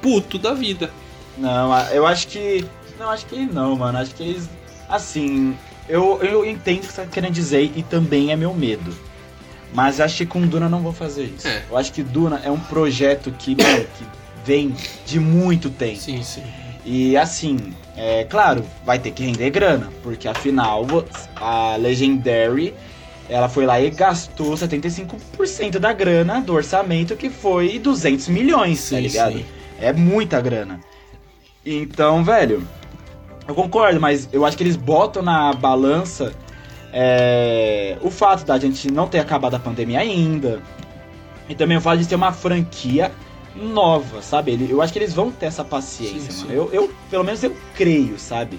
Puto 0.00 0.38
da 0.38 0.54
vida. 0.54 0.90
Não, 1.36 1.76
eu 1.90 2.06
acho 2.06 2.28
que. 2.28 2.64
Não, 2.98 3.10
acho 3.10 3.26
que 3.26 3.44
não, 3.46 3.76
mano. 3.76 3.98
Acho 3.98 4.14
que 4.14 4.22
eles. 4.22 4.48
Assim, 4.88 5.56
eu, 5.88 6.20
eu 6.22 6.44
entendo 6.44 6.78
o 6.78 6.80
que 6.86 6.92
você 6.92 7.02
tá 7.02 7.06
querendo 7.06 7.32
dizer 7.32 7.72
e 7.74 7.82
também 7.82 8.30
é 8.30 8.36
meu 8.36 8.54
medo. 8.54 8.94
Mas 9.74 10.00
acho 10.00 10.18
que 10.18 10.26
com 10.26 10.46
Duna 10.46 10.68
não 10.68 10.80
vou 10.80 10.92
fazer 10.92 11.24
isso. 11.24 11.48
É. 11.48 11.62
Eu 11.70 11.76
acho 11.76 11.92
que 11.92 12.02
Duna 12.02 12.40
é 12.44 12.50
um 12.50 12.60
projeto 12.60 13.32
que, 13.32 13.56
mano, 13.60 13.86
que 13.98 14.04
vem 14.44 14.74
de 15.06 15.18
muito 15.20 15.70
tempo. 15.70 15.96
Sim, 15.96 16.22
sim. 16.22 16.42
E 16.84 17.16
assim, 17.16 17.58
é 17.96 18.24
claro, 18.24 18.64
vai 18.84 18.98
ter 18.98 19.12
que 19.12 19.24
render 19.24 19.50
grana, 19.50 19.90
porque 20.02 20.26
afinal 20.26 20.84
a 21.36 21.76
Legendary 21.76 22.74
ela 23.28 23.48
foi 23.48 23.64
lá 23.66 23.80
e 23.80 23.88
gastou 23.90 24.52
75% 24.54 25.78
da 25.78 25.92
grana 25.92 26.40
do 26.40 26.52
orçamento 26.52 27.16
que 27.16 27.30
foi 27.30 27.78
200 27.78 28.28
milhões, 28.28 28.80
tá 28.90 28.96
Sim, 28.96 29.02
ligado? 29.02 29.32
sim. 29.38 29.44
É 29.80 29.92
muita 29.92 30.40
grana. 30.40 30.80
Então, 31.64 32.22
velho, 32.24 32.66
eu 33.46 33.54
concordo, 33.54 34.00
mas 34.00 34.28
eu 34.32 34.44
acho 34.44 34.56
que 34.56 34.62
eles 34.62 34.76
botam 34.76 35.22
na 35.22 35.52
balança 35.52 36.32
é, 36.92 37.96
o 38.02 38.10
fato 38.10 38.44
da 38.44 38.58
gente 38.58 38.90
não 38.90 39.06
ter 39.06 39.18
acabado 39.20 39.54
a 39.54 39.58
pandemia 39.58 40.00
ainda. 40.00 40.60
E 41.48 41.54
também 41.54 41.76
o 41.76 41.80
fato 41.80 41.98
de 42.00 42.06
ter 42.06 42.14
uma 42.14 42.32
franquia 42.32 43.10
nova, 43.56 44.22
sabe? 44.22 44.52
Ele- 44.52 44.70
Eu 44.70 44.80
acho 44.82 44.92
que 44.92 44.98
eles 44.98 45.12
vão 45.14 45.30
ter 45.30 45.46
essa 45.46 45.64
paciência, 45.64 46.32
Sim, 46.32 46.38
mano. 46.42 46.50
sim. 46.50 46.56
Eu, 46.56 46.70
eu, 46.72 46.94
pelo 47.10 47.24
menos 47.24 47.42
eu 47.42 47.54
creio, 47.74 48.18
sabe? 48.18 48.58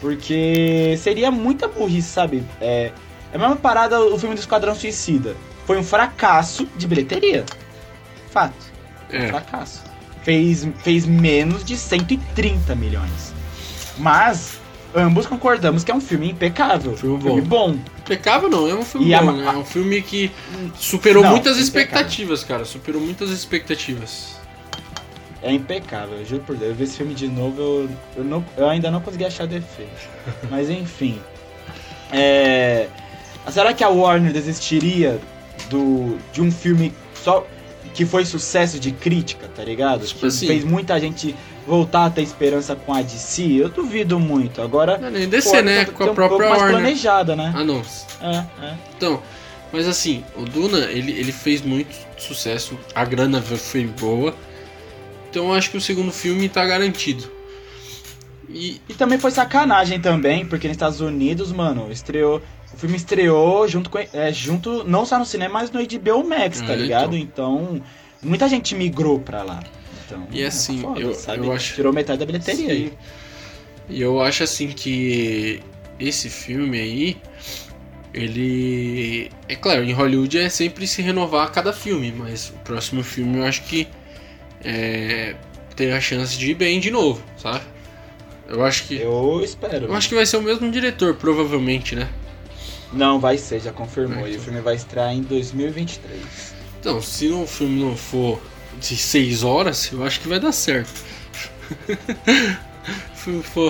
Porque 0.00 0.96
seria 0.98 1.30
muita 1.30 1.66
burrice, 1.68 2.08
sabe? 2.08 2.44
É, 2.60 2.92
É 3.32 3.36
a 3.36 3.38
mesma 3.38 3.56
parada 3.56 4.00
o 4.00 4.18
filme 4.18 4.34
do 4.34 4.38
Esquadrão 4.38 4.74
Suicida. 4.74 5.36
Foi 5.66 5.76
um 5.76 5.82
fracasso 5.84 6.66
de 6.76 6.86
bilheteria. 6.86 7.44
Fato. 8.30 8.54
É. 9.10 9.28
Fracasso. 9.28 9.82
Fez, 10.22 10.66
fez 10.82 11.04
menos 11.04 11.62
de 11.62 11.76
130 11.76 12.74
milhões. 12.74 13.34
Mas, 13.98 14.58
ambos 14.94 15.26
concordamos 15.26 15.84
que 15.84 15.90
é 15.90 15.94
um 15.94 16.00
filme 16.00 16.30
impecável. 16.30 16.96
Filme 16.96 17.22
filme 17.22 17.40
bom. 17.42 17.76
Impecável 18.00 18.48
não, 18.48 18.68
é 18.68 18.74
um 18.74 18.84
filme 18.84 19.08
E 19.08 19.14
a 19.14 19.22
bom, 19.22 19.32
né? 19.32 19.46
É 19.46 19.50
um 19.56 19.64
filme 19.64 20.00
que 20.02 20.30
superou 20.76 21.22
Não, 21.22 21.30
muitas 21.32 21.56
impecável. 21.56 21.62
expectativas, 21.82 22.44
cara. 22.44 22.64
Superou 22.64 23.00
muitas 23.00 23.30
expectativas. 23.30 24.36
É 25.42 25.52
impecável, 25.52 26.18
eu 26.18 26.24
juro 26.24 26.42
por 26.42 26.56
Deus. 26.56 26.70
Eu 26.70 26.74
vi 26.76 26.84
esse 26.84 26.96
filme 26.96 27.14
de 27.14 27.28
novo, 27.28 27.60
eu, 27.60 27.90
eu, 28.16 28.24
não- 28.24 28.44
eu 28.56 28.68
ainda 28.68 28.90
não 28.90 29.00
consegui 29.00 29.24
achar 29.24 29.46
defeito. 29.46 30.08
Mas 30.50 30.68
enfim. 30.68 31.20
É, 32.10 32.88
será 33.50 33.72
que 33.72 33.84
a 33.84 33.88
Warner 33.88 34.32
desistiria 34.32 35.20
do, 35.70 36.18
de 36.32 36.40
um 36.40 36.50
filme 36.50 36.92
só 37.14 37.46
que 37.94 38.04
foi 38.06 38.24
sucesso 38.24 38.78
de 38.78 38.92
crítica, 38.92 39.48
tá 39.54 39.62
ligado? 39.64 40.06
Tipo 40.06 40.20
que 40.20 40.26
assim. 40.26 40.46
fez 40.46 40.64
muita 40.64 40.98
gente 41.00 41.34
voltar 41.68 42.06
a 42.06 42.10
ter 42.10 42.22
esperança 42.22 42.74
com 42.74 42.92
a 42.94 43.02
DC? 43.02 43.42
Eu 43.62 43.68
duvido 43.68 44.18
muito. 44.18 44.62
Agora. 44.62 44.96
Não, 44.98 45.10
nem 45.10 45.28
Warner 45.28 45.64
né? 45.64 45.84
Com 45.84 46.04
a 46.04 46.10
um 46.10 46.14
própria 46.14 46.48
mais 46.48 46.62
Warner. 46.62 46.80
planejada, 46.80 47.36
né? 47.36 47.52
Ah, 47.54 47.62
não. 47.64 47.82
É, 48.20 48.36
é. 48.66 48.74
Então, 48.96 49.22
mas 49.72 49.86
assim, 49.86 50.24
o 50.34 50.42
Duna, 50.44 50.78
ele, 50.90 51.12
ele 51.12 51.30
fez 51.30 51.60
muito 51.60 51.94
sucesso, 52.16 52.78
a 52.94 53.04
grana 53.04 53.42
foi 53.42 53.86
boa. 53.86 54.34
Então 55.30 55.48
eu 55.48 55.54
acho 55.54 55.70
que 55.70 55.76
o 55.76 55.80
segundo 55.80 56.10
filme 56.10 56.48
tá 56.48 56.64
garantido. 56.64 57.30
E 58.48 58.80
E 58.88 58.94
também 58.94 59.18
foi 59.18 59.30
sacanagem 59.30 60.00
também, 60.00 60.46
porque 60.46 60.66
nos 60.66 60.74
Estados 60.76 61.00
Unidos, 61.00 61.52
mano, 61.52 61.92
estreou. 61.92 62.40
O 62.72 62.76
filme 62.76 62.96
estreou 62.96 63.68
junto 63.68 63.90
com. 63.90 63.98
É, 63.98 64.32
junto, 64.32 64.84
não 64.84 65.04
só 65.04 65.18
no 65.18 65.26
cinema, 65.26 65.54
mas 65.54 65.70
no 65.70 65.80
HBO 65.80 66.26
Max, 66.26 66.60
tá 66.60 66.72
É, 66.72 66.76
ligado? 66.76 67.16
Então, 67.16 67.80
muita 68.22 68.48
gente 68.48 68.74
migrou 68.74 69.18
pra 69.20 69.42
lá. 69.42 69.62
Então, 70.08 70.26
E 70.32 70.42
assim, 70.42 70.82
eu- 70.96 71.12
eu 71.44 71.52
acho- 71.52 71.74
Tirou 71.74 71.92
metade 71.92 72.18
da 72.18 72.24
bilheteria 72.26 72.72
aí. 72.72 72.92
E 73.90 74.00
eu 74.00 74.20
acho 74.22 74.42
assim 74.42 74.68
que 74.68 75.60
esse 76.00 76.28
filme 76.30 76.78
aí, 76.80 77.16
ele. 78.12 79.30
É 79.48 79.54
claro, 79.54 79.84
em 79.84 79.92
Hollywood 79.92 80.38
é 80.38 80.48
sempre 80.48 80.86
se 80.86 81.02
renovar 81.02 81.46
a 81.46 81.50
cada 81.50 81.72
filme, 81.72 82.12
mas 82.16 82.50
o 82.50 82.52
próximo 82.64 83.02
filme 83.02 83.38
eu 83.38 83.44
acho 83.44 83.62
que 83.64 83.86
é, 84.64 85.34
tem 85.76 85.92
a 85.92 86.00
chance 86.00 86.36
de 86.38 86.50
ir 86.50 86.54
bem 86.54 86.80
de 86.80 86.90
novo, 86.90 87.22
sabe? 87.36 87.64
Eu 88.48 88.64
acho 88.64 88.84
que. 88.86 88.96
Eu 88.96 89.40
espero. 89.44 89.86
Eu 89.86 89.94
acho 89.94 90.08
que 90.08 90.14
vai 90.14 90.24
ser 90.26 90.38
o 90.38 90.42
mesmo 90.42 90.70
diretor, 90.70 91.14
provavelmente, 91.14 91.94
né? 91.94 92.08
Não, 92.92 93.20
vai 93.20 93.36
ser, 93.36 93.60
já 93.60 93.70
confirmou. 93.72 94.20
É, 94.20 94.20
E 94.22 94.24
o 94.24 94.28
então. 94.32 94.44
filme 94.44 94.60
vai 94.62 94.74
estrear 94.74 95.12
em 95.12 95.20
2023. 95.22 96.22
Então, 96.80 97.02
se 97.02 97.28
o 97.28 97.46
filme 97.46 97.82
não 97.82 97.94
for 97.96 98.40
de 98.80 98.96
6 98.96 99.42
horas, 99.42 99.90
eu 99.92 100.04
acho 100.04 100.20
que 100.20 100.28
vai 100.28 100.40
dar 100.40 100.52
certo. 100.52 101.02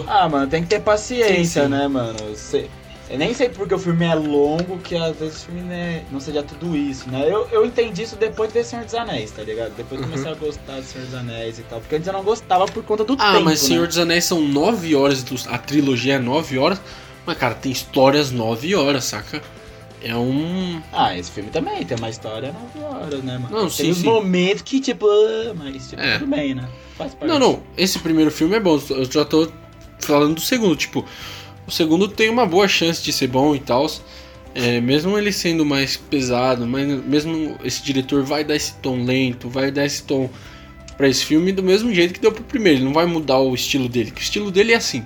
Ah, 0.07 0.29
mano, 0.29 0.47
tem 0.49 0.63
que 0.63 0.69
ter 0.69 0.81
paciência, 0.81 1.63
Sim, 1.63 1.67
sim. 1.67 1.69
né, 1.69 1.89
mano? 1.89 2.19
Você- 2.29 2.69
Eu 3.11 3.19
nem 3.19 3.33
sei 3.33 3.49
porque 3.49 3.75
o 3.75 3.79
filme 3.79 4.05
é 4.05 4.15
longo 4.15 4.79
que 4.79 4.95
às 4.95 5.17
vezes 5.17 5.43
o 5.43 5.47
filme 5.47 5.63
né, 5.63 6.05
não 6.13 6.21
seja 6.21 6.43
tudo 6.43 6.77
isso, 6.77 7.09
né? 7.09 7.25
Eu, 7.27 7.49
eu 7.51 7.65
entendi 7.65 8.03
isso 8.03 8.17
depois 8.17 8.51
de 8.53 8.59
ver 8.59 8.65
Senhor 8.65 8.85
dos 8.85 8.95
Anéis, 8.95 9.31
tá 9.31 9.43
ligado? 9.43 9.75
Depois 9.75 9.99
Uhum. 9.99 10.09
comecei 10.09 10.31
a 10.31 10.35
gostar 10.35 10.79
de 10.79 10.85
Senhor 10.87 11.07
dos 11.07 11.15
Anéis 11.15 11.59
e 11.59 11.63
tal. 11.63 11.81
Porque 11.81 11.97
antes 11.97 12.07
eu 12.07 12.13
não 12.13 12.23
gostava 12.23 12.67
por 12.67 12.85
conta 12.85 13.05
do 13.05 13.17
Ah, 13.19 13.33
tempo, 13.33 13.45
mas 13.47 13.61
Senhor 13.61 13.81
né? 13.83 13.87
dos 13.89 13.99
Anéis 13.99 14.25
são 14.27 14.43
9 14.43 14.95
horas, 14.95 15.25
a 15.49 15.57
trilogia 15.57 16.17
é 16.17 16.19
9 16.19 16.59
horas, 16.59 16.81
mas 17.25 17.39
cara, 17.39 17.55
tem 17.55 17.73
histórias 17.73 18.31
9 18.31 18.75
horas, 18.75 19.05
saca? 19.05 19.43
É 20.03 20.14
um. 20.14 20.80
Ah, 20.92 21.16
esse 21.16 21.30
filme 21.30 21.51
também 21.51 21.84
tem 21.84 21.96
uma 21.96 22.09
história 22.09 22.55
9 22.74 22.86
horas, 22.86 23.22
né, 23.22 23.38
mano? 23.38 23.51
Não, 23.51 23.61
tem 23.62 23.70
sim, 23.86 23.90
os 23.90 23.99
sim. 23.99 24.05
momentos 24.05 24.62
que, 24.62 24.80
tipo, 24.80 25.07
ah, 25.07 25.55
mas 25.57 25.90
tipo, 25.90 26.01
É. 26.01 26.18
tudo 26.18 26.30
bem, 26.30 26.55
né? 26.55 26.68
Faz 26.96 27.14
parte. 27.14 27.30
Não, 27.30 27.38
não, 27.38 27.62
esse 27.76 27.99
primeiro 27.99 28.30
filme 28.30 28.57
é 28.57 28.61
bom, 28.61 28.80
eu 28.90 29.05
já 29.11 29.24
tô 29.24 29.51
falando 30.01 30.36
do 30.36 30.40
segundo, 30.40 30.76
tipo, 30.76 31.05
o 31.66 31.70
segundo 31.70 32.09
tem 32.09 32.28
uma 32.30 32.46
boa 32.46 32.68
chance 32.68 33.03
de 33.03 33.12
ser 33.12 33.26
bom 33.26 33.55
e 33.55 33.59
tal. 33.61 33.86
É, 34.55 34.80
mesmo 34.80 35.16
ele 35.16 35.30
sendo 35.30 35.64
mais 35.64 35.96
pesado, 35.96 36.66
mas 36.66 36.86
mesmo 37.05 37.57
esse 37.62 37.82
diretor 37.82 38.24
vai 38.24 38.42
dar 38.42 38.57
esse 38.57 38.74
tom 38.76 39.05
lento, 39.05 39.49
vai 39.49 39.70
dar 39.70 39.84
esse 39.84 40.03
tom 40.03 40.28
pra 40.96 41.07
esse 41.09 41.24
filme 41.24 41.53
do 41.53 41.62
mesmo 41.62 41.94
jeito 41.94 42.14
que 42.14 42.20
deu 42.20 42.32
pro 42.32 42.42
primeiro. 42.42 42.78
Ele 42.78 42.84
não 42.86 42.92
vai 42.92 43.07
mudar 43.07 43.38
o 43.38 43.55
estilo 43.55 43.88
dele, 43.88 44.11
que 44.11 44.20
o 44.20 44.22
estilo 44.22 44.51
dele 44.51 44.72
é 44.72 44.76
assim. 44.76 45.05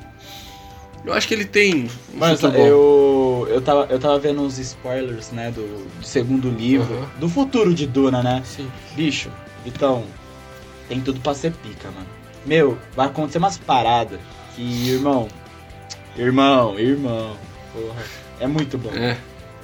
Eu 1.05 1.13
acho 1.13 1.27
que 1.27 1.35
ele 1.35 1.45
tem 1.45 1.85
um 2.15 2.19
Mas 2.19 2.41
bom. 2.41 2.49
eu, 2.51 3.47
eu, 3.51 3.61
tava, 3.61 3.87
eu 3.91 3.99
tava 3.99 4.19
vendo 4.19 4.41
uns 4.43 4.59
spoilers, 4.59 5.31
né, 5.33 5.51
do, 5.51 5.85
do 5.99 6.05
segundo 6.07 6.49
livro, 6.49 6.95
Aham. 6.95 7.09
do 7.19 7.29
futuro 7.29 7.75
de 7.75 7.87
Duna, 7.87 8.23
né? 8.23 8.41
Sim. 8.45 8.71
Bicho, 8.95 9.31
então, 9.67 10.05
tem 10.89 11.01
tudo 11.01 11.19
pra 11.21 11.35
ser 11.35 11.53
pica, 11.53 11.91
mano. 11.91 12.07
Meu, 12.47 12.79
vai 12.95 13.07
acontecer 13.07 13.39
umas 13.39 13.59
paradas 13.59 14.21
que, 14.55 14.63
irmão, 14.91 15.29
irmão, 16.17 16.79
irmão, 16.79 17.37
porra, 17.73 18.03
é 18.39 18.47
muito 18.47 18.79
bom. 18.79 18.91
É, 18.95 19.17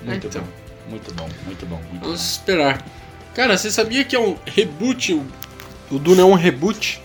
muito 0.03 0.27
então. 0.27 0.43
bom, 0.43 0.49
muito 0.91 1.15
bom, 1.15 1.29
muito 1.45 1.67
bom, 1.67 1.77
muito 1.91 2.03
vamos 2.03 2.21
bom. 2.21 2.25
esperar. 2.25 2.85
Cara, 3.35 3.57
você 3.57 3.71
sabia 3.71 4.05
que 4.05 4.17
é 4.17 4.21
um 4.21 4.37
reboot? 4.45 5.21
O 5.91 5.99
Duna 5.99 6.23
é 6.23 6.25
um 6.25 6.35
reboot? 6.35 7.01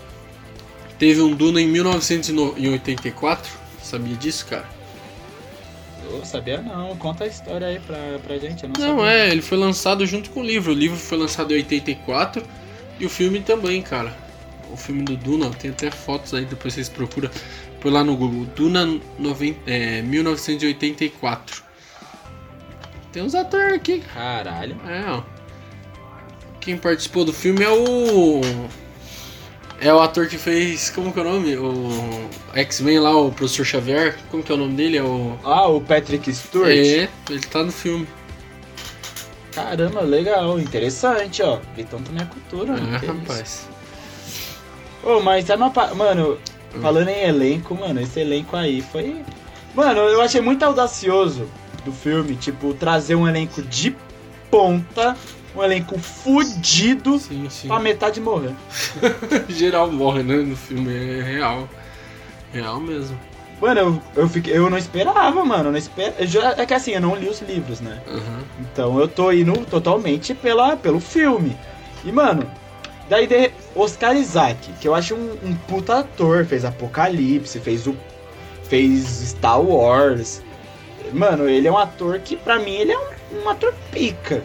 Teve 0.98 1.20
um 1.22 1.34
Duna 1.34 1.60
em 1.60 1.68
1984? 1.68 3.63
Sabia 3.94 4.16
disso, 4.16 4.46
cara? 4.46 4.64
Eu 6.10 6.24
sabia 6.24 6.60
não, 6.60 6.96
conta 6.96 7.22
a 7.22 7.26
história 7.28 7.68
aí 7.68 7.78
pra, 7.78 8.18
pra 8.24 8.38
gente, 8.38 8.66
não, 8.66 8.96
Não, 8.96 9.06
é, 9.06 9.30
ele 9.30 9.40
foi 9.40 9.56
lançado 9.56 10.04
junto 10.04 10.30
com 10.30 10.40
o 10.40 10.44
livro. 10.44 10.72
O 10.72 10.74
livro 10.74 10.96
foi 10.96 11.16
lançado 11.16 11.52
em 11.52 11.58
84 11.58 12.42
e 12.98 13.06
o 13.06 13.08
filme 13.08 13.40
também, 13.40 13.80
cara. 13.80 14.12
O 14.72 14.76
filme 14.76 15.02
do 15.02 15.16
Duna, 15.16 15.48
tem 15.50 15.70
até 15.70 15.92
fotos 15.92 16.34
aí, 16.34 16.44
depois 16.44 16.74
vocês 16.74 16.88
procuram. 16.88 17.30
Põe 17.80 17.92
lá 17.92 18.02
no 18.02 18.16
Google. 18.16 18.46
Duna 18.56 19.00
90, 19.16 19.70
é, 19.70 20.02
1984. 20.02 21.62
Tem 23.12 23.22
uns 23.22 23.36
atores 23.36 23.74
aqui. 23.74 24.00
Caralho. 24.12 24.76
É, 24.88 25.04
ó. 25.08 25.22
Quem 26.60 26.76
participou 26.76 27.24
do 27.24 27.32
filme 27.32 27.62
é 27.62 27.70
o. 27.70 28.40
É 29.84 29.92
o 29.92 30.00
ator 30.00 30.26
que 30.26 30.38
fez. 30.38 30.88
Como 30.88 31.12
que 31.12 31.18
é 31.18 31.22
o 31.22 31.24
nome? 31.26 31.56
O 31.58 32.28
X-Men 32.54 33.00
lá, 33.00 33.14
o 33.14 33.30
Professor 33.30 33.66
Xavier. 33.66 34.16
Como 34.30 34.42
que 34.42 34.50
é 34.50 34.54
o 34.54 34.58
nome 34.58 34.74
dele? 34.74 34.96
É 34.96 35.02
o. 35.02 35.38
Ah, 35.44 35.68
o 35.68 35.78
Patrick 35.80 36.32
Stewart? 36.34 36.70
É, 36.70 37.08
ele 37.28 37.40
tá 37.50 37.62
no 37.62 37.70
filme. 37.70 38.08
Caramba, 39.52 40.00
legal, 40.00 40.58
interessante, 40.58 41.42
ó. 41.42 41.58
Então 41.76 42.00
também 42.02 42.22
é 42.22 42.26
cultura, 42.26 42.72
né? 42.80 42.98
É, 43.02 43.06
rapaz. 43.06 43.68
Ô, 45.02 45.20
mas 45.20 45.44
sabe 45.44 45.62
uma 45.62 45.70
pa... 45.70 45.94
Mano, 45.94 46.38
Hum. 46.74 46.80
falando 46.80 47.08
em 47.08 47.22
elenco, 47.22 47.74
mano, 47.74 48.00
esse 48.00 48.18
elenco 48.18 48.56
aí 48.56 48.82
foi. 48.82 49.22
Mano, 49.74 50.00
eu 50.00 50.20
achei 50.20 50.40
muito 50.40 50.64
audacioso 50.64 51.48
do 51.84 51.92
filme, 51.92 52.34
tipo, 52.34 52.74
trazer 52.74 53.14
um 53.14 53.28
elenco 53.28 53.62
de 53.62 53.94
ponta, 54.50 55.16
um 55.54 55.62
elenco 55.62 55.98
fudido 55.98 57.18
Sim, 57.18 57.48
sim. 57.48 57.68
pra 57.68 57.78
metade 57.78 58.20
morrer. 58.20 58.52
Geral 59.48 59.90
morre, 59.90 60.22
né? 60.22 60.36
No 60.36 60.56
filme 60.56 60.92
é 60.94 61.22
real. 61.22 61.68
Real 62.52 62.80
mesmo. 62.80 63.18
Mano, 63.60 63.80
eu, 63.80 64.22
eu, 64.22 64.28
fiquei, 64.28 64.56
eu 64.56 64.68
não 64.68 64.76
esperava, 64.76 65.44
mano. 65.44 65.70
Não 65.70 65.78
esper... 65.78 66.12
eu 66.18 66.26
já- 66.26 66.54
É 66.58 66.66
que 66.66 66.74
assim, 66.74 66.90
eu 66.92 67.00
não 67.00 67.14
li 67.14 67.28
os 67.28 67.40
livros, 67.40 67.80
né? 67.80 68.00
Aham. 68.08 68.40
Então 68.60 68.98
eu 68.98 69.06
tô 69.08 69.30
indo 69.32 69.64
totalmente 69.66 70.34
pela, 70.34 70.76
pelo 70.76 70.98
filme. 71.00 71.56
E, 72.04 72.10
mano, 72.12 72.50
daí 73.08 73.26
de 73.26 73.50
Oscar 73.74 74.16
Isaac, 74.16 74.72
que 74.80 74.88
eu 74.88 74.94
acho 74.94 75.14
um, 75.14 75.38
um 75.44 75.54
puta 75.54 76.00
ator, 76.00 76.44
fez 76.44 76.64
Apocalipse, 76.64 77.60
fez 77.60 77.86
o. 77.86 77.96
fez 78.64 79.04
Star 79.30 79.60
Wars. 79.60 80.42
Mano, 81.12 81.48
ele 81.48 81.68
é 81.68 81.72
um 81.72 81.78
ator 81.78 82.18
que, 82.18 82.36
pra 82.36 82.58
mim, 82.58 82.72
ele 82.74 82.92
é 82.92 82.98
um, 82.98 83.44
um 83.44 83.48
ator 83.48 83.72
pica. 83.92 84.42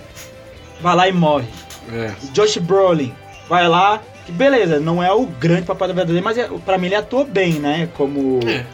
Vai 0.81 0.95
lá 0.95 1.07
e 1.07 1.11
morre. 1.11 1.47
É. 1.91 2.13
Josh 2.33 2.57
Brolin, 2.57 3.13
vai 3.49 3.67
lá, 3.67 4.01
que 4.25 4.31
beleza, 4.31 4.79
não 4.79 5.03
é 5.03 5.11
o 5.11 5.25
grande 5.25 5.63
papai 5.63 5.87
da 5.87 5.93
vida 5.93 6.05
dele, 6.07 6.21
mas 6.21 6.37
é, 6.37 6.47
pra 6.65 6.77
mim 6.77 6.85
ele 6.87 6.95
atuou 6.95 7.25
bem, 7.25 7.53
né? 7.53 7.89
Como. 7.95 8.39
É. 8.47 8.65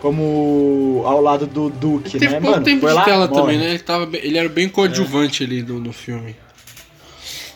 Como 0.00 1.02
ao 1.04 1.20
lado 1.20 1.44
do 1.44 1.68
Duke, 1.70 2.10
Ele 2.16 2.20
teve 2.20 2.34
né? 2.34 2.40
pouco 2.40 2.52
Mano, 2.52 2.64
tempo 2.64 2.80
foi 2.82 2.90
de 2.90 2.94
lá, 2.94 3.02
tela 3.04 3.26
morre. 3.26 3.40
também, 3.40 3.58
né? 3.58 3.70
Ele, 3.70 3.78
tava, 3.80 4.08
ele 4.16 4.38
era 4.38 4.48
bem 4.48 4.68
coadjuvante 4.68 5.42
ali 5.42 5.60
no, 5.60 5.80
no 5.80 5.92
filme. 5.92 6.36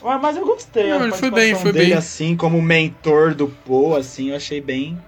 Ah, 0.05 0.19
Mas 0.19 0.37
eu 0.37 0.45
gostei. 0.45 0.89
Não, 0.91 1.05
ele 1.05 1.13
foi 1.13 1.31
bem, 1.31 1.55
foi 1.55 1.73
dele, 1.73 1.91
bem. 1.91 1.95
assim, 1.95 2.35
como 2.37 2.61
mentor 2.61 3.33
do 3.33 3.47
Poe, 3.47 4.01
assim, 4.01 4.31
eu 4.31 4.37
achei 4.37 4.61
bem, 4.61 4.99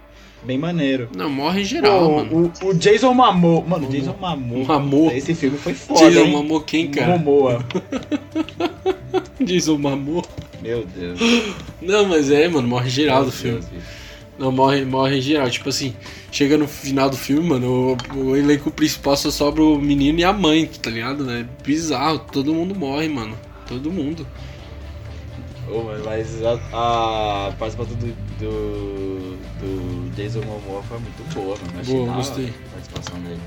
bem 0.45 0.59
maneiro. 0.59 1.09
Não, 1.17 1.29
morre 1.31 1.65
geral, 1.65 2.01
Pô, 2.01 2.17
mano. 2.17 2.53
o, 2.63 2.67
o 2.69 2.75
Jason 2.75 3.15
Momoa, 3.15 3.61
mano, 3.63 3.85
Momoa. 3.85 3.91
Jason 3.91 4.17
Momoa. 4.21 4.79
Momoa. 4.79 5.15
Esse 5.15 5.35
filme 5.35 5.59
foi 5.59 5.75
foda, 5.75 6.11
Jason 6.11 6.25
hein? 6.25 6.63
Quem, 6.67 6.91
cara? 6.91 7.19
Momoa. 7.19 7.65
Jason 9.41 9.79
Momoa. 9.79 10.25
Meu 10.63 10.85
Deus. 10.87 11.21
Não, 11.83 12.07
mas 12.07 12.31
é, 12.31 12.49
mano, 12.49 12.69
morre 12.69 12.89
geral 12.89 13.21
do 13.21 13.27
Meu 13.27 13.33
filme. 13.33 13.61
Deus. 13.61 13.85
Não, 14.39 14.51
morre, 14.51 14.85
morre 14.85 15.19
em 15.19 15.21
geral. 15.21 15.49
Tipo 15.49 15.69
assim, 15.69 15.95
chega 16.31 16.59
no 16.59 16.67
final 16.67 17.09
do 17.09 17.17
filme, 17.17 17.49
mano, 17.49 17.97
o, 18.15 18.19
o 18.19 18.37
elenco 18.37 18.71
principal 18.71 19.17
só 19.17 19.31
sobra 19.31 19.63
o 19.63 19.79
menino 19.79 20.19
e 20.19 20.25
a 20.25 20.33
mãe, 20.33 20.67
tá 20.67 20.91
ligado? 20.91 21.31
É 21.31 21.45
bizarro, 21.65 22.19
todo 22.19 22.55
mundo 22.55 22.75
morre, 22.75 23.09
mano. 23.09 23.37
Todo 23.67 23.91
mundo. 23.93 24.27
Oh, 25.71 25.83
mas 26.05 26.43
a, 26.45 27.49
a 27.49 27.53
participação 27.53 27.97
do, 27.97 28.07
do, 28.39 29.37
do 29.61 30.11
Jason 30.15 30.43
Momoa 30.43 30.83
foi 30.83 30.99
muito 30.99 31.35
boa, 31.35 31.57
mano. 31.57 31.81
Achei 31.81 31.95
Boa, 31.95 32.15
gostei. 32.15 32.49
A 32.49 32.71
participação 32.73 33.21
dele. 33.21 33.41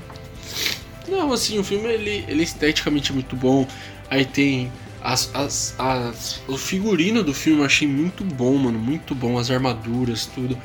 Não, 1.08 1.32
assim, 1.32 1.58
o 1.58 1.64
filme 1.64 1.88
ele, 1.88 2.24
ele 2.28 2.40
é 2.40 2.44
esteticamente 2.44 3.12
muito 3.12 3.36
bom. 3.36 3.66
Aí 4.10 4.24
tem 4.24 4.70
as, 5.00 5.30
as, 5.34 5.74
as, 5.78 6.42
o 6.48 6.58
figurino 6.58 7.22
do 7.22 7.32
filme 7.32 7.60
eu 7.60 7.66
achei 7.66 7.86
muito 7.86 8.24
bom, 8.24 8.56
mano, 8.56 8.78
muito 8.78 9.14
bom. 9.14 9.38
As 9.38 9.50
armaduras, 9.50 10.26
tudo. 10.26 10.58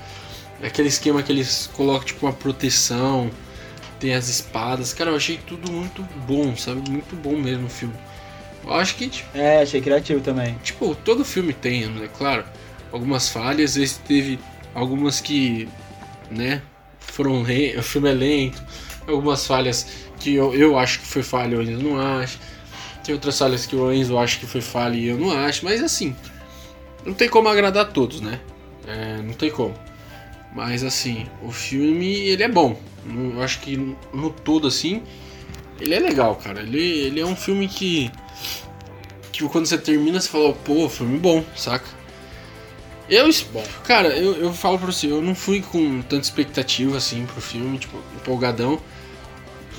Aquele 0.62 0.88
esquema 0.88 1.22
que 1.22 1.32
eles 1.32 1.70
colocam 1.74 2.06
tipo 2.06 2.26
uma 2.26 2.34
proteção. 2.34 3.30
Tem 4.00 4.16
as 4.16 4.28
espadas. 4.28 4.94
Cara, 4.94 5.12
eu 5.12 5.16
achei 5.16 5.38
tudo 5.38 5.72
muito 5.72 6.02
bom, 6.28 6.56
sabe? 6.58 6.90
Muito 6.90 7.16
bom 7.16 7.38
mesmo 7.38 7.68
o 7.68 7.70
filme. 7.70 7.94
Eu 8.66 8.74
acho 8.74 8.96
que, 8.96 9.08
tipo, 9.10 9.38
É, 9.38 9.62
achei 9.62 9.82
criativo 9.82 10.22
também. 10.22 10.58
tipo, 10.64 10.96
todo 10.96 11.26
filme 11.26 11.54
tem, 11.54 11.84
é 11.84 12.08
claro, 12.08 12.46
algumas 12.92 13.30
falhas. 13.30 13.76
Esse 13.76 14.00
teve 14.00 14.40
algumas 14.74 15.20
que, 15.20 15.68
né, 16.32 16.62
foram. 17.00 17.44
Re... 17.44 17.76
O 17.78 17.84
filme 17.84 18.10
é 18.10 18.14
lento. 18.14 18.64
Algumas 19.08 19.46
falhas 19.46 19.88
que 20.20 20.34
eu, 20.34 20.54
eu 20.56 20.78
acho 20.80 21.00
que 21.00 21.06
foi 21.06 21.24
falha, 21.24 21.58
o 21.58 21.62
Enzo 21.62 21.84
não 21.84 22.00
acha. 22.00 22.38
Tem 23.04 23.14
outras 23.14 23.38
falhas 23.38 23.66
que 23.66 23.76
o 23.76 23.92
Enzo 23.92 24.18
acha 24.18 24.40
que 24.40 24.46
foi 24.46 24.62
falha 24.62 24.96
e 24.96 25.08
eu 25.08 25.18
não 25.18 25.32
acho. 25.46 25.66
Mas 25.66 25.84
assim, 25.84 26.16
não 27.06 27.14
tem 27.14 27.28
como 27.28 27.50
agradar 27.50 27.84
a 27.84 27.90
todos, 27.90 28.22
né? 28.22 28.40
É, 28.88 29.22
não 29.22 29.34
tem 29.34 29.52
como. 29.52 29.74
Mas 30.56 30.84
assim, 30.84 31.26
o 31.42 31.52
filme 31.52 32.14
ele 32.30 32.44
é 32.44 32.48
bom. 32.48 32.80
Eu 33.06 33.42
acho 33.42 33.60
que 33.60 33.76
no 34.14 34.30
todo 34.30 34.68
assim, 34.68 35.02
ele 35.80 35.94
é 35.96 36.00
legal, 36.00 36.36
cara. 36.36 36.62
Ele, 36.62 36.80
ele 36.82 37.20
é 37.20 37.26
um 37.26 37.36
filme 37.36 37.68
que 37.68 38.12
que 39.32 39.48
quando 39.50 39.66
você 39.66 39.78
termina 39.78 40.20
você 40.20 40.30
fala, 40.30 40.54
pô, 40.54 40.88
filme 40.88 41.18
bom, 41.18 41.44
saca? 41.56 41.86
Eu, 43.10 43.28
es- 43.28 43.46
cara, 43.84 44.10
eu, 44.18 44.34
eu 44.36 44.54
falo 44.54 44.78
pra 44.78 44.88
você, 44.88 45.08
eu 45.12 45.22
não 45.22 45.36
fui 45.36 45.62
com 45.62 46.02
tanta 46.02 46.24
expectativa 46.24 46.98
assim 46.98 47.26
pro 47.26 47.42
filme, 47.42 47.78
tipo, 47.78 47.98
empolgadão. 48.16 48.80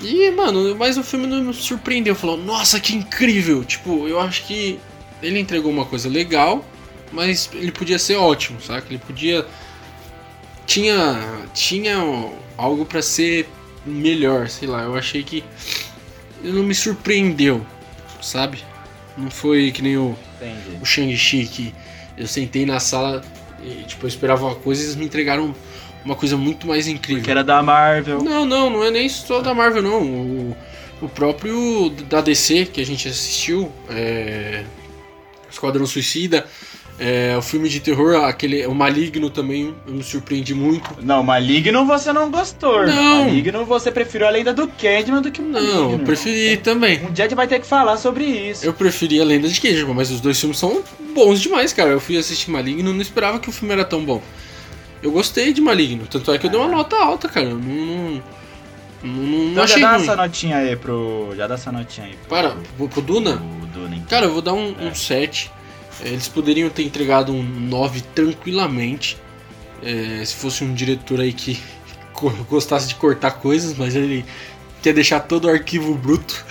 E, 0.01 0.29
mano, 0.31 0.75
mas 0.75 0.97
o 0.97 1.03
filme 1.03 1.27
não 1.27 1.43
me 1.43 1.53
surpreendeu. 1.53 2.15
Falou, 2.15 2.37
nossa, 2.37 2.79
que 2.79 2.95
incrível! 2.95 3.63
Tipo, 3.63 4.07
eu 4.07 4.19
acho 4.19 4.45
que 4.45 4.79
ele 5.21 5.39
entregou 5.39 5.71
uma 5.71 5.85
coisa 5.85 6.09
legal, 6.09 6.65
mas 7.11 7.49
ele 7.53 7.71
podia 7.71 7.97
ser 7.99 8.15
ótimo, 8.17 8.61
saca? 8.61 8.87
Ele 8.89 8.99
podia. 8.99 9.45
Tinha. 10.65 11.47
Tinha 11.53 11.97
algo 12.57 12.85
pra 12.85 13.01
ser 13.01 13.47
melhor, 13.85 14.49
sei 14.49 14.67
lá. 14.67 14.83
Eu 14.83 14.95
achei 14.95 15.23
que. 15.23 15.43
Ele 16.45 16.53
não 16.53 16.63
me 16.63 16.75
surpreendeu, 16.75 17.65
sabe? 18.21 18.63
Não 19.17 19.31
foi 19.31 19.71
que 19.71 19.81
nem 19.81 19.97
o 19.97 20.15
Entendi. 20.35 20.77
o 20.79 20.85
Shang-Chi 20.85 21.47
que 21.47 21.73
eu 22.15 22.27
sentei 22.27 22.67
na 22.67 22.79
sala 22.79 23.23
e 23.63 23.83
tipo, 23.83 24.05
eu 24.05 24.07
esperava 24.07 24.45
uma 24.45 24.53
coisa 24.53 24.83
e 24.83 24.85
eles 24.85 24.95
me 24.95 25.05
entregaram 25.05 25.55
uma 26.03 26.15
coisa 26.15 26.37
muito 26.37 26.67
mais 26.67 26.87
incrível. 26.87 27.23
Que 27.23 27.31
era 27.31 27.43
da 27.43 27.63
Marvel. 27.63 28.21
Não, 28.21 28.45
não, 28.45 28.69
não 28.69 28.83
é 28.83 28.91
nem 28.91 29.09
só 29.09 29.41
da 29.41 29.55
Marvel 29.55 29.81
não. 29.81 30.03
O, 30.03 30.57
o 31.01 31.09
próprio 31.09 31.89
da 32.07 32.21
DC 32.21 32.67
que 32.67 32.79
a 32.79 32.85
gente 32.85 33.07
assistiu, 33.07 33.71
é... 33.89 34.63
Esquadrão 35.49 35.87
Suicida, 35.87 36.45
é... 36.99 37.35
o 37.37 37.41
filme 37.41 37.67
de 37.69 37.79
terror, 37.79 38.23
aquele, 38.25 38.65
o 38.65 38.73
Maligno 38.73 39.29
também, 39.29 39.73
eu 39.87 39.93
me 39.93 40.03
surpreendi 40.03 40.53
muito. 40.53 40.89
Não, 41.01 41.23
Maligno 41.23 41.85
você 41.85 42.11
não 42.13 42.29
gostou. 42.31 42.85
Não. 42.85 43.25
Maligno 43.25 43.65
você 43.65 43.91
preferiu 43.91 44.27
a 44.27 44.29
lenda 44.29 44.53
do 44.53 44.67
Candyman 44.67 45.21
do 45.21 45.31
que 45.31 45.41
o 45.41 45.43
Maligno. 45.45 45.73
Não, 45.73 45.91
eu 45.93 45.99
preferi 45.99 46.57
também. 46.57 47.03
Um 47.05 47.11
dia 47.11 47.25
a 47.25 47.27
gente 47.27 47.35
vai 47.35 47.47
ter 47.47 47.59
que 47.59 47.67
falar 47.67 47.97
sobre 47.97 48.23
isso. 48.23 48.65
Eu 48.65 48.73
preferi 48.73 49.19
a 49.19 49.23
Lenda 49.25 49.47
de 49.47 49.59
Candyman, 49.59 49.93
mas 49.95 50.09
os 50.11 50.21
dois 50.21 50.39
filmes 50.39 50.57
são 50.57 50.81
bons 51.13 51.41
demais, 51.41 51.73
cara. 51.73 51.89
Eu 51.91 51.99
fui 51.99 52.17
assistir 52.17 52.49
Maligno 52.51 52.89
e 52.89 52.93
não 52.93 53.01
esperava 53.01 53.39
que 53.39 53.49
o 53.49 53.51
filme 53.51 53.73
era 53.73 53.83
tão 53.85 54.03
bom. 54.03 54.21
Eu 55.03 55.11
gostei 55.11 55.53
de 55.53 55.61
Maligno, 55.61 56.07
tanto 56.09 56.31
é 56.31 56.37
que 56.37 56.47
eu 56.47 56.49
dei 56.49 56.59
uma 56.59 56.69
nota 56.69 56.95
alta, 56.95 57.27
cara. 57.29 57.45
Eu 57.47 57.59
Não, 57.59 58.21
não, 59.03 59.11
não, 59.13 59.51
Então 59.51 59.67
já 59.67 59.77
dá 59.77 59.91
ruim. 59.93 60.01
essa 60.03 60.15
notinha 60.15 60.57
aí 60.57 60.75
pro. 60.75 61.33
Já 61.35 61.45
dá 61.47 61.53
essa 61.55 61.71
notinha 61.71 62.07
aí. 62.07 62.13
Pro, 62.13 62.27
Para, 62.29 62.55
pro, 62.77 62.87
pro 62.89 63.01
Duna? 63.01 63.37
pro 63.37 63.67
Duna, 63.81 63.95
então. 63.95 64.07
Cara, 64.09 64.25
eu 64.25 64.31
vou 64.33 64.41
dar 64.41 64.53
um, 64.53 64.73
É. 64.79 64.85
um 64.89 64.95
7. 64.95 65.51
É, 65.51 65.64
Eles 66.01 66.27
poderiam 66.27 66.69
ter 66.69 66.83
entregado 66.83 67.31
um 67.33 67.41
9 67.43 68.01
tranquilamente. 68.13 69.17
é, 69.83 70.23
se 70.25 70.35
fosse 70.35 70.63
um 70.63 70.73
diretor 70.73 71.19
aí 71.19 71.31
que 71.33 71.59
gostasse 72.49 72.87
de 72.87 72.95
cortar 72.95 73.31
coisas, 73.31 73.77
mas 73.77 73.95
ele 73.95 74.25
quer 74.81 74.93
deixar 74.93 75.19
todo 75.21 75.45
o 75.45 75.49
arquivo 75.49 75.93
bruto. 75.95 76.43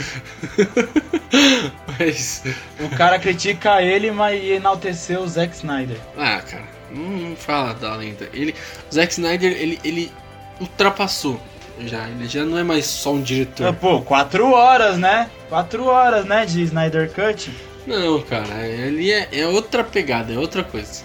mas. 1.99 2.43
O 2.81 2.89
cara 2.97 3.19
critica 3.19 3.83
ele, 3.83 4.11
mas 4.11 4.43
enalteceu 4.43 5.21
o 5.23 5.29
Zack 5.29 5.55
Snyder. 5.55 5.99
Ah, 6.17 6.41
cara, 6.43 6.65
não, 6.91 7.37
fala 7.37 7.75
da 7.75 7.95
lenda. 7.97 8.29
Ele, 8.33 8.55
o 8.91 8.95
Zack 8.95 9.13
Snyder, 9.13 9.53
ele, 9.53 9.79
ele 9.85 10.13
ultrapassou 10.61 11.41
já. 11.81 12.09
Ele 12.09 12.29
já 12.29 12.45
não 12.45 12.59
é 12.59 12.63
mais 12.63 12.87
só 12.87 13.13
um 13.15 13.21
Ah, 13.21 13.23
diretor. 13.23 13.75
Pô, 13.75 14.01
quatro 14.03 14.51
horas, 14.53 14.97
né? 14.99 15.31
Quatro 15.49 15.85
horas, 15.87 16.25
né, 16.25 16.45
de 16.47 16.63
Snyder 16.63 17.11
Cut. 17.13 17.51
Não, 17.87 18.21
cara, 18.23 18.67
ele 18.67 19.11
é, 19.11 19.29
é 19.33 19.47
outra 19.47 19.85
pegada, 19.85 20.33
é 20.33 20.39
outra 20.39 20.65
coisa. 20.65 21.03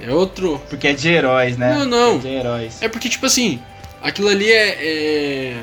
É 0.00 0.10
outro. 0.12 0.60
Porque 0.70 0.88
é 0.88 0.92
de 0.92 1.08
heróis, 1.08 1.56
né? 1.56 1.74
Não, 1.78 1.84
não. 1.84 2.14
É 2.16 2.18
de 2.18 2.28
heróis. 2.28 2.82
É 2.82 2.88
porque, 2.88 3.08
tipo 3.08 3.26
assim, 3.26 3.60
aquilo 4.02 4.28
ali 4.28 4.50
é. 4.50 4.68
É, 4.80 5.62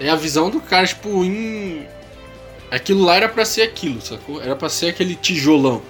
é 0.00 0.08
a 0.10 0.16
visão 0.16 0.50
do 0.50 0.60
cara, 0.60 0.86
tipo, 0.86 1.24
em. 1.24 1.86
Aquilo 2.70 3.04
lá 3.04 3.16
era 3.16 3.28
pra 3.28 3.44
ser 3.44 3.62
aquilo, 3.62 4.00
sacou? 4.00 4.42
Era 4.42 4.56
pra 4.56 4.68
ser 4.68 4.88
aquele 4.88 5.14
tijolão. 5.14 5.80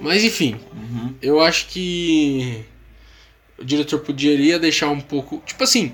Mas 0.00 0.22
enfim, 0.24 0.56
Uhum. 0.74 1.14
eu 1.22 1.40
acho 1.40 1.66
que 1.68 2.64
o 3.58 3.64
diretor 3.64 4.00
poderia 4.00 4.58
deixar 4.58 4.88
um 4.88 5.00
pouco. 5.00 5.42
Tipo 5.46 5.64
assim, 5.64 5.92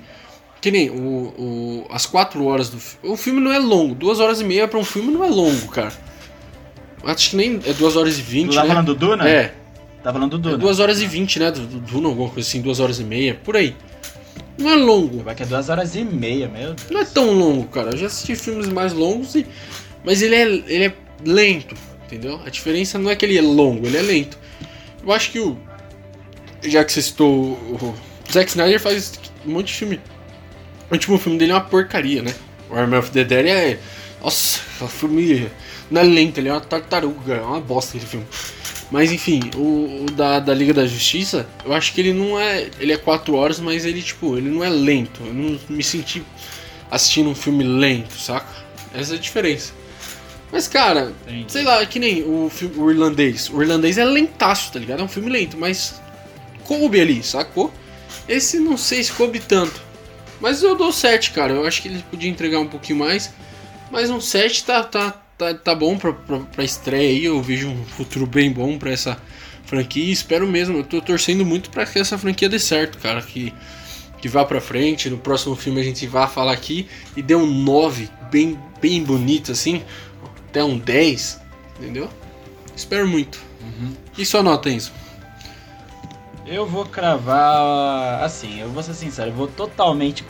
que 0.61 0.71
nem 0.71 0.89
o, 0.89 0.93
o- 1.37 1.87
as 1.89 2.05
quatro 2.05 2.45
horas 2.45 2.69
do 2.69 2.79
filme. 2.79 3.13
O 3.13 3.17
filme 3.17 3.39
não 3.41 3.51
é 3.51 3.59
longo, 3.59 3.93
duas 3.95 4.19
horas 4.19 4.39
e 4.41 4.43
meia 4.43 4.67
pra 4.67 4.79
um 4.79 4.83
filme 4.85 5.11
não 5.11 5.23
é 5.23 5.29
longo, 5.29 5.67
cara. 5.69 5.93
Acho 7.03 7.29
que 7.31 7.35
nem 7.35 7.59
é 7.65 7.73
duas 7.73 7.95
horas 7.95 8.17
e 8.17 8.21
Tu 8.21 8.25
vinte, 8.25 8.55
tá 8.55 8.63
né? 8.63 8.67
falando 8.69 8.85
do 8.87 8.95
Duna? 8.95 9.29
É, 9.29 9.53
Tá 10.03 10.13
falando 10.13 10.37
do 10.37 10.47
é 10.47 10.51
Duna. 10.51 10.57
duas 10.57 10.79
horas 10.79 11.01
e 11.01 11.05
vinte, 11.07 11.39
né? 11.39 11.51
Do, 11.51 11.61
do 11.61 11.79
Duna, 11.79 12.07
alguma 12.09 12.29
coisa 12.29 12.47
assim, 12.47 12.61
duas 12.61 12.79
horas 12.79 12.99
e 12.99 13.03
meia, 13.03 13.35
por 13.43 13.55
aí. 13.55 13.75
Não 14.57 14.69
é 14.69 14.75
longo. 14.75 15.21
Vai 15.23 15.35
que 15.35 15.43
é 15.43 15.45
duas 15.45 15.69
horas 15.69 15.95
e 15.95 16.03
meia, 16.03 16.47
meu 16.47 16.73
Deus. 16.73 16.89
Não 16.89 17.01
é 17.01 17.05
tão 17.05 17.31
longo, 17.31 17.67
cara. 17.67 17.91
Eu 17.91 17.97
já 17.97 18.07
assisti 18.07 18.35
filmes 18.35 18.67
mais 18.67 18.93
longos, 18.93 19.35
e... 19.35 19.45
mas 20.03 20.21
ele 20.21 20.35
é, 20.35 20.43
ele 20.43 20.85
é 20.85 20.93
lento, 21.25 21.75
entendeu? 22.05 22.39
A 22.45 22.49
diferença 22.49 22.97
não 22.97 23.11
é 23.11 23.15
que 23.15 23.25
ele 23.25 23.37
é 23.37 23.41
longo, 23.41 23.85
ele 23.85 23.97
é 23.97 24.01
lento. 24.01 24.37
Eu 25.05 25.11
acho 25.11 25.31
que 25.31 25.39
o. 25.39 25.57
Já 26.63 26.83
que 26.83 26.91
você 26.91 27.01
citou 27.01 27.29
o. 27.29 27.77
o 28.27 28.31
Zack 28.31 28.49
Snyder 28.49 28.79
faz 28.79 29.19
um 29.45 29.51
monte 29.51 29.67
de 29.67 29.73
filme. 29.73 29.99
O 30.89 30.93
último 30.93 31.17
filme 31.17 31.37
dele 31.37 31.51
é 31.51 31.55
uma 31.55 31.61
porcaria, 31.61 32.21
né? 32.21 32.33
O 32.69 32.75
Army 32.75 32.95
of 32.95 33.11
the 33.11 33.23
Dead 33.23 33.45
é. 33.45 33.79
Nossa, 34.21 34.59
o 34.81 34.87
filme 34.87 35.47
não 35.89 36.01
é 36.01 36.03
lento, 36.03 36.37
ele 36.39 36.49
é 36.49 36.51
uma 36.51 36.61
tartaruga, 36.61 37.35
é 37.35 37.41
uma 37.41 37.59
bosta 37.59 37.91
aquele 37.91 38.09
filme. 38.09 38.25
Mas 38.89 39.11
enfim, 39.11 39.41
o, 39.55 40.05
o 40.05 40.11
da, 40.11 40.39
da 40.39 40.53
Liga 40.53 40.73
da 40.73 40.85
Justiça, 40.85 41.47
eu 41.65 41.73
acho 41.73 41.93
que 41.93 42.01
ele 42.01 42.13
não 42.13 42.39
é. 42.39 42.69
Ele 42.79 42.93
é 42.93 42.97
4 42.97 43.35
horas, 43.35 43.59
mas 43.59 43.85
ele, 43.85 44.01
tipo, 44.01 44.37
ele 44.37 44.49
não 44.49 44.63
é 44.63 44.69
lento. 44.69 45.21
Eu 45.25 45.33
não 45.33 45.59
me 45.69 45.83
senti 45.83 46.23
assistindo 46.89 47.29
um 47.29 47.35
filme 47.35 47.63
lento, 47.63 48.13
saca? 48.13 48.47
Essa 48.93 49.15
é 49.15 49.17
a 49.17 49.19
diferença. 49.19 49.73
Mas, 50.51 50.67
cara, 50.67 51.13
Entendi. 51.27 51.51
sei 51.51 51.63
lá, 51.63 51.81
é 51.81 51.85
que 51.85 51.99
nem 51.99 52.23
o, 52.23 52.49
o 52.77 52.89
irlandês. 52.89 53.49
O 53.49 53.61
irlandês 53.61 53.97
é 53.97 54.05
lentaço, 54.05 54.71
tá 54.71 54.79
ligado? 54.79 55.01
É 55.01 55.03
um 55.03 55.09
filme 55.09 55.29
lento, 55.29 55.57
mas 55.57 56.01
coube 56.63 56.99
ali, 56.99 57.21
sacou? 57.21 57.73
Esse 58.27 58.57
não 58.57 58.77
sei 58.77 59.03
se 59.03 59.11
coube 59.11 59.39
tanto. 59.39 59.81
Mas 60.39 60.63
eu 60.63 60.75
dou 60.75 60.91
7, 60.91 61.31
cara. 61.31 61.53
Eu 61.53 61.65
acho 61.65 61.81
que 61.81 61.89
ele 61.89 62.03
podia 62.09 62.29
entregar 62.29 62.59
um 62.59 62.67
pouquinho 62.67 62.99
mais. 62.99 63.33
Mas 63.91 64.09
um 64.09 64.21
7 64.21 64.63
tá, 64.63 64.83
tá, 64.83 65.21
tá, 65.37 65.53
tá 65.53 65.75
bom 65.75 65.97
pra, 65.97 66.13
pra, 66.13 66.39
pra 66.39 66.63
estreia 66.63 67.09
aí. 67.09 67.25
Eu 67.25 67.41
vejo 67.41 67.69
um 67.69 67.85
futuro 67.85 68.25
bem 68.25 68.51
bom 68.51 68.77
pra 68.77 68.91
essa 68.91 69.17
franquia. 69.65 70.03
E 70.03 70.11
espero 70.11 70.47
mesmo. 70.47 70.77
Eu 70.77 70.83
tô 70.83 71.01
torcendo 71.01 71.45
muito 71.45 71.69
pra 71.69 71.85
que 71.85 71.99
essa 71.99 72.17
franquia 72.17 72.49
dê 72.49 72.59
certo, 72.59 72.97
cara. 72.97 73.21
Que, 73.21 73.53
que 74.19 74.27
vá 74.27 74.43
pra 74.43 74.59
frente. 74.59 75.09
No 75.09 75.17
próximo 75.17 75.55
filme 75.55 75.79
a 75.79 75.83
gente 75.83 76.07
vá 76.07 76.27
falar 76.27 76.53
aqui. 76.53 76.87
E 77.15 77.21
dê 77.21 77.35
um 77.35 77.45
9 77.45 78.09
bem, 78.31 78.57
bem 78.81 79.03
bonito 79.03 79.51
assim. 79.51 79.83
Até 80.49 80.63
um 80.63 80.77
10. 80.77 81.39
Entendeu? 81.79 82.09
Espero 82.75 83.07
muito. 83.07 83.39
Uhum. 83.61 83.93
E 84.17 84.25
sua 84.25 84.41
nota, 84.41 84.69
Enzo? 84.69 84.91
Eu 86.45 86.65
vou 86.65 86.85
cravar. 86.85 88.23
Assim, 88.23 88.59
eu 88.61 88.69
vou 88.69 88.81
ser 88.81 88.93
sincero, 88.93 89.31
eu 89.31 89.35
vou 89.35 89.47
totalmente 89.47 90.25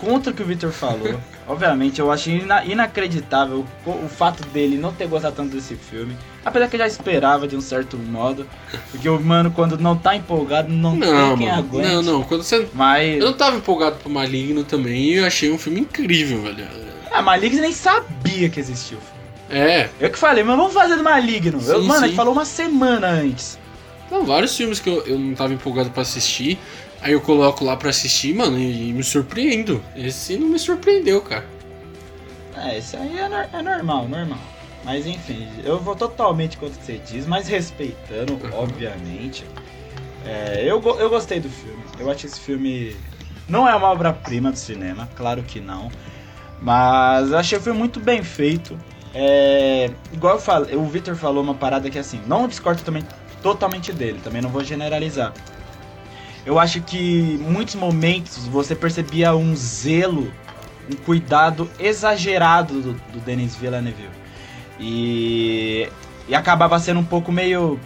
contra 0.00 0.32
o 0.32 0.34
que 0.34 0.42
o 0.42 0.46
Victor 0.46 0.72
falou. 0.72 1.20
Obviamente, 1.50 1.98
eu 1.98 2.12
achei 2.12 2.38
ina 2.38 2.64
inacreditável 2.64 3.66
o, 3.84 3.90
o, 3.90 4.08
fato 4.08 4.46
dele 4.50 4.78
não 4.78 4.92
ter 4.92 5.08
gostado 5.08 5.34
tanto 5.34 5.56
desse 5.56 5.74
filme. 5.74 6.16
Apesar 6.44 6.68
que 6.68 6.76
eu 6.76 6.78
já 6.78 6.86
esperava 6.86 7.48
de 7.48 7.56
um 7.56 7.60
certo 7.60 7.98
modo. 7.98 8.46
Porque 8.92 9.08
o 9.08 9.18
mano, 9.18 9.50
quando 9.50 9.76
não 9.76 9.96
tá 9.96 10.14
empolgado, 10.14 10.72
não, 10.72 10.94
não 10.94 11.00
tem 11.00 11.38
quem 11.38 11.48
mano, 11.48 11.58
aguente. 11.58 11.88
Não, 11.88 12.02
não, 12.02 12.22
quando 12.22 12.44
você. 12.44 12.68
Mas... 12.72 13.18
Eu 13.18 13.26
não 13.26 13.32
tava 13.32 13.56
empolgado 13.56 13.96
pro 13.96 14.08
Maligno 14.08 14.62
também 14.62 15.02
e 15.02 15.14
eu 15.14 15.26
achei 15.26 15.50
um 15.50 15.58
filme 15.58 15.80
incrível, 15.80 16.40
velho. 16.40 16.68
Ah, 17.10 17.20
Maligno 17.20 17.60
nem 17.60 17.72
sabia 17.72 18.48
que 18.48 18.60
existia 18.60 18.96
o 18.96 19.00
filme. 19.00 19.20
É. 19.50 19.88
Eu 19.98 20.08
que 20.08 20.18
falei, 20.18 20.44
mas 20.44 20.56
vamos 20.56 20.72
fazer 20.72 20.94
do 20.94 21.02
Maligno. 21.02 21.60
Sim, 21.60 21.72
eu, 21.72 21.82
mano, 21.82 21.98
sim. 21.98 22.06
ele 22.06 22.14
falou 22.14 22.32
uma 22.32 22.44
semana 22.44 23.08
antes. 23.08 23.58
Não, 24.08 24.24
vários 24.24 24.56
filmes 24.56 24.78
que 24.78 24.88
eu, 24.88 25.04
eu 25.04 25.18
não 25.18 25.34
tava 25.34 25.52
empolgado 25.52 25.90
para 25.90 26.02
assistir. 26.02 26.56
Aí 27.00 27.12
eu 27.12 27.20
coloco 27.20 27.64
lá 27.64 27.76
pra 27.76 27.90
assistir, 27.90 28.34
mano, 28.34 28.58
e, 28.58 28.92
me 28.92 29.02
surpreendo. 29.02 29.82
Esse 29.96 30.36
não 30.36 30.48
me 30.48 30.58
surpreendeu, 30.58 31.22
cara. 31.22 31.46
É, 32.56 32.78
esse 32.78 32.96
aí 32.96 33.18
é, 33.18 33.28
no, 33.28 33.36
é 33.36 33.62
normal, 33.62 34.06
normal. 34.06 34.38
Mas 34.84 35.06
enfim, 35.06 35.48
eu 35.64 35.78
vou 35.78 35.96
totalmente 35.96 36.56
contra 36.58 36.74
o 36.74 36.78
que 36.78 36.86
você 36.86 36.98
diz, 36.98 37.26
mas 37.26 37.48
respeitando, 37.48 38.34
uhum. 38.34 38.50
obviamente. 38.52 39.44
É, 40.26 40.62
eu, 40.64 40.82
eu 40.98 41.08
gostei 41.08 41.40
do 41.40 41.48
filme. 41.48 41.82
Eu 41.98 42.10
acho 42.10 42.26
esse 42.26 42.40
filme. 42.40 42.94
Não 43.48 43.68
é 43.68 43.74
uma 43.74 43.88
obra-prima 43.88 44.50
do 44.52 44.58
cinema, 44.58 45.08
claro 45.16 45.42
que 45.42 45.60
não. 45.60 45.90
Mas 46.60 47.30
eu 47.30 47.38
achei 47.38 47.58
o 47.58 47.60
filme 47.60 47.78
muito 47.78 47.98
bem 47.98 48.22
feito. 48.22 48.78
É, 49.14 49.90
igual 50.12 50.34
eu 50.34 50.40
falei, 50.40 50.76
o 50.76 50.84
Victor 50.84 51.16
falou 51.16 51.42
uma 51.42 51.54
parada 51.54 51.90
que 51.90 51.98
assim, 51.98 52.20
não 52.26 52.46
discordo 52.46 52.82
também 52.82 53.04
totalmente 53.42 53.92
dele, 53.92 54.20
também 54.22 54.40
não 54.40 54.50
vou 54.50 54.62
generalizar. 54.62 55.32
Eu 56.44 56.58
acho 56.58 56.80
que 56.80 57.38
muitos 57.42 57.74
momentos 57.74 58.46
você 58.46 58.74
percebia 58.74 59.34
um 59.34 59.54
zelo, 59.54 60.32
um 60.90 60.96
cuidado 60.96 61.70
exagerado 61.78 62.80
do, 62.80 62.92
do 63.12 63.20
Denis 63.20 63.54
Villeneuve. 63.54 64.08
E, 64.78 65.88
e 66.26 66.34
acabava 66.34 66.78
sendo 66.78 67.00
um 67.00 67.04
pouco 67.04 67.30
meio. 67.30 67.78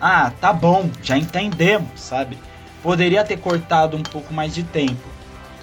Ah, 0.00 0.32
tá 0.40 0.52
bom, 0.52 0.90
já 1.02 1.16
entendemos, 1.16 2.00
sabe? 2.00 2.36
Poderia 2.82 3.22
ter 3.24 3.38
cortado 3.38 3.96
um 3.96 4.02
pouco 4.02 4.34
mais 4.34 4.52
de 4.52 4.64
tempo. 4.64 5.08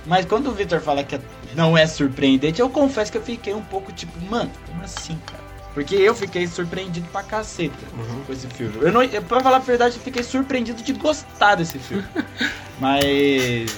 Mas 0.06 0.26
quando 0.26 0.48
o 0.48 0.54
Victor 0.54 0.80
fala 0.80 1.04
que 1.04 1.20
não 1.54 1.78
é 1.78 1.86
surpreendente, 1.86 2.62
eu 2.62 2.70
confesso 2.70 3.12
que 3.12 3.18
eu 3.18 3.22
fiquei 3.22 3.54
um 3.54 3.62
pouco 3.62 3.92
tipo, 3.92 4.14
mano, 4.26 4.50
como 4.66 4.82
assim, 4.82 5.20
cara? 5.26 5.49
Porque 5.74 5.96
eu 5.96 6.16
fiquei 6.16 6.48
surpreendido 6.48 7.08
pra 7.12 7.22
caceta 7.22 7.78
uhum. 7.96 8.24
com 8.26 8.34
esse 8.34 8.48
filme. 8.48 8.74
Eu 8.82 8.92
não, 8.92 9.08
pra 9.24 9.40
falar 9.40 9.58
a 9.58 9.60
verdade, 9.60 9.96
eu 9.98 10.02
fiquei 10.02 10.24
surpreendido 10.24 10.82
de 10.82 10.94
gostar 10.94 11.56
desse 11.56 11.78
filme. 11.78 12.06
Mas, 12.80 13.76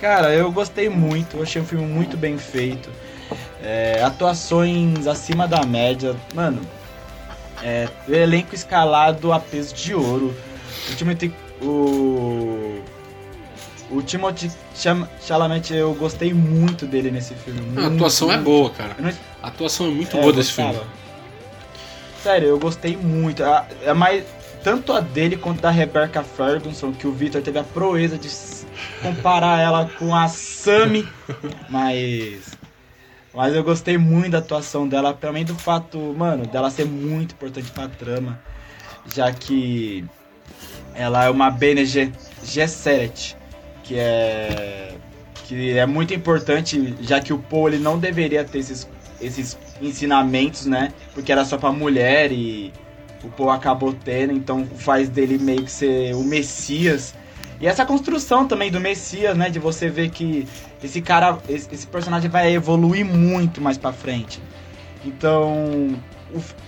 cara, 0.00 0.34
eu 0.34 0.50
gostei 0.50 0.88
muito. 0.88 1.36
Eu 1.36 1.42
achei 1.42 1.60
um 1.60 1.66
filme 1.66 1.86
muito 1.86 2.16
bem 2.16 2.38
feito. 2.38 2.90
É, 3.62 4.02
atuações 4.02 5.06
acima 5.06 5.46
da 5.46 5.64
média. 5.66 6.16
Mano, 6.34 6.62
é, 7.62 7.88
elenco 8.08 8.54
escalado 8.54 9.32
a 9.32 9.38
peso 9.38 9.74
de 9.74 9.94
ouro. 9.94 10.34
O 10.90 10.94
Timothy, 10.94 11.34
o, 11.60 12.80
o 13.90 14.02
Timothy 14.02 14.50
Chalamet, 15.20 15.74
eu 15.74 15.92
gostei 15.94 16.32
muito 16.32 16.86
dele 16.86 17.10
nesse 17.10 17.34
filme. 17.34 17.60
A 17.76 17.88
atuação 17.88 18.30
é 18.32 18.36
muito. 18.36 18.48
é 18.48 18.52
boa, 18.52 18.70
cara. 18.70 18.96
A 19.42 19.48
atuação 19.48 19.86
é 19.86 19.90
muito 19.90 20.16
é, 20.16 20.20
boa 20.20 20.32
desse 20.32 20.52
filme. 20.52 20.78
Sério, 22.22 22.48
eu 22.48 22.58
gostei 22.58 22.96
muito. 22.96 23.42
É 23.82 23.94
mais 23.94 24.24
tanto 24.62 24.92
a 24.92 25.00
dele 25.00 25.36
quanto 25.36 25.60
da 25.60 25.70
Rebecca 25.70 26.22
Ferguson, 26.22 26.92
que 26.92 27.06
o 27.06 27.12
Victor 27.12 27.40
teve 27.42 27.58
a 27.58 27.64
proeza 27.64 28.18
de 28.18 28.28
comparar 29.02 29.60
ela 29.62 29.88
com 29.98 30.14
a 30.14 30.28
Sammy, 30.28 31.08
mas 31.68 32.58
mas 33.32 33.54
eu 33.54 33.62
gostei 33.62 33.96
muito 33.96 34.32
da 34.32 34.38
atuação 34.38 34.88
dela, 34.88 35.14
também 35.14 35.44
do 35.44 35.54
fato, 35.54 35.98
mano, 36.16 36.44
dela 36.46 36.70
ser 36.70 36.86
muito 36.86 37.34
importante 37.34 37.70
pra 37.70 37.86
trama, 37.86 38.40
já 39.14 39.32
que 39.32 40.04
ela 40.94 41.24
é 41.24 41.30
uma 41.30 41.50
Bene 41.50 41.84
Gesserit, 42.42 43.36
que 43.84 43.96
é 43.96 44.96
que 45.46 45.78
é 45.78 45.86
muito 45.86 46.12
importante, 46.12 46.94
já 47.00 47.20
que 47.20 47.32
o 47.32 47.38
Paul 47.38 47.68
ele 47.68 47.78
não 47.78 47.98
deveria 47.98 48.44
ter 48.44 48.58
esses 48.58 48.86
esses 49.20 49.58
ensinamentos, 49.80 50.66
né? 50.66 50.92
Porque 51.14 51.32
era 51.32 51.44
só 51.44 51.56
pra 51.56 51.72
mulher 51.72 52.32
e 52.32 52.72
o 53.22 53.28
Paul 53.28 53.50
acabou 53.50 53.92
tendo, 53.92 54.32
então 54.32 54.64
faz 54.64 55.08
dele 55.08 55.38
meio 55.38 55.64
que 55.64 55.70
ser 55.70 56.14
o 56.14 56.22
Messias. 56.22 57.14
E 57.60 57.66
essa 57.66 57.84
construção 57.84 58.46
também 58.46 58.70
do 58.70 58.80
Messias, 58.80 59.36
né? 59.36 59.50
De 59.50 59.58
você 59.58 59.88
ver 59.88 60.10
que 60.10 60.46
esse 60.82 61.00
cara, 61.00 61.38
esse, 61.48 61.86
personagem 61.86 62.30
vai 62.30 62.52
evoluir 62.54 63.04
muito 63.04 63.60
mais 63.60 63.76
pra 63.76 63.92
frente. 63.92 64.40
Então, 65.04 65.96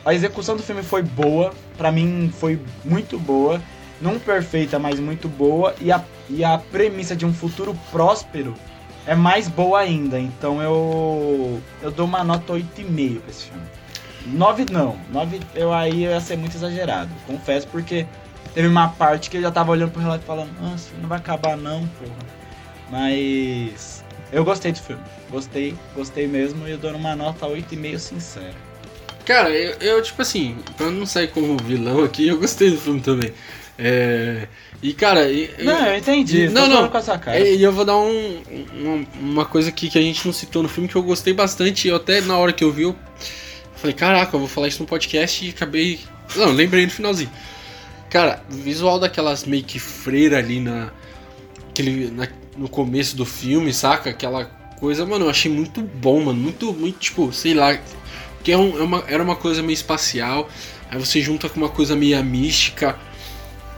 a 0.04 0.12
execução 0.12 0.56
do 0.56 0.62
filme 0.62 0.82
foi 0.82 1.02
boa, 1.02 1.52
para 1.76 1.92
mim 1.92 2.32
foi 2.36 2.60
muito 2.84 3.18
boa. 3.18 3.60
Não 4.00 4.18
perfeita, 4.18 4.78
mas 4.78 4.98
muito 4.98 5.28
boa. 5.28 5.74
E 5.80 5.92
a, 5.92 6.02
e 6.28 6.42
a 6.42 6.58
premissa 6.58 7.14
de 7.14 7.24
um 7.24 7.32
futuro 7.32 7.78
próspero 7.90 8.54
é 9.06 9.14
mais 9.14 9.48
boa 9.48 9.80
ainda. 9.80 10.18
Então 10.18 10.62
eu 10.62 11.60
eu 11.82 11.90
dou 11.90 12.06
uma 12.06 12.24
nota 12.24 12.52
8,5 12.52 13.20
pra 13.20 13.30
esse 13.30 13.44
filme. 13.44 13.62
9 14.26 14.66
não, 14.70 14.98
9 15.10 15.40
eu 15.54 15.72
aí 15.72 16.02
ia 16.02 16.20
ser 16.20 16.36
muito 16.36 16.56
exagerado. 16.56 17.10
Confesso 17.26 17.66
porque 17.68 18.06
teve 18.54 18.68
uma 18.68 18.88
parte 18.88 19.30
que 19.30 19.38
eu 19.38 19.42
já 19.42 19.50
tava 19.50 19.72
olhando 19.72 19.92
pro 19.92 20.02
relato 20.02 20.24
falando, 20.24 20.50
nossa, 20.60 20.90
não 21.00 21.08
vai 21.08 21.18
acabar 21.18 21.56
não, 21.56 21.86
porra. 21.86 22.40
Mas 22.90 24.04
eu 24.32 24.44
gostei 24.44 24.72
do 24.72 24.78
filme. 24.78 25.02
Gostei, 25.30 25.76
gostei 25.94 26.26
mesmo 26.26 26.66
e 26.66 26.72
eu 26.72 26.78
dou 26.78 26.92
uma 26.92 27.14
nota 27.16 27.46
8,5 27.46 27.98
sincera. 27.98 28.70
Cara, 29.24 29.50
eu, 29.50 29.76
eu, 29.80 30.02
tipo 30.02 30.20
assim, 30.22 30.56
pra 30.76 30.90
não 30.90 31.06
sair 31.06 31.28
como 31.28 31.56
vilão 31.56 32.02
aqui, 32.02 32.26
eu 32.26 32.38
gostei 32.38 32.70
do 32.70 32.78
filme 32.78 33.00
também. 33.00 33.32
É, 33.82 34.46
e 34.82 34.92
cara. 34.92 35.26
não, 35.58 35.86
eu 35.86 35.96
entendi. 35.96 36.48
Não, 36.48 36.68
não. 36.68 36.94
Essa 36.94 37.18
cara. 37.18 37.40
E 37.40 37.62
eu 37.62 37.72
vou 37.72 37.84
dar 37.84 37.96
um, 37.96 38.42
uma, 38.74 39.06
uma 39.18 39.44
coisa 39.46 39.70
aqui 39.70 39.88
que 39.88 39.98
a 39.98 40.02
gente 40.02 40.26
não 40.26 40.34
citou 40.34 40.62
no 40.62 40.68
filme 40.68 40.86
que 40.86 40.96
eu 40.96 41.02
gostei 41.02 41.32
bastante. 41.32 41.88
Eu 41.88 41.96
até 41.96 42.20
na 42.20 42.36
hora 42.36 42.52
que 42.52 42.62
eu 42.62 42.70
vi, 42.70 42.82
eu 42.82 42.96
falei, 43.76 43.96
caraca, 43.96 44.36
eu 44.36 44.40
vou 44.40 44.48
falar 44.48 44.68
isso 44.68 44.82
no 44.82 44.88
podcast 44.88 45.46
e 45.46 45.48
acabei. 45.48 45.98
Não, 46.36 46.52
lembrei 46.52 46.84
no 46.84 46.90
finalzinho. 46.90 47.30
Cara, 48.10 48.42
o 48.50 48.54
visual 48.54 48.98
daquelas 48.98 49.44
meio 49.44 49.64
que 49.64 49.78
freira 49.78 50.38
ali 50.38 50.60
na, 50.60 50.90
aquele, 51.70 52.10
na, 52.10 52.28
no 52.56 52.68
começo 52.68 53.16
do 53.16 53.24
filme, 53.24 53.72
saca? 53.72 54.10
Aquela 54.10 54.44
coisa, 54.78 55.06
mano, 55.06 55.24
eu 55.24 55.30
achei 55.30 55.50
muito 55.50 55.80
bom, 55.80 56.24
mano. 56.24 56.38
Muito, 56.38 56.72
muito, 56.74 56.98
tipo, 56.98 57.32
sei 57.32 57.54
lá. 57.54 57.78
Que 58.42 58.52
é, 58.52 58.58
um, 58.58 58.78
é 58.78 58.82
uma, 58.82 59.04
era 59.06 59.22
uma 59.22 59.36
coisa 59.36 59.62
meio 59.62 59.74
espacial. 59.74 60.48
Aí 60.90 60.98
você 60.98 61.20
junta 61.22 61.48
com 61.48 61.56
uma 61.56 61.68
coisa 61.68 61.96
meio 61.96 62.22
mística 62.22 62.98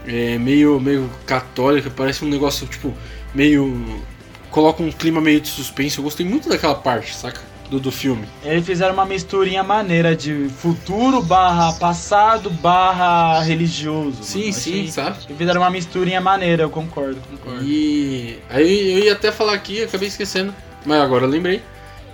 é, 0.05 0.37
meio, 0.37 0.79
meio 0.79 1.09
católica, 1.25 1.89
parece 1.89 2.23
um 2.25 2.29
negócio 2.29 2.67
tipo 2.67 2.93
meio. 3.33 4.01
coloca 4.49 4.83
um 4.83 4.91
clima 4.91 5.21
meio 5.21 5.41
de 5.41 5.47
suspense. 5.47 5.97
Eu 5.97 6.03
gostei 6.03 6.25
muito 6.25 6.49
daquela 6.49 6.75
parte, 6.75 7.15
saca? 7.15 7.41
Do, 7.69 7.79
do 7.79 7.91
filme. 7.91 8.27
Eles 8.43 8.65
fizeram 8.65 8.93
uma 8.93 9.05
misturinha 9.05 9.63
maneira 9.63 10.15
de 10.15 10.49
futuro 10.49 11.21
barra 11.23 11.73
passado 11.73 12.49
barra 12.49 13.41
religioso. 13.41 14.21
Sim, 14.21 14.51
sim, 14.51 14.91
sabe? 14.91 15.17
Eles 15.25 15.37
fizeram 15.37 15.61
uma 15.61 15.69
misturinha 15.69 16.19
maneira, 16.21 16.63
eu 16.63 16.69
concordo, 16.69 17.19
concordo. 17.31 17.63
E 17.63 18.37
aí 18.49 18.91
eu 18.91 18.99
ia 19.05 19.13
até 19.13 19.31
falar 19.31 19.53
aqui, 19.53 19.81
acabei 19.81 20.09
esquecendo, 20.09 20.53
mas 20.85 21.01
agora 21.01 21.23
eu 21.25 21.29
lembrei. 21.29 21.61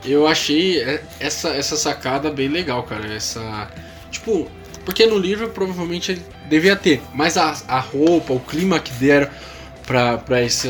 Eu 0.05 0.27
achei 0.27 0.81
essa, 1.19 1.49
essa 1.49 1.75
sacada 1.75 2.31
bem 2.31 2.47
legal, 2.47 2.83
cara. 2.83 3.11
Essa. 3.13 3.69
Tipo, 4.09 4.49
porque 4.85 5.05
no 5.05 5.17
livro 5.17 5.49
provavelmente 5.49 6.21
devia 6.47 6.75
ter, 6.75 7.01
mas 7.13 7.37
a, 7.37 7.55
a 7.67 7.79
roupa, 7.79 8.33
o 8.33 8.39
clima 8.39 8.79
que 8.79 8.91
deram 8.93 9.29
pra, 9.85 10.17
pra 10.17 10.41
esse. 10.41 10.69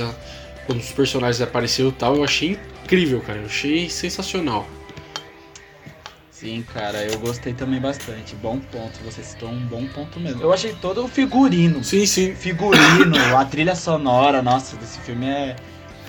Quando 0.66 0.80
os 0.80 0.92
personagens 0.92 1.42
apareceram 1.42 1.90
e 1.90 1.94
tal, 1.94 2.16
eu 2.16 2.24
achei 2.24 2.60
incrível, 2.84 3.22
cara. 3.22 3.40
Eu 3.40 3.46
achei 3.46 3.90
sensacional. 3.90 4.68
Sim, 6.40 6.64
cara, 6.74 7.04
eu 7.04 7.20
gostei 7.20 7.54
também 7.54 7.82
bastante. 7.82 8.34
Bom 8.36 8.60
ponto, 8.60 8.98
você 9.04 9.22
citou 9.22 9.50
um 9.50 9.60
bom 9.66 9.86
ponto 9.88 10.20
mesmo. 10.22 10.42
Eu 10.42 10.54
achei 10.54 10.74
todo 10.74 11.04
o 11.04 11.08
figurino. 11.10 11.84
Sim, 11.84 12.06
sim. 12.06 12.34
Figurino, 12.34 13.18
a 13.36 13.44
trilha 13.44 13.76
sonora, 13.76 14.42
nossa, 14.42 14.78
desse 14.78 15.00
filme 15.00 15.26
é, 15.28 15.56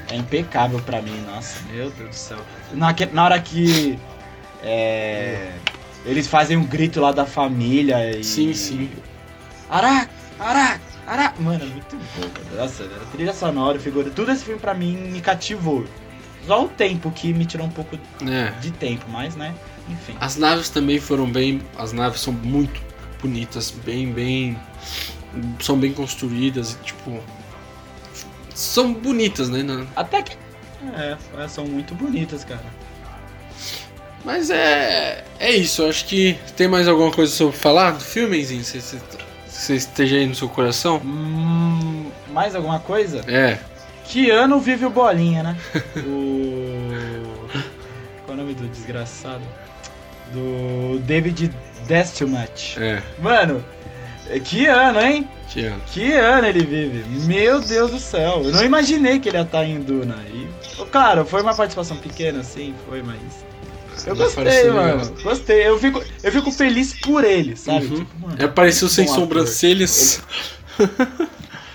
é 0.09 0.14
impecável 0.14 0.78
para 0.80 1.03
mim, 1.03 1.20
nossa, 1.26 1.61
meu 1.72 1.90
Deus 1.90 2.11
do 2.11 2.14
céu. 2.14 2.38
Na, 2.72 2.94
na 3.12 3.24
hora 3.24 3.40
que. 3.40 3.98
É, 4.62 5.51
eles 6.05 6.26
fazem 6.26 6.57
um 6.57 6.64
grito 6.64 7.01
lá 7.01 7.12
da 7.12 7.26
família 7.26 8.18
e. 8.18 8.24
Sim, 8.24 8.53
sim. 8.55 8.90
Ará! 9.68 10.09
Ará! 10.38 10.80
Ará! 11.07 11.34
Mano, 11.38 11.64
é 11.64 11.66
muito 11.66 11.96
bom, 11.96 12.57
Nossa, 12.57 12.84
a 12.84 13.07
trilha 13.12 13.32
sonora, 13.32 13.78
figura. 13.78 14.11
Tudo 14.11 14.30
esse 14.30 14.44
filme 14.44 14.61
pra 14.61 14.74
mim 14.74 14.96
me 14.96 15.20
cativou. 15.20 15.84
Só 16.46 16.64
o 16.64 16.68
tempo 16.68 17.11
que 17.11 17.32
me 17.34 17.44
tirou 17.44 17.66
um 17.66 17.70
pouco 17.70 17.98
é. 18.26 18.51
de 18.61 18.70
tempo, 18.70 19.05
mas 19.09 19.36
né, 19.36 19.55
enfim. 19.88 20.14
As 20.20 20.36
naves 20.36 20.70
também 20.70 20.98
foram 20.98 21.30
bem. 21.30 21.61
As 21.76 21.92
naves 21.92 22.20
são 22.20 22.32
muito 22.32 22.80
bonitas, 23.20 23.70
bem, 23.70 24.12
bem. 24.12 24.59
São 25.61 25.78
bem 25.78 25.92
construídas 25.92 26.72
e 26.72 26.84
tipo. 26.84 27.20
São 28.55 28.92
bonitas, 28.92 29.48
né? 29.48 29.64
Até 29.94 30.22
que 30.22 30.36
É, 30.94 31.16
é, 31.38 31.48
são 31.48 31.66
muito 31.66 31.94
bonitas, 31.94 32.44
cara. 32.44 32.64
Mas 34.24 34.50
é. 34.50 35.24
É 35.38 35.50
isso, 35.52 35.84
acho 35.84 36.04
que 36.04 36.38
tem 36.56 36.68
mais 36.68 36.86
alguma 36.86 37.10
coisa 37.10 37.32
sobre 37.32 37.56
falar 37.56 37.92
do 37.92 38.04
filme, 38.04 38.42
Zinho? 38.44 38.62
Você, 38.64 39.74
esteja 39.74 40.16
aí 40.16 40.26
no 40.26 40.34
seu 40.34 40.48
coração? 40.48 41.00
Hum, 41.04 42.10
mais 42.30 42.54
alguma 42.54 42.78
coisa? 42.78 43.22
É. 43.26 43.58
Que 44.04 44.30
ano 44.30 44.58
vive 44.60 44.84
o 44.86 44.90
Bolinha, 44.90 45.42
né? 45.42 45.56
o. 45.96 47.48
Qual 48.26 48.30
é 48.30 48.32
o 48.32 48.36
nome 48.36 48.54
do 48.54 48.66
desgraçado? 48.68 49.42
Do 50.32 50.98
David 51.00 51.52
Destilmatch. 51.86 52.76
É. 52.78 53.02
Mano, 53.18 53.64
que 54.44 54.66
ano, 54.66 55.00
hein? 55.00 55.28
Que 55.48 55.64
ano. 55.64 55.82
Que 55.86 56.12
ano 56.12 56.46
ele 56.46 56.64
vive? 56.64 57.04
Meu 57.26 57.60
Deus 57.60 57.90
do 57.90 57.98
céu. 57.98 58.42
Eu 58.44 58.52
não 58.52 58.64
imaginei 58.64 59.18
que 59.18 59.28
ele 59.28 59.38
ia 59.38 59.42
estar 59.42 59.64
em 59.64 59.80
Duna. 59.80 60.16
E, 60.32 60.48
claro, 60.92 61.24
foi 61.24 61.42
uma 61.42 61.54
participação 61.54 61.96
pequena, 61.96 62.44
sim, 62.44 62.74
foi, 62.88 63.02
mas. 63.02 63.18
Eu 64.07 64.14
Ele 64.14 64.24
gostei, 64.24 64.70
mano. 64.70 65.14
Gostei. 65.22 65.66
Eu 65.68 65.78
fico, 65.78 66.03
eu 66.22 66.32
fico 66.32 66.51
feliz 66.51 66.94
por 67.01 67.24
ele, 67.24 67.57
sabe? 67.57 67.86
Uhum. 67.86 67.96
Tipo, 67.96 68.18
mano, 68.20 68.34
Ele 68.34 68.44
apareceu 68.44 68.88
sem 68.88 69.05
bom 69.07 69.12
ator. 69.12 69.22
sobrancelhas. 69.24 70.22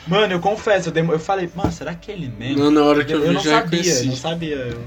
Mano, 0.07 0.33
eu 0.33 0.39
confesso, 0.39 0.89
eu, 0.89 0.93
demo- 0.93 1.13
eu 1.13 1.19
falei, 1.19 1.49
mano, 1.55 1.71
será 1.71 1.95
que 1.95 2.11
é 2.11 2.13
ele 2.15 2.31
mesmo? 2.37 2.63
Não, 2.63 2.71
na 2.71 2.83
hora 2.83 3.03
que 3.03 3.11
eu, 3.13 3.19
eu 3.21 3.27
vi 3.29 3.33
não 3.33 3.41
já 3.41 3.61
sabia, 3.61 3.79
conheci. 3.81 4.05
não 4.07 4.15
sabia. 4.15 4.55
Eu- 4.55 4.83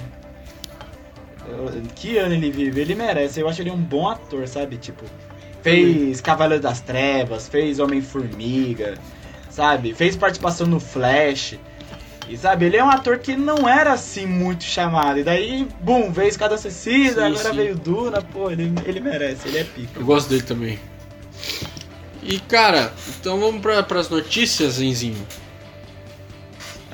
eu- 1.49 1.83
que 1.95 2.19
ano 2.19 2.35
ele 2.35 2.51
vive? 2.51 2.81
Ele 2.81 2.95
merece. 2.95 3.41
Eu 3.41 3.49
acho 3.49 3.61
ele 3.63 3.71
um 3.71 3.77
bom 3.77 4.09
ator, 4.09 4.47
sabe? 4.47 4.77
Tipo, 4.77 5.05
fez 5.63 6.21
Cavaleiro 6.21 6.63
das 6.63 6.81
Trevas, 6.81 7.49
fez 7.49 7.79
Homem-Formiga, 7.81 8.95
sabe? 9.51 9.93
Fez 9.95 10.15
participação 10.17 10.67
no 10.67 10.79
Flash. 10.79 11.59
E 12.29 12.37
sabe, 12.37 12.67
ele 12.67 12.77
é 12.77 12.85
um 12.85 12.91
ator 12.91 13.19
que 13.19 13.35
não 13.35 13.67
era 13.69 13.93
assim 13.93 14.27
muito 14.27 14.63
chamado. 14.65 15.19
E 15.19 15.25
daí, 15.25 15.67
bum, 15.81 16.13
veio 16.13 16.29
Escada 16.29 16.59
Suicida, 16.59 17.23
Sim, 17.23 17.27
agora 17.33 17.51
sim. 17.51 17.57
veio 17.57 17.75
Duna, 17.75 18.21
pô, 18.21 18.51
ele, 18.51 18.73
ele 18.85 19.01
merece, 19.01 19.49
ele 19.49 19.59
é 19.59 19.65
pica. 19.65 19.99
Eu 19.99 20.05
gosto 20.05 20.29
dele 20.29 20.43
também. 20.43 20.79
E 22.23 22.39
cara, 22.41 22.93
então 23.19 23.41
vamos 23.41 23.63
pra, 23.63 23.83
pras 23.83 24.11
notícias, 24.11 24.75
Zinzinho. 24.75 25.27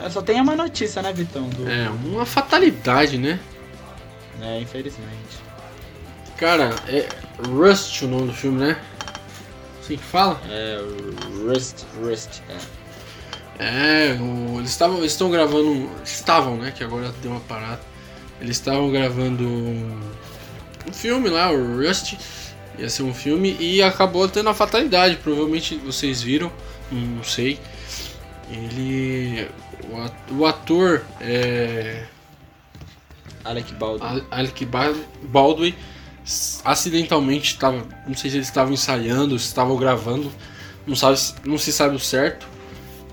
É, 0.03 0.09
Só 0.09 0.22
tem 0.22 0.41
uma 0.41 0.55
notícia, 0.55 1.03
né, 1.03 1.12
Vitão? 1.12 1.49
Do... 1.49 1.68
É, 1.68 1.89
uma 1.89 2.24
fatalidade, 2.24 3.18
né? 3.18 3.41
É, 4.41 4.61
infelizmente. 4.61 5.43
Cara, 6.37 6.70
é 6.89 7.09
Rust 7.49 8.03
o 8.03 8.09
nome 8.09 8.26
do 8.28 8.32
filme, 8.32 8.61
né? 8.61 8.80
Assim 9.80 9.97
que 9.97 10.03
fala? 10.05 10.41
É, 10.49 10.78
Rust, 11.45 11.85
Rust, 12.01 12.41
é. 12.49 12.57
É, 13.59 14.16
o- 14.20 14.59
eles 14.59 14.70
estavam 14.70 14.98
eles 14.98 15.12
estão 15.12 15.30
gravando. 15.30 15.88
Estavam, 16.05 16.57
né? 16.57 16.72
Que 16.76 16.82
agora 16.84 17.12
deu 17.22 17.30
uma 17.30 17.40
parada. 17.40 17.80
Eles 18.40 18.57
estavam 18.57 18.90
gravando 18.90 19.44
um, 19.46 20.00
um 20.88 20.92
filme 20.92 21.28
lá, 21.28 21.50
o 21.50 21.76
Rust. 21.78 22.14
Ia 22.78 22.90
ser 22.90 23.05
um 23.05 23.14
filme 23.14 23.57
e 23.61 23.80
acabou 23.82 24.28
tendo 24.28 24.48
a 24.48 24.55
fatalidade. 24.55 25.16
Provavelmente 25.18 25.76
vocês 25.76 26.20
viram, 26.22 26.50
não 26.90 27.22
sei. 27.22 27.59
Ele. 28.50 29.48
O 29.90 30.00
at- 30.00 30.30
o 30.32 30.46
ator 30.46 31.02
é. 31.20 32.05
Alec 33.44 33.72
Baldwin. 33.74 34.07
Al- 34.07 34.22
Alec 34.30 34.64
Ba- 34.64 34.94
Baldwin 35.22 35.74
acidentalmente 36.64 37.52
estava, 37.52 37.86
não 38.07 38.14
sei 38.16 38.30
se 38.30 38.36
eles 38.38 38.48
estavam 38.48 38.72
ensaiando, 38.72 39.38
se 39.38 39.46
estavam 39.46 39.76
gravando, 39.76 40.32
não 40.86 40.96
sabe, 40.96 41.18
não 41.44 41.59
se 41.59 41.70
sabe 41.70 41.94
o 41.94 42.00
certo. 42.00 42.46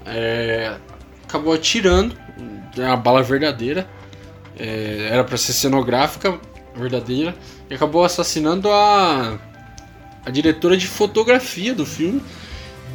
É, 0.05 0.75
acabou 1.23 1.53
atirando, 1.53 2.15
é 2.77 2.81
uma 2.85 2.97
bala 2.97 3.21
verdadeira, 3.23 3.87
é, 4.57 5.09
era 5.11 5.23
para 5.23 5.37
ser 5.37 5.53
cenográfica 5.53 6.39
verdadeira 6.75 7.35
e 7.69 7.73
acabou 7.73 8.03
assassinando 8.03 8.69
a 8.71 9.39
a 10.25 10.29
diretora 10.29 10.77
de 10.77 10.87
fotografia 10.87 11.73
do 11.73 11.85
filme 11.85 12.21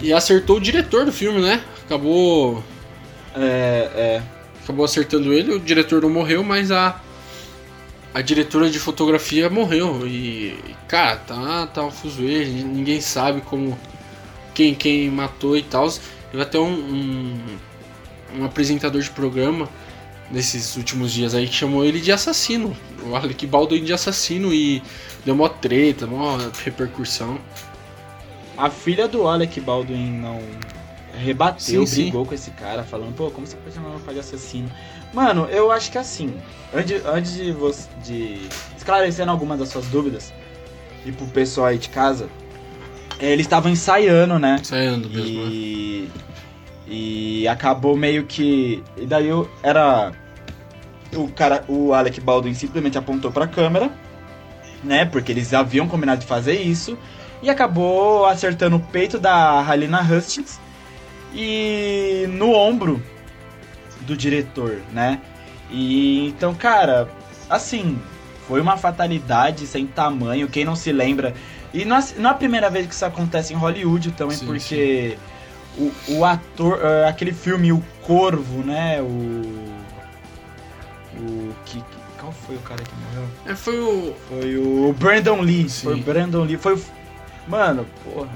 e 0.01 0.13
acertou 0.13 0.57
o 0.57 0.61
diretor 0.61 1.05
do 1.05 1.13
filme, 1.13 1.41
né? 1.41 1.63
Acabou 1.85 2.63
É, 3.35 3.91
é. 3.95 4.23
acabou 4.63 4.85
acertando 4.85 5.33
ele, 5.33 5.53
o 5.55 5.61
diretor 5.61 6.03
não 6.03 6.11
morreu, 6.11 6.43
mas 6.45 6.71
a 6.71 7.01
a 8.15 8.23
diretora 8.23 8.71
de 8.71 8.79
fotografia 8.79 9.51
morreu 9.51 10.07
e 10.07 10.57
cara, 10.89 11.17
tá 11.17 11.67
tá 11.67 11.85
um 11.85 11.91
fuzuê, 11.91 12.47
ninguém 12.47 13.01
sabe 13.01 13.43
como 13.43 13.79
quem 14.55 14.75
quem 14.75 15.11
matou 15.11 15.57
e 15.57 15.63
tal. 15.63 15.89
Teve 16.37 16.43
até 16.43 16.59
um, 16.59 16.71
um 16.71 17.57
um 18.39 18.45
apresentador 18.45 19.01
de 19.01 19.11
programa 19.11 19.69
nesses 20.31 20.77
últimos 20.77 21.13
dias 21.13 21.35
aí 21.35 21.47
que 21.47 21.55
chamou 21.55 21.85
ele 21.85 22.01
de 22.01 22.13
assassino, 22.13 22.77
o 23.05 23.15
Alec 23.15 23.47
Baldwin 23.47 23.85
de 23.85 23.93
assassino 23.93 24.53
e 24.53 24.83
deu 25.25 25.35
mó 25.35 25.49
treta, 25.49 26.07
mó 26.07 26.37
repercussão. 26.63 27.39
A 28.57 28.69
filha 28.69 29.07
do 29.07 29.27
Alec 29.27 29.61
Baldwin 29.61 30.11
não 30.19 30.41
rebateu, 31.15 31.87
Sim, 31.87 31.87
sim. 31.87 32.03
brigou 32.03 32.27
com 32.27 32.35
esse 32.35 32.51
cara, 32.51 32.83
falando, 32.83 33.15
pô, 33.15 33.31
como 33.31 33.47
você 33.47 33.57
pode 33.57 33.75
chamar 33.75 33.91
meu 33.91 34.01
pai 34.01 34.15
de 34.15 34.21
assassino? 34.21 34.71
Mano, 35.15 35.47
eu 35.51 35.71
acho 35.71 35.91
que 35.91 35.97
assim, 35.97 36.35
antes, 36.75 37.03
antes 37.07 37.35
de 37.35 37.53
você. 37.53 37.89
de 38.05 38.47
esclarecendo 38.77 39.31
algumas 39.31 39.59
das 39.59 39.69
suas 39.69 39.87
dúvidas, 39.87 40.35
e 41.07 41.13
pro 41.13 41.27
pessoal 41.29 41.69
aí 41.69 41.79
de 41.79 41.89
casa, 41.89 42.29
eles 43.21 43.47
estavam 43.47 43.71
ensaiando, 43.71 44.39
né? 44.39 44.61
Saindo 44.63 45.09
mesmo, 45.09 45.45
né? 45.45 45.51
E. 45.51 46.11
E 46.89 47.49
acabou 47.49 47.97
meio 47.97 48.25
que. 48.25 48.83
E 48.97 49.07
daí 49.07 49.29
eu 49.29 49.51
era. 49.63 50.13
O 51.15 51.29
cara, 51.29 51.65
o 51.69 51.93
Alec 51.93 52.21
Baldwin 52.21 52.55
simplesmente 52.55 52.99
apontou 52.99 53.33
pra 53.33 53.47
câmera, 53.47 53.91
né? 54.85 55.05
Porque 55.05 55.33
eles 55.33 55.53
haviam 55.55 55.89
combinado 55.89 56.21
de 56.21 56.27
fazer 56.27 56.61
isso. 56.61 56.97
E 57.43 57.51
acabou 57.51 58.27
acertando 58.27 58.77
o 58.77 58.81
peito 58.81 59.19
da 59.19 59.61
Halina 59.61 60.01
Hustings 60.01 60.61
e 61.35 62.27
no 62.31 62.53
ombro 62.53 63.03
do 64.01 64.17
diretor, 64.17 64.81
né? 64.93 65.21
E 65.71 66.29
então, 66.29 66.55
cara, 66.55 67.09
assim, 67.49 67.99
foi 68.47 68.61
uma 68.61 68.77
fatalidade 68.77 69.67
sem 69.67 69.87
tamanho. 69.87 70.49
Quem 70.49 70.65
não 70.65 70.77
se 70.77 70.93
lembra. 70.93 71.35
E 71.77 71.85
não 71.85 71.97
é, 71.97 72.05
não 72.17 72.31
é 72.31 72.33
a 72.33 72.37
primeira 72.37 72.71
vez 72.71 72.87
que 72.87 72.95
isso 72.95 73.05
acontece 73.05 73.53
em 73.53 73.57
Hollywood 73.57 74.13
também, 74.13 74.37
Sim, 74.37 74.47
porque 74.47 75.19
O, 75.79 75.93
o 76.09 76.25
ator. 76.25 76.81
eh, 76.83 77.09
aquele 77.09 77.33
filme, 77.33 77.71
O 77.73 77.83
Corvo, 78.03 78.63
né? 78.63 79.01
O. 79.03 79.77
O. 81.19 81.55
Que, 81.65 81.83
qual 82.19 82.33
foi 82.33 82.57
o 82.57 82.61
cara 82.61 82.83
que 82.83 82.95
morreu? 82.95 83.29
É, 83.47 83.55
foi 83.55 83.79
o. 83.79 84.15
Foi 84.29 84.57
o 84.57 84.95
Brandon 84.99 85.41
Lee. 85.41 85.69
Sim. 85.69 85.85
Foi 85.85 85.95
o 85.95 86.03
Brandon 86.03 86.45
Lee. 86.45 86.57
Foi 86.57 86.75
o. 86.75 86.83
Mano, 87.47 87.87
porra. 88.05 88.29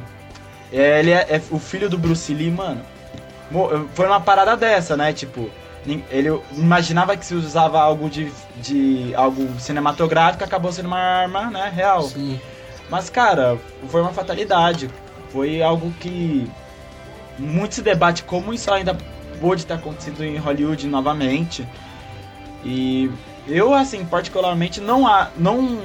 É, 0.72 1.01
ele 1.01 1.11
é, 1.11 1.26
é 1.28 1.43
o 1.51 1.59
filho 1.59 1.88
do 1.88 1.99
Bruce 1.99 2.32
Lee, 2.32 2.51
mano. 2.51 2.82
Foi 3.95 4.07
uma 4.07 4.20
parada 4.20 4.57
dessa, 4.57 4.97
né? 4.97 5.12
Tipo, 5.12 5.51
ele 6.11 6.28
imaginava 6.57 7.16
que 7.16 7.26
se 7.26 7.34
usava 7.34 7.80
algo 7.80 8.09
de, 8.09 8.30
de 8.62 9.12
algo 9.16 9.49
cinematográfico, 9.59 10.45
acabou 10.45 10.70
sendo 10.70 10.86
uma 10.86 10.99
arma, 10.99 11.51
né, 11.51 11.72
real. 11.74 12.03
Sim. 12.03 12.38
Mas, 12.91 13.09
cara, 13.09 13.59
foi 13.88 14.01
uma 14.01 14.12
fatalidade. 14.12 14.91
Foi 15.30 15.62
algo 15.62 15.93
que 16.01 16.51
muito 17.38 17.76
se 17.76 17.82
debate 17.82 18.24
como 18.24 18.53
isso 18.53 18.70
ainda 18.72 18.97
pode 19.41 19.64
ter 19.64 19.74
acontecido 19.74 20.24
em 20.24 20.36
Hollywood 20.36 20.86
novamente. 20.86 21.66
E 22.64 23.11
eu, 23.47 23.72
assim, 23.72 24.05
particularmente, 24.05 24.80
não 24.80 25.07
há. 25.07 25.30
Não. 25.36 25.80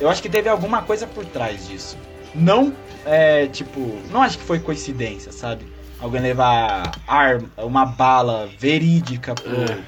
Eu 0.00 0.08
acho 0.08 0.20
que 0.20 0.28
teve 0.28 0.48
alguma 0.48 0.82
coisa 0.82 1.06
por 1.06 1.24
trás 1.24 1.68
disso. 1.68 1.96
Não, 2.34 2.74
é, 3.06 3.46
tipo. 3.46 3.80
Não 4.10 4.22
acho 4.22 4.38
que 4.38 4.44
foi 4.44 4.58
coincidência, 4.58 5.32
sabe? 5.32 5.66
Alguém 6.00 6.20
levar 6.20 6.90
arma, 7.06 7.48
uma 7.58 7.86
bala 7.86 8.50
verídica 8.58 9.34
pro, 9.34 9.62
É. 9.62 9.78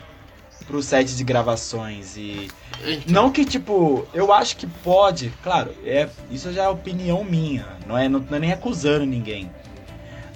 pro 0.66 0.82
set 0.82 1.14
de 1.16 1.24
gravações 1.24 2.16
e. 2.16 2.48
Então, 2.86 3.02
Não 3.24 3.30
que, 3.30 3.44
tipo, 3.44 4.06
eu 4.12 4.32
acho 4.32 4.56
que 4.56 4.66
pode, 4.66 5.32
claro, 5.42 5.70
é, 5.84 6.08
isso 6.30 6.52
já 6.52 6.64
é 6.64 6.68
opinião 6.68 7.22
minha, 7.24 7.66
não 7.86 7.96
é, 7.96 8.08
não, 8.08 8.20
não 8.20 8.36
é 8.36 8.40
nem 8.40 8.52
acusando 8.52 9.06
ninguém. 9.06 9.50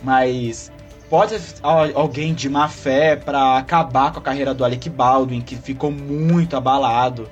Mas 0.02 0.70
pode 1.10 1.36
al- 1.62 1.90
alguém 1.94 2.32
de 2.32 2.48
má 2.48 2.68
fé 2.68 3.16
pra 3.16 3.58
acabar 3.58 4.12
com 4.12 4.18
a 4.18 4.22
carreira 4.22 4.54
do 4.54 4.64
Alec 4.64 4.88
Baldwin, 4.88 5.40
que 5.40 5.56
ficou 5.56 5.90
muito 5.90 6.56
abalado. 6.56 7.28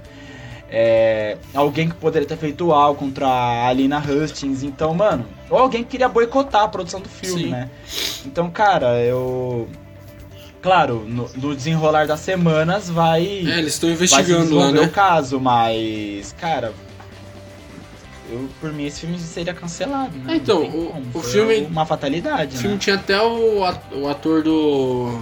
É, 0.69 1.39
alguém 1.55 1.89
que 1.89 1.95
poderia 1.95 2.27
ter 2.27 2.37
feito 2.37 2.73
algo 2.73 2.99
contra 2.99 3.29
a 3.29 3.69
Alina 3.69 4.01
Hustings, 4.01 4.65
então, 4.65 4.93
mano, 4.93 5.25
ou 5.49 5.59
alguém 5.59 5.85
que 5.85 5.91
queria 5.91 6.09
boicotar 6.09 6.63
a 6.65 6.69
produção 6.69 7.01
do 7.01 7.09
filme, 7.09 7.45
Sim. 7.45 7.51
né? 7.51 7.71
Então, 8.27 8.51
cara, 8.51 9.01
eu. 9.01 9.69
Claro, 10.67 11.05
no, 11.09 11.31
no 11.37 11.55
desenrolar 11.55 12.09
das 12.09 12.19
semanas 12.21 12.91
vai 12.91 13.23
é, 13.25 13.59
eles 13.61 13.75
estão 13.75 13.89
investigando 13.89 14.57
lá, 14.57 14.73
né? 14.73 14.81
o 14.81 14.91
caso, 14.91 15.39
mas, 15.39 16.35
cara, 16.41 16.75
eu, 18.29 18.49
por 18.61 18.73
mim 18.73 18.87
esse 18.87 19.03
filme 19.03 19.17
seria 19.21 19.55
cancelado, 19.55 20.17
né? 20.19 20.33
É, 20.35 20.37
então, 20.37 20.63
o- 20.65 21.03
o 21.15 21.23
filme- 21.23 21.61
uma 21.71 21.87
fatalidade, 21.87 22.57
O 22.57 22.59
filme 22.59 22.75
né? 22.75 22.81
tinha 22.81 22.97
até 22.97 23.21
o, 23.23 23.61
o 23.93 24.09
ator 24.09 24.43
do 24.43 25.17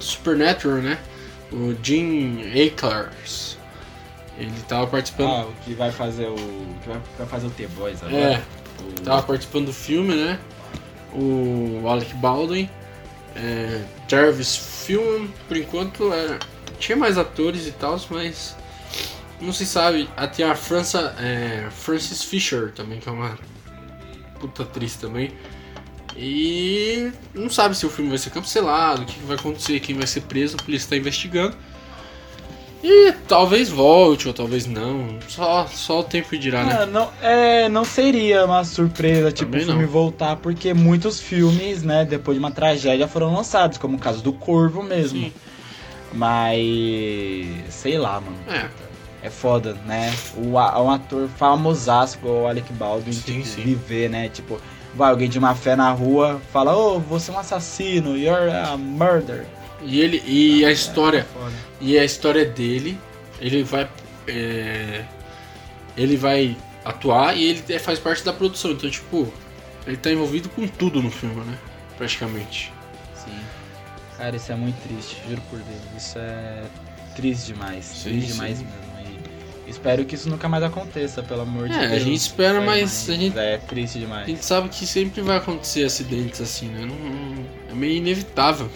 Supernatural, 0.00 0.78
né? 0.78 0.98
o 1.52 1.74
Jim 1.82 2.40
Akers. 2.50 3.56
Ele 4.38 4.50
tava 4.66 4.86
participando. 4.88 5.28
Ah, 5.30 5.46
o 5.46 5.52
que 5.64 5.74
vai 5.74 5.92
fazer 5.92 6.26
o. 6.26 6.34
que 6.34 6.88
vai, 6.88 6.98
vai 7.18 7.26
fazer 7.28 7.46
o 7.46 7.50
T-Boys 7.50 8.02
agora. 8.02 8.16
é, 8.16 8.42
O- 8.80 9.00
tava 9.02 9.22
participando 9.22 9.66
do 9.66 9.72
filme, 9.72 10.14
né? 10.14 10.38
O 11.12 11.82
Alec 11.88 12.14
Baldwin, 12.14 12.68
é, 13.36 13.84
Jarvis 14.08 14.56
Film, 14.56 15.28
por 15.46 15.56
enquanto 15.56 16.12
é, 16.12 16.38
tinha 16.78 16.96
mais 16.96 17.18
atores 17.18 17.66
e 17.66 17.72
tal, 17.72 18.00
mas 18.10 18.56
não 19.40 19.52
se 19.52 19.66
sabe. 19.66 20.08
Ah, 20.16 20.26
tem 20.26 20.44
a 20.44 20.54
França, 20.54 21.14
é, 21.18 21.68
Frances 21.70 22.22
Fisher 22.22 22.72
também, 22.72 22.98
que 23.00 23.08
é 23.08 23.12
uma 23.12 23.38
puta 24.38 24.62
atriz 24.62 24.96
também. 24.96 25.32
E 26.16 27.12
não 27.32 27.48
sabe 27.48 27.76
se 27.76 27.86
o 27.86 27.90
filme 27.90 28.10
vai 28.10 28.18
ser 28.18 28.30
cancelado, 28.30 29.02
o 29.02 29.06
que 29.06 29.18
vai 29.20 29.36
acontecer, 29.36 29.78
quem 29.80 29.96
vai 29.96 30.06
ser 30.06 30.22
preso, 30.22 30.56
a 30.58 30.62
polícia 30.62 30.86
está 30.86 30.96
investigando. 30.96 31.56
E 32.82 33.12
talvez 33.28 33.68
volte, 33.68 34.26
ou 34.26 34.32
talvez 34.34 34.66
não. 34.66 35.18
Só, 35.28 35.66
só 35.66 36.00
o 36.00 36.04
tempo 36.04 36.36
dirá, 36.38 36.64
né? 36.64 36.78
Ah, 36.80 36.86
não, 36.86 37.08
é, 37.20 37.68
não 37.68 37.84
seria 37.84 38.44
uma 38.46 38.64
surpresa, 38.64 39.30
tipo, 39.30 39.54
o 39.54 39.60
filme 39.60 39.82
não. 39.82 39.88
voltar, 39.88 40.36
porque 40.36 40.72
muitos 40.72 41.20
filmes, 41.20 41.82
né, 41.82 42.04
depois 42.04 42.36
de 42.36 42.38
uma 42.38 42.50
tragédia 42.50 43.06
foram 43.06 43.34
lançados, 43.34 43.76
como 43.76 43.96
o 43.96 44.00
caso 44.00 44.22
do 44.22 44.32
Corvo 44.32 44.82
mesmo. 44.82 45.20
Sim. 45.20 45.32
Mas. 46.12 47.46
sei 47.68 47.98
lá, 47.98 48.20
mano. 48.20 48.36
É. 48.48 48.68
É 49.22 49.28
foda, 49.28 49.74
né? 49.84 50.12
O, 50.34 50.52
um 50.82 50.90
ator 50.90 51.28
famosaço 51.36 52.16
igual 52.16 52.42
o 52.42 52.46
Alec 52.46 52.72
Baldwin, 52.72 53.12
Sim, 53.12 53.20
tipo, 53.20 53.46
sim. 53.46 53.62
viver, 53.62 54.08
né? 54.08 54.30
Tipo, 54.30 54.58
vai 54.94 55.10
alguém 55.10 55.28
de 55.28 55.38
má 55.38 55.54
fé 55.54 55.76
na 55.76 55.90
rua, 55.92 56.40
fala, 56.50 56.74
ô, 56.74 56.98
você 56.98 57.30
é 57.30 57.34
um 57.34 57.38
assassino, 57.38 58.16
you're 58.16 58.50
a 58.50 58.76
murder. 58.78 59.46
E 59.82 60.00
ele 60.00 60.22
e 60.26 60.64
a 60.64 60.68
É, 60.68 60.72
história 60.72 61.26
é 61.34 61.50
e 61.80 61.98
a 61.98 62.04
história 62.04 62.44
dele, 62.44 62.98
ele 63.40 63.62
vai 63.62 63.88
é, 64.28 65.04
ele 65.96 66.16
vai 66.16 66.56
atuar 66.84 67.36
e 67.36 67.44
ele 67.44 67.78
faz 67.78 67.98
parte 67.98 68.24
da 68.24 68.32
produção. 68.32 68.72
Então, 68.72 68.88
tipo, 68.90 69.32
ele 69.86 69.96
tá 69.96 70.10
envolvido 70.10 70.48
com 70.50 70.66
tudo 70.68 71.02
no 71.02 71.10
filme, 71.10 71.42
né? 71.44 71.58
Praticamente. 71.96 72.72
Sim. 73.14 73.38
Cara, 74.16 74.36
isso 74.36 74.52
é 74.52 74.54
muito 74.56 74.76
triste, 74.86 75.16
juro 75.28 75.40
por 75.50 75.58
Deus. 75.58 75.80
Isso 75.96 76.18
é 76.18 76.62
triste 77.16 77.46
demais. 77.52 77.84
Sim, 77.84 78.10
triste 78.10 78.26
sim. 78.28 78.32
demais 78.34 78.58
mesmo. 78.60 78.90
E 79.66 79.70
espero 79.70 80.04
que 80.04 80.14
isso 80.16 80.28
nunca 80.28 80.48
mais 80.48 80.62
aconteça, 80.64 81.22
pelo 81.22 81.42
amor 81.42 81.68
de 81.68 81.74
É, 81.74 81.84
a 81.84 81.88
Deus. 81.88 82.02
gente 82.02 82.16
espera, 82.20 82.60
mas 82.60 83.08
a 83.08 83.14
gente- 83.14 83.38
É 83.38 83.56
triste 83.58 83.98
A 83.98 84.00
demais. 84.00 84.26
gente 84.26 84.44
sabe 84.44 84.68
que 84.68 84.84
sempre 84.86 85.22
vai 85.22 85.36
acontecer 85.36 85.84
acidentes 85.84 86.40
assim, 86.40 86.66
né? 86.68 86.80
Não, 86.80 86.96
não- 86.96 87.44
é 87.70 87.74
meio 87.74 87.92
inevitável, 87.94 88.68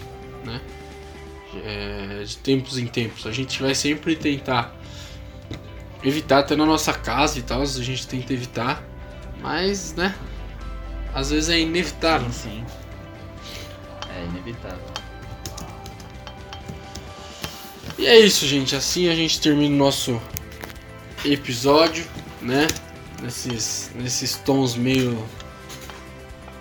né? 0.45 0.61
É, 1.63 2.23
de 2.23 2.37
tempos 2.37 2.77
em 2.77 2.87
tempos. 2.87 3.25
A 3.25 3.31
gente 3.31 3.61
vai 3.61 3.73
sempre 3.73 4.15
tentar 4.15 4.75
evitar 6.03 6.39
até 6.39 6.55
na 6.55 6.65
nossa 6.65 6.93
casa 6.93 7.39
e 7.39 7.41
tal, 7.41 7.61
a 7.61 7.65
gente 7.65 8.07
tenta 8.07 8.33
evitar. 8.33 8.83
Mas, 9.41 9.93
né? 9.95 10.13
Às 11.13 11.31
vezes 11.31 11.49
é 11.49 11.59
inevitável. 11.59 12.31
Sim, 12.31 12.63
sim. 12.65 12.65
É 14.15 14.25
inevitável. 14.25 14.79
E 17.97 18.05
é 18.05 18.19
isso, 18.19 18.45
gente. 18.45 18.75
Assim 18.75 19.07
a 19.07 19.15
gente 19.15 19.39
termina 19.39 19.73
o 19.73 19.77
nosso 19.77 20.21
episódio, 21.23 22.05
né? 22.41 22.67
Nesses, 23.21 23.91
nesses 23.95 24.35
tons 24.35 24.75
meio. 24.75 25.17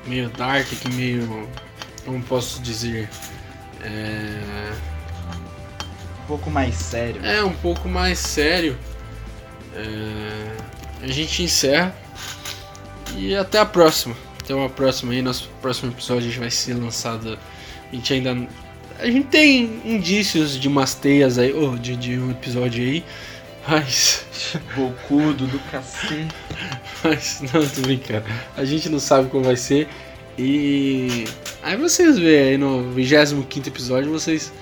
meio 0.07 0.31
dark 0.31 0.73
aqui, 0.73 0.89
meio. 0.91 1.49
como 2.05 2.23
posso 2.23 2.63
dizer? 2.63 3.11
É, 3.85 4.73
Um 6.23 6.27
pouco 6.27 6.51
mais 6.51 6.75
sério. 6.75 7.25
é 7.25 7.45
um 7.45 7.53
pouco 7.53 7.89
mais 7.89 8.19
sério. 8.19 8.77
É, 9.75 11.05
a 11.05 11.07
gente 11.09 11.43
encerra. 11.43 11.95
E 13.17 13.35
até 13.37 13.59
a 13.59 13.67
próxima. 13.67 14.17
Até 14.43 14.55
uma 14.55 14.69
próxima 14.69 15.13
aí. 15.13 15.23
Nosso 15.23 15.49
próximo 15.61 15.93
episódio 15.93 16.31
vai 16.39 16.51
ser 16.51 16.75
lançado. 16.75 17.39
A 17.93 17.95
gente 17.95 18.13
ainda. 18.13 18.49
A 18.99 19.07
gente 19.07 19.27
tem 19.27 19.81
indícios 19.85 20.59
de 20.59 20.69
umas 20.69 20.95
teias 20.95 21.37
aí, 21.39 21.53
ou 21.53 21.77
de, 21.77 21.97
de 21.97 22.19
um 22.19 22.31
episódio 22.31 22.83
aí. 22.83 23.05
Mas. 23.69 24.25
Bocudo 24.75 25.47
do 25.47 25.59
cacete. 25.71 26.29
Mas 27.03 27.41
não, 27.53 27.67
tô 27.67 27.81
brincando. 27.83 28.25
A 28.57 28.65
gente 28.65 28.89
não 28.89 28.99
sabe 28.99 29.29
como 29.29 29.45
vai 29.45 29.57
ser. 29.57 29.89
E 30.39 31.25
aí 31.63 31.77
vocês 31.77 32.19
veem 32.19 32.49
aí 32.51 32.59
no 32.59 32.91
25 32.93 33.47
episódio, 33.69 34.11
vocês 34.11 34.53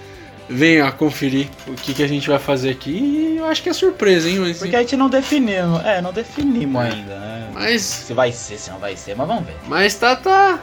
venham 0.48 0.86
a 0.86 0.92
conferir 0.92 1.48
o 1.66 1.72
que, 1.74 1.94
que 1.94 2.02
a 2.02 2.06
gente 2.06 2.28
vai 2.28 2.38
fazer 2.38 2.70
aqui. 2.70 2.90
E 2.90 3.36
eu 3.38 3.46
acho 3.46 3.62
que 3.62 3.68
é 3.68 3.72
surpresa, 3.72 4.28
hein? 4.28 4.38
Mas, 4.38 4.58
Porque 4.58 4.76
a 4.76 4.80
gente 4.80 4.96
não 4.96 5.08
definimos. 5.08 5.80
É, 5.84 6.02
não 6.02 6.12
definimos 6.12 6.82
É. 6.82 6.88
ainda, 6.90 7.18
né? 7.18 7.50
mas, 7.54 7.82
Se 7.82 8.12
vai 8.12 8.30
ser, 8.32 8.58
se 8.58 8.70
não 8.70 8.78
vai 8.78 8.96
ser, 8.96 9.16
mas 9.16 9.26
vamos 9.26 9.46
ver. 9.46 9.54
mas 9.66 9.94
tá, 9.94 10.14
tá. 10.16 10.58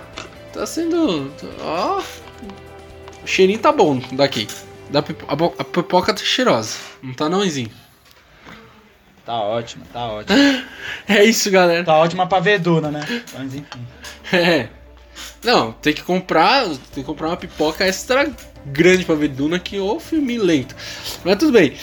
Tá 0.53 0.65
sendo. 0.65 1.31
Ó. 1.61 2.01
O 3.23 3.27
cheirinho 3.27 3.59
tá 3.59 3.71
bom 3.71 3.99
daqui. 4.11 4.47
Da 4.89 4.99
a 5.27 5.63
pipoca 5.63 6.13
tá 6.13 6.23
cheirosa. 6.23 6.77
Não 7.01 7.13
tá 7.13 7.29
não, 7.29 7.45
Izinho? 7.45 7.69
Tá 9.25 9.35
ótimo, 9.35 9.83
tá 9.93 10.05
ótimo. 10.07 10.37
É 11.07 11.23
isso, 11.23 11.49
galera. 11.51 11.83
Tá 11.83 11.95
ótima 11.97 12.25
pra 12.27 12.39
veduna, 12.39 12.89
né? 12.91 13.05
Mas 13.37 13.53
enfim. 13.55 13.87
É. 14.33 14.69
Não, 15.43 15.71
tem 15.73 15.93
que 15.93 16.03
comprar. 16.03 16.65
Tem 16.67 16.77
que 16.95 17.03
comprar 17.03 17.27
uma 17.29 17.37
pipoca 17.37 17.85
extra 17.85 18.29
grande 18.65 19.05
pra 19.05 19.15
ver 19.15 19.29
Duna 19.29 19.57
que 19.57 19.79
ou 19.79 19.99
filme 19.99 20.37
lento. 20.37 20.75
Mas 21.23 21.37
tudo 21.37 21.51
bem. 21.53 21.73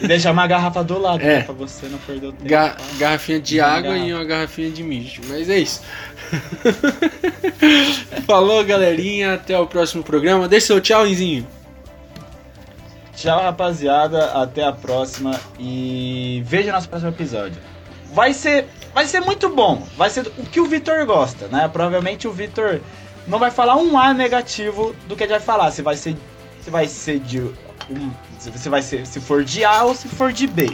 E 0.00 0.06
deixar 0.06 0.30
uma 0.30 0.46
garrafa 0.46 0.82
do 0.84 0.98
lado, 0.98 1.20
É. 1.22 1.38
né? 1.38 1.42
Pra 1.42 1.54
você 1.54 1.86
não 1.86 1.98
perder 1.98 2.28
o 2.28 2.32
tempo. 2.32 2.48
Ga- 2.48 2.70
tá? 2.70 2.82
garrafinha 2.98 3.40
de 3.40 3.60
água 3.60 3.92
garrafa. 3.92 4.06
e 4.06 4.14
uma 4.14 4.24
garrafinha 4.24 4.70
de 4.70 4.82
mijo. 4.82 5.20
Mas 5.28 5.48
é 5.50 5.58
isso. 5.58 5.82
Falou, 8.26 8.64
galerinha. 8.64 9.34
Até 9.34 9.58
o 9.58 9.66
próximo 9.66 10.02
programa. 10.02 10.48
Deixa 10.48 10.68
seu 10.68 10.80
tchauzinho. 10.80 11.46
Tchau, 13.16 13.42
rapaziada. 13.42 14.26
Até 14.32 14.64
a 14.64 14.72
próxima. 14.72 15.38
E 15.58 16.42
veja 16.46 16.72
nosso 16.72 16.88
próximo 16.88 17.10
episódio. 17.10 17.58
Vai 18.12 18.32
ser, 18.32 18.66
vai 18.94 19.06
ser 19.06 19.20
muito 19.20 19.48
bom. 19.48 19.86
Vai 19.96 20.10
ser 20.10 20.26
o 20.38 20.44
que 20.44 20.60
o 20.60 20.66
Vitor 20.66 21.04
gosta, 21.06 21.48
né? 21.48 21.68
Provavelmente 21.68 22.26
o 22.26 22.32
Vitor 22.32 22.80
não 23.26 23.38
vai 23.38 23.50
falar 23.50 23.76
um 23.76 23.98
A 23.98 24.12
negativo 24.14 24.94
do 25.06 25.16
que 25.16 25.24
ele 25.24 25.32
vai 25.32 25.40
falar. 25.40 25.70
Se 25.70 25.82
vai 25.82 25.96
ser, 25.96 26.16
se 26.62 26.70
vai 26.70 26.86
ser 26.86 27.20
de 27.20 27.40
um, 27.40 28.10
se 28.38 28.68
vai 28.68 28.82
ser, 28.82 29.06
se 29.06 29.20
for 29.20 29.44
de 29.44 29.64
A 29.64 29.84
ou 29.84 29.94
se 29.94 30.08
for 30.08 30.32
de 30.32 30.46
B. 30.46 30.70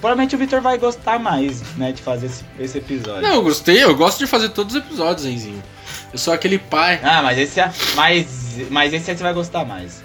Provavelmente 0.00 0.36
o 0.36 0.38
Vitor 0.38 0.60
vai 0.60 0.78
gostar 0.78 1.18
mais, 1.18 1.60
né, 1.76 1.90
de 1.90 2.00
fazer 2.00 2.26
esse, 2.26 2.44
esse 2.58 2.78
episódio. 2.78 3.22
Não, 3.22 3.34
eu 3.34 3.42
gostei. 3.42 3.82
Eu 3.82 3.96
gosto 3.96 4.18
de 4.18 4.26
fazer 4.26 4.50
todos 4.50 4.74
os 4.74 4.80
episódios, 4.80 5.26
Enzinho. 5.26 5.62
Eu 6.12 6.18
sou 6.18 6.32
aquele 6.32 6.58
pai. 6.58 7.00
Ah, 7.02 7.20
mas 7.22 7.36
esse 7.36 7.60
é, 7.60 7.72
mas, 7.96 8.26
mas 8.70 8.92
esse 8.92 9.10
aí 9.10 9.16
você 9.16 9.22
vai 9.22 9.34
gostar 9.34 9.64
mais. 9.64 10.02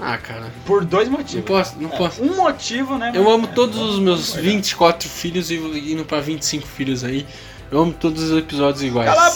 Ah, 0.00 0.18
cara. 0.18 0.52
Por 0.66 0.84
dois 0.84 1.08
Não 1.08 1.18
motivos. 1.18 1.44
posso, 1.44 1.74
não 1.80 1.90
É, 1.90 1.96
posso. 1.96 2.22
Um 2.22 2.36
motivo, 2.36 2.98
né? 2.98 3.12
Eu 3.14 3.30
amo 3.30 3.46
é, 3.46 3.54
todos 3.54 3.78
os 3.80 3.98
meus 3.98 4.26
concordar. 4.28 4.50
24 4.50 5.08
filhos 5.08 5.50
e 5.50 5.56
indo 5.56 6.04
pra 6.04 6.20
25 6.20 6.66
filhos 6.66 7.02
aí. 7.02 7.26
Eu 7.70 7.80
amo 7.80 7.92
todos 7.92 8.22
os 8.30 8.38
episódios 8.38 8.82
iguais. 8.84 9.10
Cala 9.10 9.26
a 9.26 9.30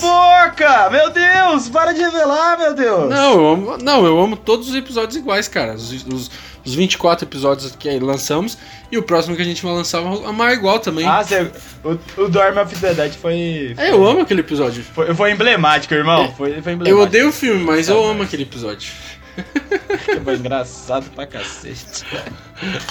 boca! 0.47 0.91
Meu 0.91 1.11
Deus! 1.11 1.69
Para 1.69 1.93
de 1.93 2.01
revelar, 2.01 2.59
meu 2.59 2.75
Deus! 2.75 3.11
Não, 3.11 3.33
eu 3.33 3.49
amo, 3.49 3.79
não, 3.79 4.07
eu 4.07 4.21
amo 4.21 4.37
todos 4.37 4.69
os 4.69 4.75
episódios 4.77 5.17
iguais, 5.17 5.49
cara. 5.49 5.75
Os, 5.75 5.91
os, 6.07 6.31
os 6.65 6.75
24 6.75 7.25
episódios 7.27 7.75
que 7.77 7.91
lançamos 7.99 8.57
e 8.93 8.97
o 8.97 9.03
próximo 9.03 9.35
que 9.35 9.43
a 9.43 9.45
gente 9.45 9.61
vai 9.65 9.73
lançar 9.73 10.01
vai 10.03 10.25
amar 10.27 10.53
igual 10.53 10.79
também. 10.79 11.05
Ah, 11.09 11.25
você, 11.25 11.51
o, 11.83 11.99
o 12.23 12.29
Dorm 12.29 12.57
of 12.59 12.73
the 12.77 12.95
Dead 12.95 13.15
foi. 13.15 13.75
É, 13.77 13.91
eu 13.91 14.07
amo 14.07 14.21
aquele 14.21 14.41
episódio. 14.43 14.85
Foi, 14.85 15.13
foi 15.13 15.33
emblemático, 15.33 15.93
irmão. 15.93 16.23
É, 16.27 16.29
Foi, 16.29 16.51
foi 16.63 16.73
emblemático. 16.75 16.89
Eu 16.89 17.01
odeio 17.01 17.29
o 17.31 17.33
filme, 17.33 17.65
mas 17.65 17.89
eu 17.89 18.05
amo 18.05 18.23
aquele 18.23 18.45
episódio. 18.45 18.93
Foi 20.25 20.37
engraçado 20.37 21.11
pra 21.11 21.27
cacete. 21.27 22.05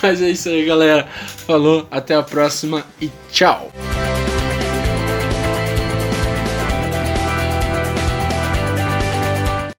Mas 0.01 0.21
é 0.21 0.29
isso 0.29 0.49
aí, 0.49 0.65
galera. 0.65 1.07
Falou, 1.45 1.87
até 1.91 2.15
a 2.15 2.23
próxima 2.23 2.85
e 3.01 3.09
tchau. 3.31 3.71